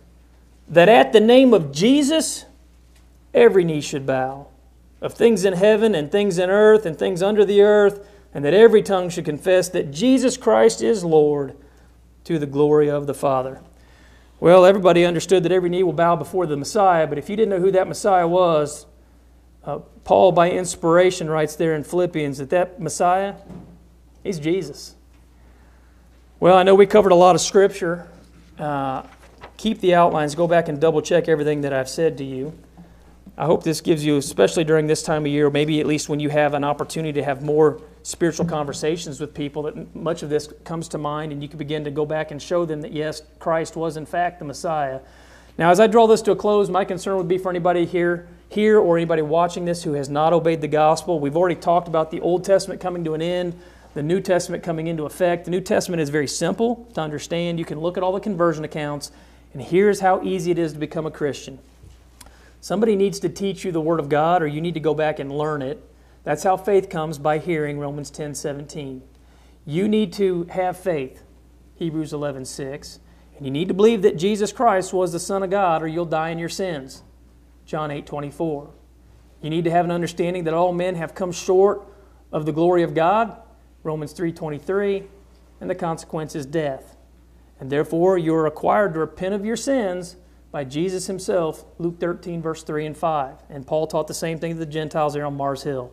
that 0.69 0.89
at 0.89 1.13
the 1.13 1.21
name 1.21 1.53
of 1.53 1.71
Jesus, 1.71 2.47
every 3.35 3.63
knee 3.63 3.83
should 3.83 4.07
bow 4.07 4.47
of 5.03 5.13
things 5.13 5.45
in 5.45 5.53
heaven 5.53 5.95
and 5.95 6.11
things 6.11 6.39
in 6.39 6.49
earth 6.49 6.87
and 6.87 6.99
things 6.99 7.23
under 7.23 7.45
the 7.45 7.61
earth, 7.61 8.09
and 8.33 8.43
that 8.43 8.55
every 8.55 8.81
tongue 8.83 9.11
should 9.11 9.25
confess 9.27 9.69
that 9.69 9.91
Jesus 9.93 10.39
Christ 10.39 10.81
is 10.81 11.05
Lord 11.05 11.55
to 12.25 12.39
the 12.39 12.47
glory 12.47 12.89
of 12.89 13.07
the 13.07 13.13
Father. 13.13 13.61
Well, 14.41 14.65
everybody 14.65 15.05
understood 15.05 15.43
that 15.43 15.53
every 15.53 15.69
knee 15.69 15.83
will 15.83 15.93
bow 15.93 16.17
before 16.17 16.47
the 16.47 16.57
Messiah, 16.57 17.07
but 17.07 17.19
if 17.19 17.29
you 17.29 17.37
didn't 17.37 17.51
know 17.51 17.61
who 17.61 17.73
that 17.73 17.87
Messiah 17.87 18.27
was, 18.27 18.87
uh, 19.65 19.79
Paul, 20.05 20.33
by 20.33 20.51
inspiration, 20.51 21.31
writes 21.31 21.55
there 21.55 21.75
in 21.75 21.85
Philippians 21.85 22.39
that 22.39 22.51
that 22.51 22.81
Messiah, 22.81 23.35
he's 24.25 24.41
Jesus. 24.41 24.97
Well, 26.41 26.57
I 26.57 26.65
know 26.65 26.75
we 26.75 26.87
covered 26.87 27.13
a 27.13 27.17
lot 27.17 27.37
of 27.37 27.41
scripture. 27.41 28.09
Uh, 28.59 29.03
keep 29.57 29.79
the 29.81 29.95
outlines, 29.95 30.35
go 30.35 30.49
back 30.49 30.69
and 30.69 30.81
double 30.81 31.01
check 31.01 31.29
everything 31.29 31.61
that 31.61 31.73
I've 31.73 31.89
said 31.89 32.19
to 32.19 32.25
you. 32.25 32.59
I 33.39 33.47
hope 33.47 33.63
this 33.63 33.81
gives 33.81 34.05
you, 34.05 34.17
especially 34.17 34.65
during 34.65 34.89
this 34.89 35.03
time 35.03 35.25
of 35.25 35.31
year, 35.31 35.49
maybe 35.49 35.79
at 35.81 35.87
least 35.87 36.09
when 36.09 36.19
you 36.21 36.29
have 36.31 36.55
an 36.55 36.65
opportunity 36.65 37.13
to 37.21 37.25
have 37.25 37.43
more 37.43 37.81
spiritual 38.03 38.45
conversations 38.47 39.21
with 39.21 39.33
people, 39.33 39.63
that 39.63 39.95
much 39.95 40.25
of 40.25 40.29
this 40.29 40.53
comes 40.65 40.89
to 40.89 40.99
mind 40.99 41.31
and 41.33 41.41
you 41.41 41.49
can 41.49 41.57
begin 41.59 41.85
to 41.85 41.91
go 41.91 42.05
back 42.05 42.33
and 42.33 42.43
show 42.43 42.65
them 42.65 42.81
that, 42.83 42.93
yes, 42.93 43.23
Christ 43.39 43.77
was 43.77 43.97
in 43.97 44.07
fact 44.07 44.41
the 44.41 44.45
Messiah. 44.45 45.01
Now, 45.57 45.71
as 45.71 45.79
I 45.79 45.87
draw 45.87 46.09
this 46.09 46.21
to 46.23 46.33
a 46.33 46.37
close, 46.37 46.69
my 46.69 46.85
concern 46.85 47.17
would 47.17 47.29
be 47.29 47.39
for 47.39 47.49
anybody 47.49 47.87
here 47.87 48.29
here 48.53 48.79
or 48.79 48.97
anybody 48.97 49.23
watching 49.23 49.65
this 49.65 49.83
who 49.83 49.95
has 49.95 50.09
not 50.09 50.33
obeyed 50.33 50.61
the 50.61 50.69
gospel. 50.69 51.19
We've 51.19 51.37
already 51.37 51.55
talked 51.55 51.89
about 51.89 52.11
the 52.11 52.21
Old 52.21 52.45
Testament 52.45 52.81
coming 52.81 53.03
to 53.05 53.15
an 53.15 53.23
end, 53.23 53.59
the 53.95 54.03
New 54.03 54.21
Testament 54.21 54.63
coming 54.63 54.87
into 54.87 55.05
effect. 55.05 55.45
The 55.47 55.51
New 55.51 55.61
Testament 55.61 56.01
is 56.01 56.11
very 56.11 56.29
simple 56.29 56.89
to 56.95 57.01
understand. 57.01 57.59
You 57.59 57.65
can 57.65 57.81
look 57.81 57.97
at 57.97 58.03
all 58.03 58.13
the 58.13 58.21
conversion 58.21 58.65
accounts, 58.65 59.13
and 59.53 59.63
here's 59.63 60.01
how 60.01 60.23
easy 60.23 60.51
it 60.51 60.59
is 60.59 60.73
to 60.75 60.79
become 60.79 61.07
a 61.07 61.11
Christian. 61.11 61.59
Somebody 62.61 62.95
needs 62.95 63.19
to 63.21 63.29
teach 63.29 63.65
you 63.65 63.73
the 63.73 63.81
Word 63.81 64.01
of 64.01 64.09
God, 64.09 64.43
or 64.43 64.47
you 64.47 64.61
need 64.61 64.75
to 64.75 64.81
go 64.81 64.95
back 64.95 65.19
and 65.19 65.37
learn 65.37 65.63
it. 65.63 65.83
That's 66.25 66.45
how 66.45 66.57
faith 66.57 66.89
comes 66.89 67.19
by 67.19 67.39
hearing 67.39 67.79
Romans 67.79 68.11
10 68.11 68.35
17. 68.35 69.03
You 69.67 69.89
need 69.89 70.13
to 70.15 70.45
have 70.51 70.77
faith, 70.79 71.23
Hebrews 71.75 72.13
11 72.13 72.45
6. 72.45 73.01
And 73.37 73.47
you 73.47 73.51
need 73.51 73.69
to 73.69 73.75
believe 73.75 74.03
that 74.03 74.19
Jesus 74.19 74.53
Christ 74.53 74.93
was 74.93 75.11
the 75.13 75.19
Son 75.19 75.43
of 75.43 75.51
God, 75.51 75.83
or 75.83 75.89
you'll 75.89 76.05
die 76.05 76.29
in 76.31 76.39
your 76.39 76.49
sins. 76.49 77.03
John 77.67 77.91
8 77.91 78.07
24. 78.07 78.71
You 79.41 79.51
need 79.51 79.65
to 79.65 79.71
have 79.71 79.85
an 79.85 79.91
understanding 79.91 80.45
that 80.45 80.55
all 80.55 80.73
men 80.73 80.95
have 80.95 81.15
come 81.15 81.33
short 81.33 81.83
of 82.33 82.47
the 82.47 82.53
glory 82.53 82.83
of 82.83 82.95
God, 82.95 83.37
Romans 83.83 84.13
3 84.13 84.33
23, 84.33 85.05
and 85.61 85.71
the 85.71 85.75
consequence 85.75 86.35
is 86.35 86.47
death. 86.47 86.97
And 87.61 87.71
therefore, 87.71 88.19
you're 88.19 88.43
required 88.43 88.95
to 88.95 89.01
repent 89.01 89.35
of 89.35 89.45
your 89.45 89.57
sins 89.57 90.17
by 90.51 90.65
Jesus 90.65 91.07
himself, 91.07 91.65
Luke 91.79 91.99
13, 91.99 92.43
verse 92.43 92.63
3 92.63 92.87
and 92.87 92.97
5. 92.97 93.37
And 93.49 93.67
Paul 93.67 93.87
taught 93.87 94.09
the 94.09 94.15
same 94.15 94.39
thing 94.39 94.53
to 94.55 94.59
the 94.59 94.67
Gentiles 94.67 95.15
there 95.15 95.25
on 95.25 95.37
Mars 95.37 95.63
Hill. 95.63 95.93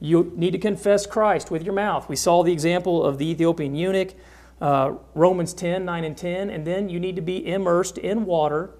You 0.00 0.32
need 0.34 0.50
to 0.52 0.58
confess 0.58 1.06
Christ 1.06 1.50
with 1.50 1.62
your 1.64 1.74
mouth. 1.74 2.08
We 2.08 2.16
saw 2.16 2.42
the 2.42 2.52
example 2.52 3.04
of 3.04 3.18
the 3.18 3.30
Ethiopian 3.30 3.74
eunuch, 3.76 4.14
uh, 4.60 4.94
Romans 5.14 5.54
10, 5.54 5.84
9 5.84 6.04
and 6.04 6.16
10. 6.16 6.50
And 6.50 6.66
then 6.66 6.88
you 6.88 6.98
need 6.98 7.14
to 7.16 7.22
be 7.22 7.46
immersed 7.46 7.98
in 7.98 8.24
water 8.24 8.70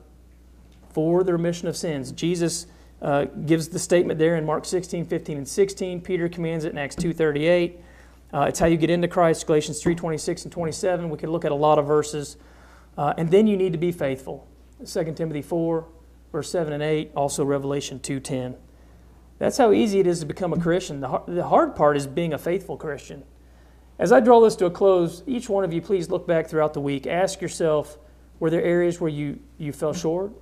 for 0.92 1.24
the 1.24 1.32
remission 1.32 1.68
of 1.68 1.76
sins. 1.76 2.12
Jesus 2.12 2.66
uh, 3.00 3.24
gives 3.24 3.68
the 3.68 3.78
statement 3.78 4.18
there 4.18 4.36
in 4.36 4.44
Mark 4.44 4.64
16, 4.64 5.06
15, 5.06 5.38
and 5.38 5.48
16. 5.48 6.00
Peter 6.00 6.28
commands 6.28 6.64
it 6.64 6.72
in 6.72 6.78
Acts 6.78 6.96
2.38. 6.96 7.74
Uh, 8.32 8.42
it's 8.48 8.58
how 8.58 8.66
you 8.66 8.76
get 8.76 8.90
into 8.90 9.08
Christ, 9.08 9.46
Galatians 9.46 9.82
3, 9.82 9.94
26 9.94 10.44
and 10.44 10.52
27. 10.52 11.10
We 11.10 11.18
could 11.18 11.28
look 11.28 11.44
at 11.44 11.52
a 11.52 11.56
lot 11.56 11.78
of 11.78 11.86
verses. 11.86 12.36
Uh, 12.96 13.12
and 13.18 13.30
then 13.30 13.46
you 13.46 13.56
need 13.56 13.72
to 13.72 13.78
be 13.78 13.92
faithful. 13.92 14.46
2 14.86 15.12
Timothy 15.16 15.42
4, 15.42 15.86
verse 16.30 16.50
7 16.50 16.72
and 16.72 16.82
8, 16.82 17.10
also 17.16 17.44
Revelation 17.44 17.98
2.10. 18.00 18.56
That's 19.38 19.56
how 19.58 19.72
easy 19.72 19.98
it 19.98 20.06
is 20.06 20.20
to 20.20 20.26
become 20.26 20.52
a 20.52 20.60
Christian. 20.60 21.00
The, 21.00 21.08
hard, 21.08 21.26
the 21.26 21.44
hard 21.44 21.74
part 21.76 21.96
is 21.96 22.06
being 22.06 22.32
a 22.32 22.38
faithful 22.38 22.76
Christian. 22.76 23.24
As 23.98 24.12
I 24.12 24.20
draw 24.20 24.40
this 24.40 24.56
to 24.56 24.66
a 24.66 24.70
close, 24.70 25.22
each 25.26 25.48
one 25.48 25.64
of 25.64 25.72
you 25.72 25.80
please 25.82 26.08
look 26.08 26.26
back 26.26 26.46
throughout 26.48 26.72
the 26.74 26.80
week. 26.80 27.06
Ask 27.06 27.40
yourself, 27.42 27.98
were 28.40 28.48
there 28.50 28.62
areas 28.62 28.98
where 29.00 29.10
you, 29.10 29.40
you 29.58 29.72
fell 29.72 29.92
short? 29.92 30.32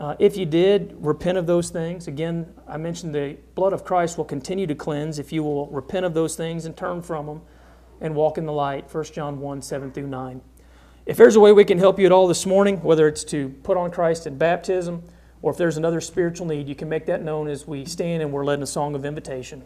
Uh, 0.00 0.16
if 0.18 0.34
you 0.34 0.46
did, 0.46 0.96
repent 1.00 1.36
of 1.36 1.46
those 1.46 1.68
things. 1.68 2.08
Again, 2.08 2.50
I 2.66 2.78
mentioned 2.78 3.14
the 3.14 3.36
blood 3.54 3.74
of 3.74 3.84
Christ 3.84 4.16
will 4.16 4.24
continue 4.24 4.66
to 4.66 4.74
cleanse 4.74 5.18
if 5.18 5.30
you 5.30 5.42
will 5.42 5.66
repent 5.66 6.06
of 6.06 6.14
those 6.14 6.34
things 6.36 6.64
and 6.64 6.74
turn 6.74 7.02
from 7.02 7.26
them 7.26 7.42
and 8.00 8.14
walk 8.14 8.38
in 8.38 8.46
the 8.46 8.52
light. 8.52 8.92
1 8.92 9.04
John 9.12 9.40
1 9.40 9.60
7 9.60 9.92
through 9.92 10.06
9. 10.06 10.40
If 11.04 11.18
there's 11.18 11.36
a 11.36 11.40
way 11.40 11.52
we 11.52 11.66
can 11.66 11.78
help 11.78 11.98
you 11.98 12.06
at 12.06 12.12
all 12.12 12.26
this 12.26 12.46
morning, 12.46 12.78
whether 12.82 13.06
it's 13.08 13.24
to 13.24 13.50
put 13.62 13.76
on 13.76 13.90
Christ 13.90 14.26
in 14.26 14.38
baptism 14.38 15.02
or 15.42 15.52
if 15.52 15.58
there's 15.58 15.76
another 15.76 16.00
spiritual 16.00 16.46
need, 16.46 16.66
you 16.66 16.74
can 16.74 16.88
make 16.88 17.04
that 17.04 17.22
known 17.22 17.46
as 17.46 17.66
we 17.66 17.84
stand 17.84 18.22
and 18.22 18.32
we're 18.32 18.44
led 18.44 18.58
in 18.60 18.62
a 18.62 18.66
song 18.66 18.94
of 18.94 19.04
invitation. 19.04 19.62